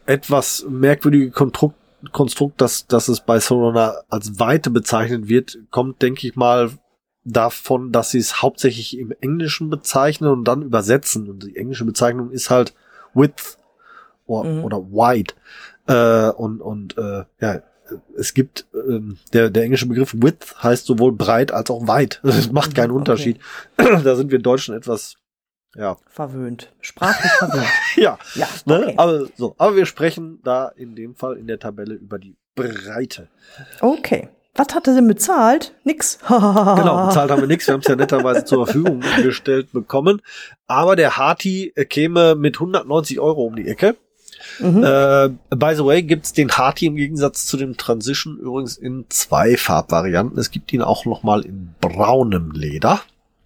etwas 0.06 0.66
merkwürdige 0.68 1.30
Konstrukt, 1.30 1.76
Konstrukt, 2.12 2.60
dass, 2.60 2.86
dass 2.86 3.08
es 3.08 3.20
bei 3.20 3.40
Sorona 3.40 3.94
als 4.10 4.38
Weite 4.38 4.70
bezeichnet 4.70 5.28
wird, 5.28 5.58
kommt, 5.70 6.02
denke 6.02 6.26
ich 6.26 6.36
mal, 6.36 6.70
davon, 7.24 7.90
dass 7.90 8.10
sie 8.10 8.18
es 8.18 8.42
hauptsächlich 8.42 8.98
im 8.98 9.12
Englischen 9.20 9.70
bezeichnen 9.70 10.30
und 10.30 10.44
dann 10.44 10.62
übersetzen. 10.62 11.28
Und 11.28 11.44
die 11.44 11.56
englische 11.56 11.84
Bezeichnung 11.84 12.30
ist 12.30 12.50
halt 12.50 12.74
width 13.14 13.56
or, 14.26 14.44
mhm. 14.44 14.64
oder 14.64 14.78
wide. 14.90 15.34
Äh, 15.86 16.30
und 16.32 16.60
und 16.60 16.96
äh, 16.98 17.24
ja, 17.40 17.62
es 18.16 18.34
gibt 18.34 18.66
ähm, 18.74 19.18
der 19.32 19.50
der 19.50 19.64
englische 19.64 19.86
Begriff 19.86 20.14
width 20.14 20.62
heißt 20.62 20.86
sowohl 20.86 21.12
breit 21.12 21.52
als 21.52 21.70
auch 21.70 21.86
weit. 21.86 22.20
Das 22.24 22.50
macht 22.50 22.74
keinen 22.74 22.90
Unterschied. 22.90 23.38
Okay. 23.76 24.00
da 24.04 24.16
sind 24.16 24.30
wir 24.30 24.38
Deutschen 24.38 24.74
etwas 24.74 25.16
ja 25.76 25.96
verwöhnt, 26.06 26.72
sprachlich 26.80 27.32
verwöhnt. 27.32 27.66
ja, 27.96 28.18
ja 28.34 28.48
ne? 28.64 28.82
okay. 28.82 28.94
aber 28.96 29.26
so, 29.36 29.54
aber 29.58 29.76
wir 29.76 29.86
sprechen 29.86 30.40
da 30.42 30.68
in 30.68 30.94
dem 30.94 31.14
Fall 31.14 31.36
in 31.36 31.46
der 31.46 31.58
Tabelle 31.58 31.94
über 31.94 32.18
die 32.18 32.36
Breite. 32.54 33.28
Okay. 33.80 34.28
Was 34.56 34.68
hat 34.72 34.86
er 34.86 34.94
denn 34.94 35.08
bezahlt? 35.08 35.74
Nix. 35.82 36.20
genau, 36.28 37.06
bezahlt 37.06 37.30
haben 37.30 37.40
wir 37.40 37.48
nichts. 37.48 37.66
Wir 37.66 37.74
haben 37.74 37.80
es 37.80 37.88
ja 37.88 37.96
netterweise 37.96 38.44
zur 38.44 38.66
Verfügung 38.66 39.02
gestellt 39.20 39.72
bekommen. 39.72 40.22
Aber 40.68 40.94
der 40.94 41.16
Harti 41.16 41.72
käme 41.88 42.36
mit 42.36 42.56
190 42.56 43.18
Euro 43.18 43.46
um 43.46 43.56
die 43.56 43.66
Ecke. 43.66 43.96
Mhm. 44.58 44.84
Äh, 44.84 45.28
by 45.50 45.74
the 45.74 45.84
way, 45.84 46.02
gibt's 46.02 46.32
den 46.32 46.50
Harty 46.50 46.86
im 46.86 46.96
Gegensatz 46.96 47.46
zu 47.46 47.56
dem 47.56 47.76
Transition 47.76 48.38
übrigens 48.38 48.76
in 48.76 49.06
zwei 49.08 49.56
Farbvarianten. 49.56 50.38
Es 50.38 50.50
gibt 50.50 50.72
ihn 50.72 50.82
auch 50.82 51.04
noch 51.04 51.22
mal 51.22 51.44
in 51.44 51.74
braunem 51.80 52.52
Leder. 52.52 53.00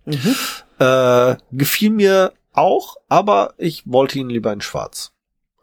Mhm. 0.06 0.34
Äh, 0.78 1.36
gefiel 1.52 1.90
mir 1.90 2.32
auch, 2.52 2.96
aber 3.08 3.54
ich 3.58 3.82
wollte 3.86 4.18
ihn 4.18 4.30
lieber 4.30 4.52
in 4.52 4.60
schwarz. 4.60 5.12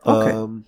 Okay. 0.03 0.31
Ähm, 0.31 0.65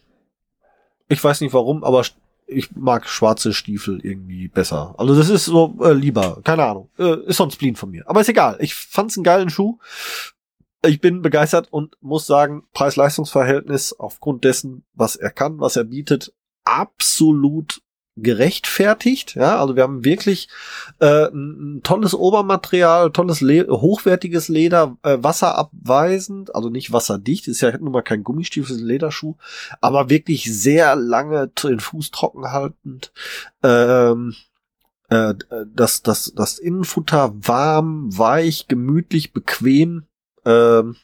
ich 1.09 1.23
weiß 1.23 1.41
nicht 1.41 1.53
warum, 1.53 1.83
aber 1.83 2.03
ich 2.47 2.75
mag 2.75 3.07
schwarze 3.07 3.53
Stiefel 3.53 3.99
irgendwie 4.03 4.47
besser. 4.47 4.95
Also 4.97 5.15
das 5.15 5.29
ist 5.29 5.45
so 5.45 5.77
äh, 5.81 5.93
lieber, 5.93 6.39
keine 6.43 6.65
Ahnung. 6.65 6.89
Äh, 6.97 7.25
ist 7.25 7.37
so 7.37 7.43
ein 7.43 7.51
Spleen 7.51 7.75
von 7.75 7.91
mir. 7.91 8.03
Aber 8.07 8.21
ist 8.21 8.29
egal. 8.29 8.57
Ich 8.59 8.73
fand's 8.73 9.17
einen 9.17 9.23
geilen 9.23 9.49
Schuh 9.49 9.79
ich 10.83 11.01
bin 11.01 11.21
begeistert 11.21 11.67
und 11.71 11.97
muss 12.01 12.27
sagen, 12.27 12.63
Preis-Leistungs-Verhältnis 12.73 13.93
aufgrund 13.93 14.43
dessen, 14.43 14.85
was 14.93 15.15
er 15.15 15.31
kann, 15.31 15.59
was 15.59 15.75
er 15.75 15.85
bietet, 15.85 16.33
absolut 16.63 17.81
gerechtfertigt. 18.17 19.35
Ja, 19.35 19.59
also 19.59 19.75
wir 19.75 19.83
haben 19.83 20.03
wirklich 20.03 20.49
äh, 20.99 21.27
ein 21.27 21.81
tolles 21.83 22.13
Obermaterial, 22.15 23.11
tolles 23.11 23.41
Le 23.41 23.67
hochwertiges 23.69 24.47
Leder, 24.47 24.97
äh, 25.03 25.17
wasserabweisend, 25.21 26.53
also 26.55 26.69
nicht 26.69 26.91
wasserdicht, 26.91 27.47
ist 27.47 27.61
ja 27.61 27.77
nun 27.77 27.91
mal 27.91 28.01
kein 28.01 28.23
Gummistiefel, 28.23 28.75
Lederschuh, 28.75 29.35
aber 29.81 30.09
wirklich 30.09 30.45
sehr 30.45 30.95
lange 30.95 31.49
den 31.49 31.79
Fuß 31.79 32.11
trocken 32.11 32.51
haltend. 32.51 33.13
Ähm, 33.63 34.35
äh, 35.09 35.35
das, 35.73 36.01
das, 36.01 36.33
das 36.35 36.57
Innenfutter 36.57 37.33
warm, 37.35 38.17
weich, 38.17 38.67
gemütlich, 38.67 39.31
bequem. 39.31 40.06
Ähm, 40.47 40.95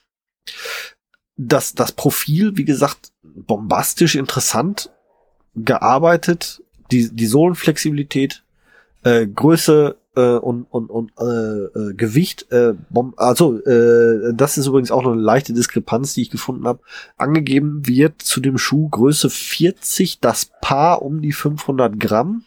das, 1.35 1.73
das 1.73 1.91
Profil, 1.91 2.57
wie 2.57 2.65
gesagt, 2.65 3.11
bombastisch 3.23 4.15
interessant. 4.15 4.89
gearbeitet, 5.55 6.63
die, 6.91 7.09
die 7.13 7.27
Sohlenflexibilität, 7.27 8.43
äh, 9.03 9.27
Größe 9.27 9.97
äh, 10.15 10.37
und, 10.37 10.63
und, 10.63 10.89
und 10.89 11.11
äh, 11.19 11.79
äh, 11.79 11.93
Gewicht, 11.93 12.51
äh, 12.51 12.73
Bom 12.89 13.13
also 13.17 13.59
äh, 13.65 14.33
das 14.33 14.57
ist 14.57 14.67
übrigens 14.67 14.91
auch 14.91 15.03
noch 15.03 15.11
eine 15.11 15.21
leichte 15.21 15.53
Diskrepanz, 15.53 16.13
die 16.13 16.23
ich 16.23 16.29
gefunden 16.29 16.67
habe. 16.67 16.79
Angegeben 17.17 17.87
wird 17.87 18.21
zu 18.21 18.39
dem 18.39 18.57
Schuh 18.57 18.89
Größe 18.89 19.29
40, 19.29 20.19
das 20.19 20.51
Paar 20.61 21.01
um 21.01 21.21
die 21.21 21.33
500 21.33 21.99
Gramm. 21.99 22.45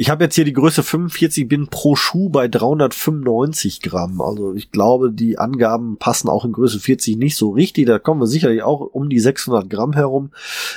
Ich 0.00 0.10
habe 0.10 0.22
jetzt 0.22 0.36
hier 0.36 0.44
die 0.44 0.52
Größe 0.52 0.84
45, 0.84 1.48
bin 1.48 1.66
pro 1.66 1.96
Schuh 1.96 2.28
bei 2.28 2.46
395 2.46 3.82
Gramm. 3.82 4.20
Also 4.20 4.54
ich 4.54 4.70
glaube, 4.70 5.10
die 5.10 5.38
Angaben 5.38 5.96
passen 5.98 6.28
auch 6.28 6.44
in 6.44 6.52
Größe 6.52 6.78
40 6.78 7.16
nicht 7.16 7.36
so 7.36 7.50
richtig. 7.50 7.86
Da 7.86 7.98
kommen 7.98 8.20
wir 8.20 8.28
sicherlich 8.28 8.62
auch 8.62 8.80
um 8.80 9.08
die 9.10 9.18
600 9.18 9.68
Gramm 9.68 9.92
herum. 9.94 10.30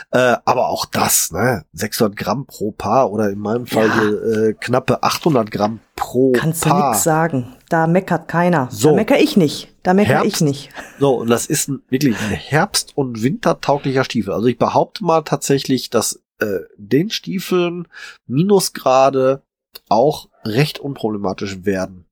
Äh, 0.10 0.38
aber 0.44 0.70
auch 0.70 0.86
das, 0.86 1.32
ne? 1.32 1.66
600 1.74 2.18
Gramm 2.18 2.48
pro 2.48 2.72
Paar 2.72 3.12
oder 3.12 3.30
in 3.30 3.38
meinem 3.38 3.68
Fall 3.68 3.88
Ja. 3.90 4.02
hier, 4.02 4.24
äh, 4.24 4.54
knappe 4.60 5.04
800 5.04 5.52
Gramm 5.52 5.82
pro 5.96 6.32
Kannst 6.32 6.66
du 6.66 6.70
Paar. 6.70 6.90
nix 6.90 7.04
sagen. 7.04 7.56
Da 7.70 7.86
meckert 7.86 8.28
keiner. 8.28 8.70
So. 8.72 8.90
Da 8.90 8.96
mecker 8.96 9.20
ich 9.20 9.38
nicht. 9.38 9.70
Da 9.84 9.94
mecker 9.94 10.14
Herbst. 10.16 10.28
ich 10.28 10.42
nicht. 10.42 10.70
So, 11.00 11.16
und 11.20 11.30
das 11.30 11.46
ist 11.48 11.68
ein, 11.68 11.82
wirklich 11.90 12.16
ein 12.20 12.30
herbst- 12.32 12.92
und 12.96 13.24
wintertauglicher 13.24 14.04
Stiefel. 14.04 14.34
Also 14.34 14.48
ich 14.48 14.58
behaupte 14.60 15.04
mal 15.04 15.22
tatsächlich, 15.22 15.90
dass 15.90 16.21
äh, 16.42 16.62
den 16.78 17.10
Stiefeln 17.10 17.88
Minusgrade 18.28 19.42
auch 19.90 20.30
recht 20.44 20.80
unproblematisch 20.80 21.66
werden. 21.66 22.06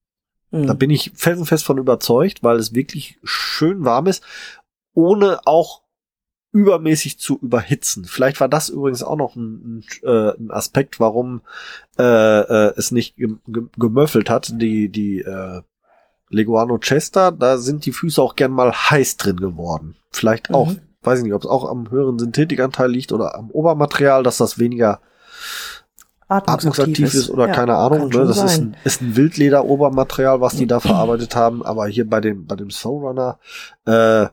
Hm. 0.52 0.68
Da 0.68 0.74
bin 0.74 0.90
ich 0.90 1.12
felsenfest 1.16 1.66
von 1.66 1.78
überzeugt, 1.78 2.44
weil 2.44 2.58
es 2.58 2.74
wirklich 2.74 3.20
schön 3.24 3.86
warm 3.86 4.08
ist, 4.08 4.24
ohne 4.94 5.42
auch 5.46 5.82
übermäßig 6.52 7.20
zu 7.20 7.38
überhitzen. 7.40 8.06
Vielleicht 8.06 8.40
war 8.40 8.50
das 8.50 8.70
übrigens 8.70 9.04
auch 9.04 9.18
noch 9.18 9.36
ein, 9.36 9.84
ein, 10.04 10.08
äh, 10.08 10.34
ein 10.36 10.52
Aspekt, 10.52 11.00
warum 11.00 11.42
äh, 12.00 12.04
äh, 12.04 12.74
es 12.76 12.92
nicht 12.92 13.18
gem 13.18 13.40
gem 13.48 13.70
gemöffelt 13.78 14.30
hat. 14.30 14.52
Die, 14.60 14.90
die 14.90 15.20
äh, 15.20 15.62
Leguano 16.30 16.80
Chester, 16.80 17.32
da 17.32 17.58
sind 17.58 17.86
die 17.86 17.92
Füße 17.92 18.22
auch 18.22 18.36
gern 18.36 18.52
mal 18.52 18.72
heiß 18.74 19.18
drin 19.18 19.38
geworden. 19.38 19.96
Vielleicht 20.12 20.52
auch, 20.52 20.70
Mhm. 20.70 20.82
Weiß 21.04 21.20
ich 21.20 21.26
nicht, 21.26 21.34
ob 21.34 21.44
es 21.44 21.50
auch 21.50 21.70
am 21.70 21.90
höheren 21.92 22.20
Synthetikanteil 22.20 22.90
liegt 22.90 23.12
oder 23.12 23.36
am 23.36 23.52
Obermaterial, 23.52 24.24
dass 24.24 24.38
das 24.38 24.60
weniger 24.60 25.00
atmungsaktiv 26.28 27.14
ist 27.14 27.30
oder 27.30 27.48
Ja, 27.48 27.54
keine 27.54 27.76
Ahnung. 27.76 28.10
Ne? 28.10 28.26
Das 28.26 28.38
ist 28.38 28.60
ein, 28.60 28.78
ist 28.84 29.02
ein 29.02 29.16
Wildleder-Obermaterial, 29.16 30.42
was 30.42 30.56
die 30.56 30.68
da 30.68 30.80
verarbeitet 30.80 31.36
haben. 31.36 31.66
Aber 31.66 31.88
hier 31.88 32.08
bei 32.08 32.22
dem, 32.22 32.46
bei 32.46 32.56
dem 32.56 32.70
Soulrunner, 32.70 33.40
äh, 33.86 34.28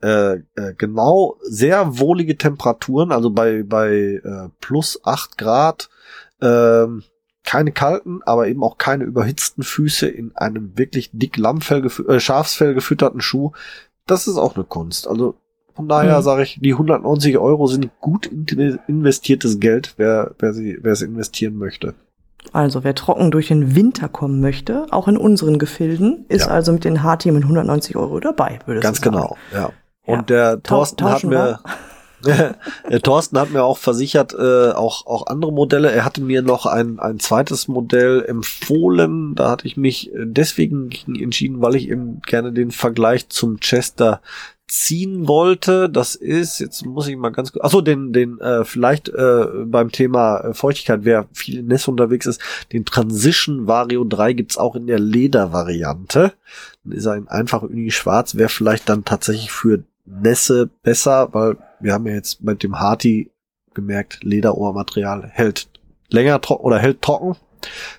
äh, 0.00 0.34
äh, 0.54 0.74
genau 0.76 1.38
sehr 1.42 1.98
wohlige 1.98 2.36
Temperaturen, 2.36 3.10
also 3.10 3.30
bei, 3.30 3.64
bei 3.64 4.20
äh, 4.22 4.48
plus 4.60 5.00
acht 5.04 5.38
Grad, 5.38 5.88
ähm, 6.40 7.02
keine 7.44 7.72
kalten, 7.72 8.20
aber 8.24 8.46
eben 8.46 8.62
auch 8.62 8.78
keine 8.78 9.04
überhitzten 9.04 9.64
Füße 9.64 10.06
in 10.06 10.36
einem 10.36 10.76
wirklich 10.76 11.10
dick 11.12 11.36
Lammfell, 11.36 11.90
äh, 12.06 12.20
Schafsfell 12.20 12.74
gefütterten 12.74 13.20
Schuh. 13.20 13.52
Das 14.06 14.28
ist 14.28 14.36
auch 14.36 14.54
eine 14.54 14.64
Kunst. 14.64 15.08
Also 15.08 15.34
von 15.78 15.88
daher 15.88 16.18
Mhm. 16.18 16.22
sage 16.22 16.42
ich, 16.42 16.58
die 16.60 16.74
190 16.74 17.38
Euro 17.38 17.68
sind 17.68 17.88
gut 18.00 18.26
in- 18.26 18.78
investiertes 18.88 19.60
Geld, 19.60 19.94
wer, 19.96 20.32
wer, 20.40 20.52
sie, 20.52 20.76
wer 20.82 20.92
es 20.92 21.02
investieren 21.02 21.56
möchte. 21.56 21.94
Also 22.52 22.82
wer 22.82 22.94
trocken 22.96 23.30
durch 23.30 23.46
den 23.48 23.76
Winter 23.76 24.08
kommen 24.08 24.40
möchte, 24.40 24.86
auch 24.90 25.06
in 25.06 25.16
unseren 25.16 25.58
Gefilden, 25.60 26.24
ist 26.28 26.46
Ja. 26.46 26.52
also 26.52 26.72
mit 26.72 26.82
den 26.82 27.02
H-Team 27.04 27.34
mit 27.34 27.44
190 27.44 27.94
Euro 27.94 28.18
dabei, 28.18 28.58
würde 28.66 28.80
ich 28.80 28.82
Ganz 28.82 28.98
sagen. 29.00 29.12
genau, 29.16 29.36
ja. 29.52 29.70
Ja. 30.06 30.18
Und 30.18 30.30
der 30.30 30.62
Tau- 30.62 30.78
Thorsten 30.78 31.04
hat 31.04 31.12
tauschen 31.12 31.30
mir, 31.30 31.60
der 32.90 33.00
Thorsten 33.02 33.38
hat 33.38 33.50
mir 33.52 33.62
auch 33.62 33.78
versichert, 33.78 34.34
äh, 34.34 34.70
auch, 34.72 35.06
auch 35.06 35.26
andere 35.28 35.52
Modelle. 35.52 35.92
Er 35.92 36.04
hatte 36.04 36.20
mir 36.20 36.42
noch 36.42 36.66
ein, 36.66 36.98
ein 36.98 37.20
zweites 37.20 37.68
Modell 37.68 38.24
empfohlen. 38.26 39.34
Da 39.36 39.50
hatte 39.50 39.66
ich 39.66 39.76
mich 39.76 40.12
äh, 40.12 40.24
deswegen 40.24 40.90
entschieden, 41.06 41.60
weil 41.62 41.76
ich 41.76 41.88
eben 41.88 42.20
gerne 42.26 42.52
den 42.52 42.70
Vergleich 42.72 43.28
zum 43.28 43.60
Chester 43.60 44.20
ziehen 44.68 45.26
wollte. 45.26 45.88
Das 45.88 46.14
ist, 46.14 46.60
jetzt 46.60 46.84
muss 46.84 47.08
ich 47.08 47.16
mal 47.16 47.30
ganz 47.30 47.52
kurz, 47.52 47.64
achso, 47.64 47.80
den, 47.80 48.12
den, 48.12 48.38
äh, 48.38 48.64
vielleicht 48.64 49.08
äh, 49.08 49.46
beim 49.64 49.90
Thema 49.90 50.40
äh, 50.40 50.54
Feuchtigkeit, 50.54 51.00
wer 51.02 51.26
viel 51.32 51.58
in 51.58 51.66
Nässe 51.66 51.90
unterwegs 51.90 52.26
ist, 52.26 52.40
den 52.72 52.84
Transition 52.84 53.66
Vario 53.66 54.04
3 54.04 54.34
gibt's 54.34 54.58
auch 54.58 54.76
in 54.76 54.86
der 54.86 54.98
Ledervariante. 54.98 56.34
Dann 56.84 56.92
ist 56.92 57.06
er 57.06 57.16
in 57.16 57.28
einfach 57.28 57.62
Uni 57.62 57.90
schwarz, 57.90 58.36
wäre 58.36 58.50
vielleicht 58.50 58.88
dann 58.88 59.04
tatsächlich 59.04 59.50
für 59.50 59.82
Nässe 60.04 60.70
besser, 60.82 61.30
weil 61.32 61.56
wir 61.80 61.94
haben 61.94 62.06
ja 62.06 62.14
jetzt 62.14 62.42
mit 62.42 62.62
dem 62.62 62.78
Harti 62.78 63.30
gemerkt, 63.74 64.22
Lederobermaterial 64.22 65.28
hält 65.32 65.68
länger 66.10 66.40
trocken 66.40 66.64
oder 66.64 66.78
hält 66.78 67.02
trocken. 67.02 67.36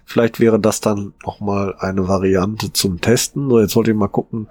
Vielleicht 0.05 0.39
wäre 0.39 0.59
das 0.59 0.81
dann 0.81 1.13
nochmal 1.23 1.75
eine 1.79 2.07
Variante 2.07 2.73
zum 2.73 3.01
Testen. 3.01 3.49
So, 3.49 3.59
jetzt 3.59 3.75
wollte 3.75 3.91
ich 3.91 3.97
mal 3.97 4.07
gucken, 4.07 4.47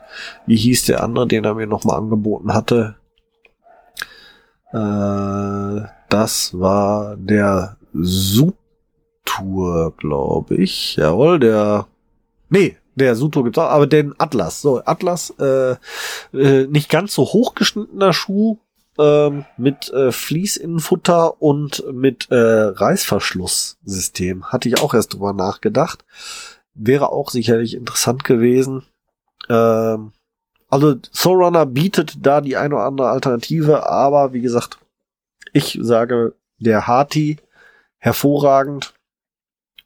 wie 0.46 0.56
hieß 0.56 0.86
der 0.86 1.02
andere, 1.02 1.26
den 1.26 1.44
er 1.44 1.54
mir 1.54 1.66
nochmal 1.66 1.98
angeboten 1.98 2.54
hatte. 2.54 2.96
Äh, 4.72 5.88
das 6.08 6.58
war 6.58 7.16
der 7.16 7.76
Sutur, 7.92 8.44
glaube 9.96 10.56
ich. 10.56 10.96
Jawohl, 10.96 11.38
der. 11.38 11.86
Nee, 12.50 12.76
der 12.94 13.14
Sutur 13.14 13.44
gibt's 13.44 13.58
auch, 13.58 13.70
aber 13.70 13.86
den 13.86 14.14
Atlas. 14.18 14.60
So, 14.60 14.82
Atlas, 14.84 15.30
äh, 15.38 15.76
äh, 16.32 16.66
nicht 16.66 16.90
ganz 16.90 17.14
so 17.14 17.24
hochgeschnittener 17.24 18.12
Schuh, 18.12 18.58
ähm, 18.98 19.44
mit 19.56 19.90
äh, 19.90 20.12
Fließinnenfutter 20.12 21.40
und 21.40 21.84
mit 21.92 22.30
äh, 22.30 22.36
Reißverschlusssystem. 22.36 24.46
Hatte 24.46 24.68
ich 24.68 24.80
auch 24.80 24.94
erst 24.94 25.14
drüber 25.14 25.32
nachgedacht. 25.32 26.04
Wäre 26.74 27.12
auch 27.12 27.30
sicherlich 27.30 27.74
interessant 27.74 28.24
gewesen. 28.24 28.84
Ähm, 29.48 30.12
also 30.68 30.96
Soulrunner 31.12 31.66
bietet 31.66 32.26
da 32.26 32.40
die 32.40 32.56
eine 32.56 32.74
oder 32.74 32.84
andere 32.84 33.08
Alternative, 33.08 33.88
aber 33.88 34.32
wie 34.32 34.42
gesagt, 34.42 34.78
ich 35.52 35.78
sage 35.80 36.34
der 36.58 36.86
Harty 36.86 37.38
hervorragend 37.98 38.94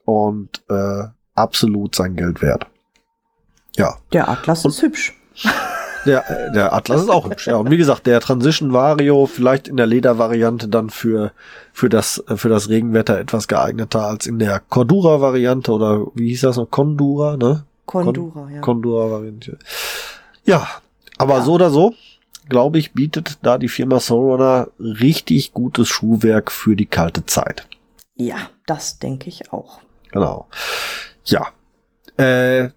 und 0.04 0.62
äh, 0.68 1.04
absolut 1.34 1.94
sein 1.94 2.16
Geld 2.16 2.42
wert. 2.42 2.66
Ja, 3.76 3.98
Der 4.12 4.28
Atlas 4.28 4.64
ist 4.64 4.82
hübsch. 4.82 5.16
der, 6.06 6.50
der 6.54 6.72
Atlas 6.72 7.02
ist 7.02 7.10
auch 7.10 7.26
hübsch. 7.28 7.46
Ja, 7.46 7.56
und 7.56 7.70
wie 7.70 7.76
gesagt, 7.76 8.06
der 8.06 8.20
Transition 8.20 8.72
Vario 8.72 9.26
vielleicht 9.26 9.68
in 9.68 9.76
der 9.76 9.86
Ledervariante 9.86 10.68
dann 10.68 10.90
für 10.90 11.32
für 11.72 11.88
das 11.88 12.22
für 12.36 12.48
das 12.48 12.68
Regenwetter 12.68 13.18
etwas 13.18 13.48
geeigneter 13.48 14.06
als 14.06 14.26
in 14.26 14.38
der 14.38 14.60
Cordura 14.60 15.20
Variante 15.20 15.72
oder 15.72 16.06
wie 16.14 16.28
hieß 16.28 16.42
das 16.42 16.56
noch 16.56 16.70
Condura, 16.70 17.36
ne? 17.36 17.64
Condura, 17.86 18.48
ja. 18.50 18.60
Condura 18.60 19.10
Variante. 19.10 19.58
Ja, 20.44 20.66
aber 21.18 21.36
Ja. 21.38 21.42
so 21.42 21.52
oder 21.52 21.70
so, 21.70 21.94
glaube 22.48 22.78
ich, 22.78 22.92
bietet 22.92 23.38
da 23.42 23.58
die 23.58 23.68
Firma 23.68 24.00
Soulrunner 24.00 24.68
richtig 24.78 25.52
gutes 25.52 25.88
Schuhwerk 25.88 26.50
für 26.52 26.76
die 26.76 26.86
kalte 26.86 27.26
Zeit. 27.26 27.66
ja, 28.16 28.36
das 28.66 28.98
denke 28.98 29.28
ich 29.28 29.52
auch. 29.52 29.80
Genau. 30.12 30.46
Ja. 31.24 31.48
Äh, 32.16 32.70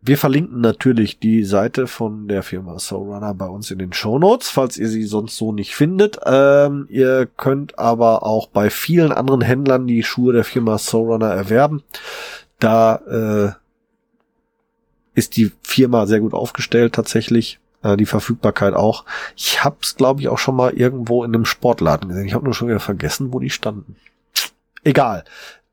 wir 0.00 0.16
verlinken 0.16 0.60
natürlich 0.60 1.18
die 1.18 1.44
Seite 1.44 1.86
von 1.86 2.28
der 2.28 2.42
Firma 2.42 2.78
Soulrunner 2.78 3.34
bei 3.34 3.46
uns 3.46 3.70
in 3.70 3.78
den 3.78 3.92
Shownotes, 3.92 4.48
falls 4.48 4.76
ihr 4.76 4.88
sie 4.88 5.04
sonst 5.04 5.36
so 5.36 5.52
nicht 5.52 5.74
findet. 5.74 6.18
Ähm, 6.24 6.86
ihr 6.88 7.26
könnt 7.26 7.78
aber 7.78 8.22
auch 8.22 8.46
bei 8.46 8.70
vielen 8.70 9.12
anderen 9.12 9.40
Händlern 9.40 9.86
die 9.86 10.04
Schuhe 10.04 10.32
der 10.32 10.44
Firma 10.44 10.78
Soulrunner 10.78 11.30
erwerben. 11.30 11.82
Da 12.60 13.56
äh, 13.56 15.18
ist 15.18 15.36
die 15.36 15.50
Firma 15.62 16.06
sehr 16.06 16.20
gut 16.20 16.32
aufgestellt 16.32 16.94
tatsächlich. 16.94 17.58
Äh, 17.82 17.96
die 17.96 18.06
Verfügbarkeit 18.06 18.74
auch. 18.74 19.04
Ich 19.36 19.64
hab's, 19.64 19.96
glaube 19.96 20.20
ich, 20.20 20.28
auch 20.28 20.38
schon 20.38 20.56
mal 20.56 20.72
irgendwo 20.72 21.24
in 21.24 21.34
einem 21.34 21.44
Sportladen 21.44 22.08
gesehen. 22.08 22.26
Ich 22.26 22.34
habe 22.34 22.44
nur 22.44 22.54
schon 22.54 22.68
wieder 22.68 22.80
vergessen, 22.80 23.32
wo 23.32 23.40
die 23.40 23.50
standen. 23.50 23.96
Egal. 24.84 25.24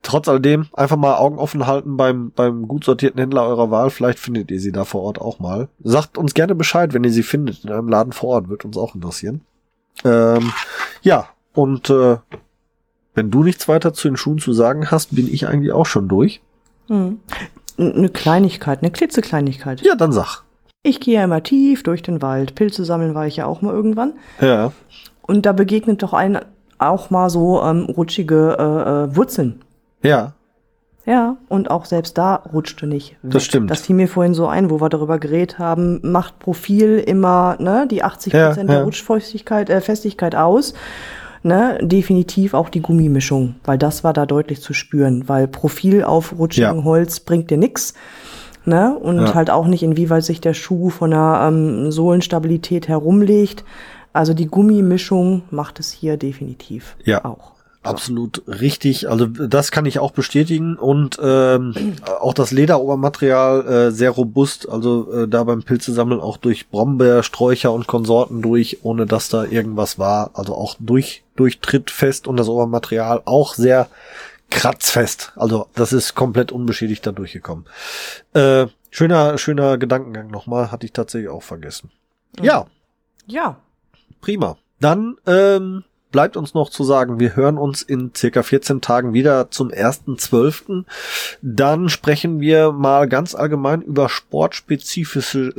Trotz 0.05 0.27
alledem 0.27 0.67
einfach 0.73 0.97
mal 0.97 1.15
Augen 1.15 1.39
offen 1.39 1.65
halten 1.65 1.97
beim, 1.97 2.31
beim 2.31 2.67
gut 2.67 2.83
sortierten 2.83 3.19
Händler 3.19 3.43
eurer 3.47 3.71
Wahl. 3.71 3.89
Vielleicht 3.89 4.19
findet 4.19 4.51
ihr 4.51 4.59
sie 4.59 4.71
da 4.71 4.85
vor 4.85 5.01
Ort 5.01 5.19
auch 5.19 5.39
mal. 5.39 5.67
Sagt 5.83 6.19
uns 6.19 6.35
gerne 6.35 6.53
Bescheid, 6.53 6.93
wenn 6.93 7.03
ihr 7.03 7.11
sie 7.11 7.23
findet. 7.23 7.65
In 7.65 7.71
einem 7.71 7.89
Laden 7.89 8.13
vor 8.13 8.29
Ort 8.29 8.49
wird 8.49 8.65
uns 8.65 8.77
auch 8.77 8.93
interessieren. 8.93 9.41
Ähm, 10.03 10.53
ja, 11.01 11.27
und 11.53 11.89
äh, 11.89 12.17
wenn 13.15 13.31
du 13.31 13.43
nichts 13.43 13.67
weiter 13.67 13.93
zu 13.93 14.07
den 14.07 14.15
Schuhen 14.15 14.37
zu 14.37 14.53
sagen 14.53 14.91
hast, 14.91 15.15
bin 15.15 15.27
ich 15.27 15.47
eigentlich 15.47 15.71
auch 15.71 15.87
schon 15.87 16.07
durch. 16.07 16.39
Hm. 16.87 17.19
Eine 17.79 18.09
Kleinigkeit, 18.09 18.83
eine 18.83 18.91
klitzekleinigkeit. 18.91 19.81
Ja, 19.81 19.95
dann 19.95 20.11
sag. 20.11 20.43
Ich 20.83 20.99
gehe 20.99 21.15
ja 21.15 21.23
immer 21.23 21.41
tief 21.41 21.81
durch 21.81 22.03
den 22.03 22.21
Wald. 22.21 22.53
Pilze 22.53 22.85
sammeln 22.85 23.15
war 23.15 23.25
ich 23.25 23.37
ja 23.37 23.47
auch 23.47 23.63
mal 23.63 23.73
irgendwann. 23.73 24.13
Ja. 24.39 24.71
Und 25.23 25.47
da 25.47 25.51
begegnet 25.51 26.03
doch 26.03 26.13
ein 26.13 26.39
auch 26.77 27.09
mal 27.09 27.31
so 27.31 27.63
ähm, 27.63 27.85
rutschige 27.85 28.55
äh, 28.59 28.63
äh, 28.63 29.15
Wurzeln. 29.15 29.64
Ja. 30.05 30.33
Ja, 31.05 31.37
und 31.49 31.69
auch 31.69 31.85
selbst 31.85 32.17
da 32.17 32.35
rutschte 32.35 32.87
nicht. 32.87 33.11
Weg. 33.21 33.31
Das 33.33 33.45
stimmt. 33.45 33.69
Das 33.69 33.81
fiel 33.81 33.95
mir 33.95 34.07
vorhin 34.07 34.33
so 34.33 34.47
ein, 34.47 34.71
wo 34.71 34.81
wir 34.81 34.89
darüber 34.89 35.19
geredet 35.19 35.59
haben, 35.59 35.99
macht 36.01 36.39
Profil 36.39 36.97
immer 36.97 37.57
ne, 37.59 37.87
die 37.89 38.03
80 38.03 38.33
Ja, 38.33 38.47
Prozent 38.47 38.69
ja. 38.69 38.77
der 38.77 38.85
Rutschfestigkeit 38.85 39.69
äh, 39.69 39.81
Festigkeit 39.81 40.35
aus. 40.35 40.73
ne, 41.43 41.77
definitiv 41.79 42.55
auch 42.55 42.69
die 42.69 42.81
Gummimischung, 42.81 43.55
weil 43.65 43.77
das 43.77 44.03
war 44.03 44.13
da 44.13 44.25
deutlich 44.25 44.61
zu 44.61 44.73
spüren, 44.73 45.29
weil 45.29 45.47
Profil 45.47 46.03
auf 46.03 46.37
rutschigem 46.37 46.79
ja. 46.79 46.83
Holz 46.83 47.19
bringt 47.19 47.51
dir 47.51 47.57
nix. 47.57 47.93
Ne? 48.65 48.97
Und 48.97 49.19
ja. 49.19 49.33
halt 49.35 49.51
auch 49.51 49.67
nicht, 49.67 49.83
inwieweit 49.83 50.23
sich 50.23 50.41
der 50.41 50.55
Schuh 50.55 50.89
von 50.89 51.11
der 51.11 51.45
ähm, 51.47 51.91
Sohlenstabilität 51.91 52.87
herumlegt. 52.87 53.63
Also 54.11 54.33
die 54.33 54.47
Gummimischung 54.47 55.43
macht 55.51 55.79
es 55.79 55.91
hier 55.91 56.17
definitiv 56.17 56.95
ja. 57.03 57.23
auch. 57.23 57.54
Absolut 57.87 58.43
richtig. 58.47 59.09
Also 59.09 59.25
das 59.25 59.71
kann 59.71 59.85
ich 59.85 59.99
auch 59.99 60.11
bestätigen 60.11 60.75
und 60.77 61.19
ähm, 61.21 61.95
auch 62.19 62.33
das 62.33 62.51
Lederobermaterial 62.51 63.67
äh, 63.67 63.91
sehr 63.91 64.11
robust. 64.11 64.67
Also 64.69 65.11
äh, 65.11 65.27
da 65.27 65.43
beim 65.43 65.63
Pilzesammeln 65.63 66.21
auch 66.21 66.37
durch 66.37 66.69
Brombeersträucher 66.69 67.71
und 67.71 67.87
Konsorten 67.87 68.41
durch, 68.41 68.79
ohne 68.83 69.05
dass 69.05 69.29
da 69.29 69.43
irgendwas 69.43 69.99
war. 69.99 70.31
Also 70.33 70.55
auch 70.55 70.75
durch 70.79 71.23
durchtrittfest 71.35 72.27
und 72.27 72.37
das 72.37 72.47
Obermaterial 72.47 73.21
auch 73.25 73.53
sehr 73.53 73.89
kratzfest. 74.49 75.33
Also 75.35 75.67
das 75.75 75.93
ist 75.93 76.15
komplett 76.15 76.51
unbeschädigt 76.51 77.05
da 77.05 77.11
durchgekommen. 77.11 77.65
Äh, 78.33 78.67
schöner 78.89 79.37
schöner 79.37 79.77
Gedankengang 79.77 80.29
nochmal, 80.29 80.71
hatte 80.71 80.85
ich 80.85 80.93
tatsächlich 80.93 81.29
auch 81.29 81.43
vergessen. 81.43 81.91
Ja. 82.41 82.67
Ja. 83.27 83.57
Prima. 84.21 84.57
Dann 84.79 85.17
ähm, 85.25 85.83
bleibt 86.11 86.37
uns 86.37 86.53
noch 86.53 86.69
zu 86.69 86.83
sagen, 86.83 87.19
wir 87.19 87.35
hören 87.35 87.57
uns 87.57 87.81
in 87.81 88.11
circa 88.15 88.43
14 88.43 88.81
Tagen 88.81 89.13
wieder 89.13 89.51
zum 89.51 89.69
1.12. 89.69 90.85
Dann 91.41 91.89
sprechen 91.89 92.39
wir 92.39 92.71
mal 92.71 93.07
ganz 93.07 93.35
allgemein 93.35 93.81
über 93.81 94.09
sportspezifische 94.09 95.53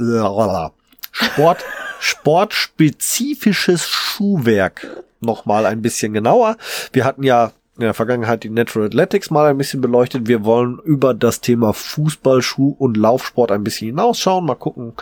Sport, 1.12 1.64
sportspezifisches 1.98 3.86
Schuhwerk 3.86 5.04
nochmal 5.20 5.66
ein 5.66 5.82
bisschen 5.82 6.12
genauer. 6.12 6.56
Wir 6.92 7.04
hatten 7.04 7.22
ja 7.22 7.52
in 7.76 7.82
der 7.82 7.94
Vergangenheit 7.94 8.42
die 8.42 8.50
Natural 8.50 8.86
Athletics 8.86 9.30
mal 9.30 9.46
ein 9.46 9.58
bisschen 9.58 9.82
beleuchtet. 9.82 10.28
Wir 10.28 10.44
wollen 10.44 10.78
über 10.84 11.12
das 11.12 11.42
Thema 11.42 11.74
Fußball, 11.74 12.40
Schuh 12.40 12.74
und 12.78 12.96
Laufsport 12.96 13.52
ein 13.52 13.64
bisschen 13.64 13.88
hinausschauen. 13.88 14.46
Mal 14.46 14.54
gucken, 14.54 14.94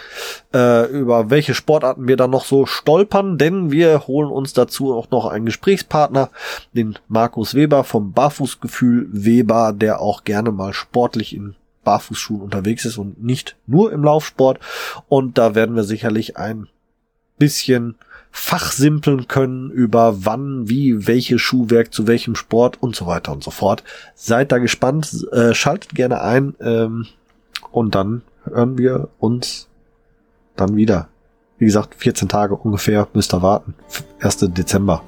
äh, 0.53 0.87
über 0.91 1.31
welche 1.31 1.55
Sportarten 1.55 2.09
wir 2.09 2.17
da 2.17 2.27
noch 2.27 2.45
so 2.45 2.67
stolpern, 2.67 3.39
denn 3.39 3.71
wir 3.71 4.09
holen 4.09 4.29
uns 4.29 4.55
dazu 4.55 4.93
auch 4.93 5.11
noch 5.11 5.27
einen 5.27 5.47
Gesprächspartner, 5.47 6.31
den 6.73 6.99
Markus 7.07 7.55
Weber 7.55 7.85
vom 7.85 8.13
Barfußgefühl 8.13 9.07
Weber, 9.13 9.73
der 9.73 10.01
auch 10.01 10.25
gerne 10.25 10.51
mal 10.51 10.73
sportlich 10.73 11.35
in 11.35 11.55
Barfußschuhen 11.85 12.41
unterwegs 12.41 12.85
ist 12.85 12.99
und 12.99 13.23
nicht 13.23 13.57
nur 13.67 13.93
im 13.93 14.03
Laufsport. 14.03 14.59
Und 15.09 15.39
da 15.39 15.55
werden 15.55 15.77
wir 15.77 15.85
sicherlich 15.85 16.37
ein 16.37 16.67
bisschen 17.39 17.95
fachsimpeln 18.37 19.29
können 19.29 19.71
über 19.71 20.27
wann, 20.27 20.69
wie, 20.69 21.07
welches 21.07 21.41
Schuhwerk 21.41 21.95
zu 21.95 22.09
welchem 22.09 22.35
Sport 22.35 22.83
und 22.83 22.97
so 22.97 23.07
weiter 23.07 23.31
und 23.31 23.45
so 23.45 23.53
fort. 23.53 23.85
Seid 24.17 24.51
da 24.51 24.59
gespannt, 24.59 25.25
äh, 25.31 25.55
schaltet 25.55 25.95
gerne 25.95 26.21
ein 26.21 26.57
ähm, 26.61 27.07
und 27.71 27.95
dann 27.95 28.23
hören 28.43 28.77
wir 28.77 29.09
uns 29.21 29.69
dann 30.57 30.75
wieder. 30.75 31.07
Wie 31.59 31.65
gesagt, 31.65 31.95
14 31.95 32.29
Tage 32.29 32.57
ungefähr 32.57 33.07
müsst 33.15 33.33
ihr 33.33 33.41
warten. 33.41 33.75
1. 34.19 34.39
Dezember. 34.49 35.05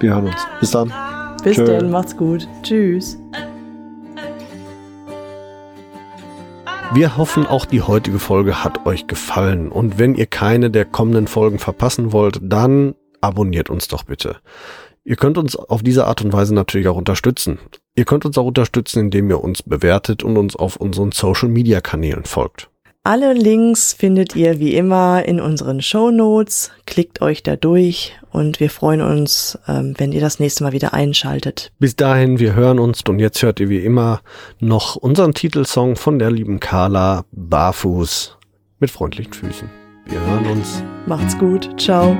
Wir 0.00 0.14
hören 0.14 0.26
uns. 0.26 0.46
Bis 0.58 0.72
dann. 0.72 0.92
Bis 1.44 1.56
Tschö. 1.56 1.64
dann, 1.66 1.92
macht's 1.92 2.16
gut. 2.16 2.48
Tschüss. 2.64 3.16
Wir 6.92 7.16
hoffen, 7.16 7.46
auch 7.46 7.66
die 7.66 7.82
heutige 7.82 8.18
Folge 8.18 8.64
hat 8.64 8.84
euch 8.84 9.06
gefallen. 9.06 9.70
Und 9.70 10.00
wenn 10.00 10.16
ihr 10.16 10.26
keine 10.26 10.72
der 10.72 10.84
kommenden 10.84 11.28
Folgen 11.28 11.60
verpassen 11.60 12.12
wollt, 12.12 12.40
dann 12.42 12.96
abonniert 13.20 13.70
uns 13.70 13.86
doch 13.86 14.02
bitte. 14.02 14.38
Ihr 15.04 15.14
könnt 15.14 15.38
uns 15.38 15.54
auf 15.54 15.84
diese 15.84 16.06
Art 16.06 16.20
und 16.22 16.32
Weise 16.32 16.52
natürlich 16.52 16.88
auch 16.88 16.96
unterstützen. 16.96 17.60
Ihr 17.94 18.04
könnt 18.06 18.24
uns 18.26 18.36
auch 18.38 18.44
unterstützen, 18.44 19.04
indem 19.04 19.30
ihr 19.30 19.40
uns 19.40 19.62
bewertet 19.62 20.24
und 20.24 20.36
uns 20.36 20.56
auf 20.56 20.76
unseren 20.76 21.12
Social-Media-Kanälen 21.12 22.24
folgt. 22.24 22.69
Alle 23.02 23.32
Links 23.32 23.94
findet 23.94 24.36
ihr 24.36 24.58
wie 24.58 24.74
immer 24.74 25.24
in 25.24 25.40
unseren 25.40 25.80
Show 25.80 26.10
Notes. 26.10 26.70
Klickt 26.84 27.22
euch 27.22 27.42
da 27.42 27.56
durch 27.56 28.14
und 28.30 28.60
wir 28.60 28.68
freuen 28.68 29.00
uns, 29.00 29.58
ähm, 29.66 29.94
wenn 29.96 30.12
ihr 30.12 30.20
das 30.20 30.38
nächste 30.38 30.64
Mal 30.64 30.72
wieder 30.72 30.92
einschaltet. 30.92 31.72
Bis 31.78 31.96
dahin, 31.96 32.38
wir 32.38 32.54
hören 32.54 32.78
uns 32.78 33.00
und 33.08 33.18
jetzt 33.18 33.42
hört 33.42 33.58
ihr 33.58 33.70
wie 33.70 33.78
immer 33.78 34.20
noch 34.58 34.96
unseren 34.96 35.32
Titelsong 35.32 35.96
von 35.96 36.18
der 36.18 36.30
lieben 36.30 36.60
Carla 36.60 37.24
Barfuß 37.32 38.36
mit 38.80 38.90
freundlichen 38.90 39.32
Füßen. 39.32 39.70
Wir 40.04 40.20
hören 40.20 40.46
uns. 40.46 40.84
Macht's 41.06 41.38
gut. 41.38 41.70
Ciao. 41.80 42.14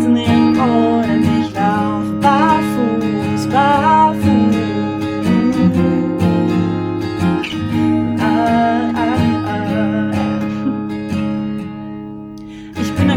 Heute 0.00 0.12
nirgendwo, 0.12 1.02
denn 1.02 1.22
ich 1.42 1.52
lauf 1.52 2.04
barfuß, 2.22 3.46
barfuß. 3.48 4.56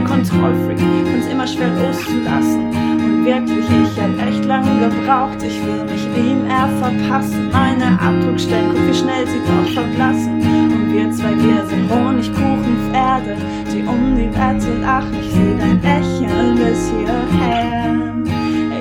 Kontrollfreak, 0.06 0.80
find's 0.80 1.28
immer 1.28 1.48
schwer 1.48 1.70
loszulassen. 1.70 2.68
Und 2.68 3.26
wirklich, 3.26 3.66
ich 3.66 4.02
hab 4.02 4.28
echt 4.28 4.46
lange 4.46 4.90
gebraucht, 4.90 5.38
ich 5.42 5.66
will 5.66 5.86
mich 5.86 6.06
ihm 6.18 6.46
er 6.50 6.68
verpassen. 6.68 7.50
Meine 7.52 7.98
Abdruckstellen, 8.00 8.72
guck 8.74 8.88
wie 8.90 8.94
schnell 8.94 9.26
sie 9.26 9.40
doch 9.48 9.74
verblassen. 9.74 10.73
Wir 10.94 11.12
zwei, 11.12 11.32
wir 11.32 11.66
sind 11.66 11.90
Honigkuchenpferde, 11.90 13.36
die 13.74 13.82
um 13.82 14.16
die 14.16 14.30
Wette 14.30 14.80
lachen. 14.80 15.18
Ich 15.20 15.32
seh 15.32 15.58
dein 15.58 15.82
Lächeln 15.82 16.56
bis 16.56 16.92
hierher. 16.92 17.96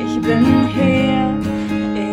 Ich 0.04 0.20
bin 0.20 0.44
hier, 0.68 1.34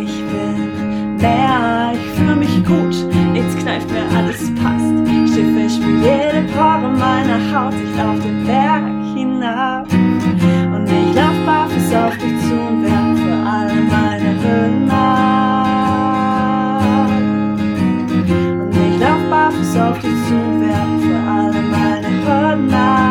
ich 0.00 0.24
bin 0.32 1.16
mehr, 1.16 1.92
ich 1.92 2.18
fühle 2.18 2.34
mich 2.34 2.64
gut, 2.64 2.96
jetzt 3.34 3.58
kneift 3.58 3.90
mir 3.90 4.16
alles 4.16 4.50
passt. 4.54 5.00
Fest 5.54 5.82
für 5.82 5.90
jede 5.90 6.46
Pore 6.54 6.90
meiner 6.98 7.40
Haut, 7.52 7.74
ich 7.74 7.96
lauf 7.98 8.18
den 8.20 8.46
Berg 8.46 8.84
hinab. 9.14 9.86
Und 9.92 10.86
ich 10.86 11.14
lauf 11.14 11.36
barfuß 11.44 11.94
auf 11.94 12.16
dich 12.16 12.40
zu 12.48 12.54
und 12.54 12.84
werfe 12.84 13.32
all 13.46 13.74
meine 13.84 14.34
Hürden 14.42 14.90
ab. 14.90 15.29
Meine 22.56 22.62
Hürden 22.62 22.74
ab. 22.74 23.10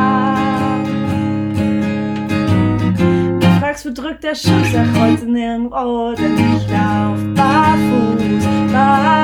wo 3.85 3.93
drückt 3.93 4.23
der 4.23 4.35
Schuss? 4.35 4.73
Ach, 4.75 4.99
heute 4.99 5.25
nirgendwo, 5.25 6.13
denn 6.13 6.35
ich 6.35 6.69
lauf 6.69 7.17
barfuß, 7.35 8.45
barfuß. 8.71 9.18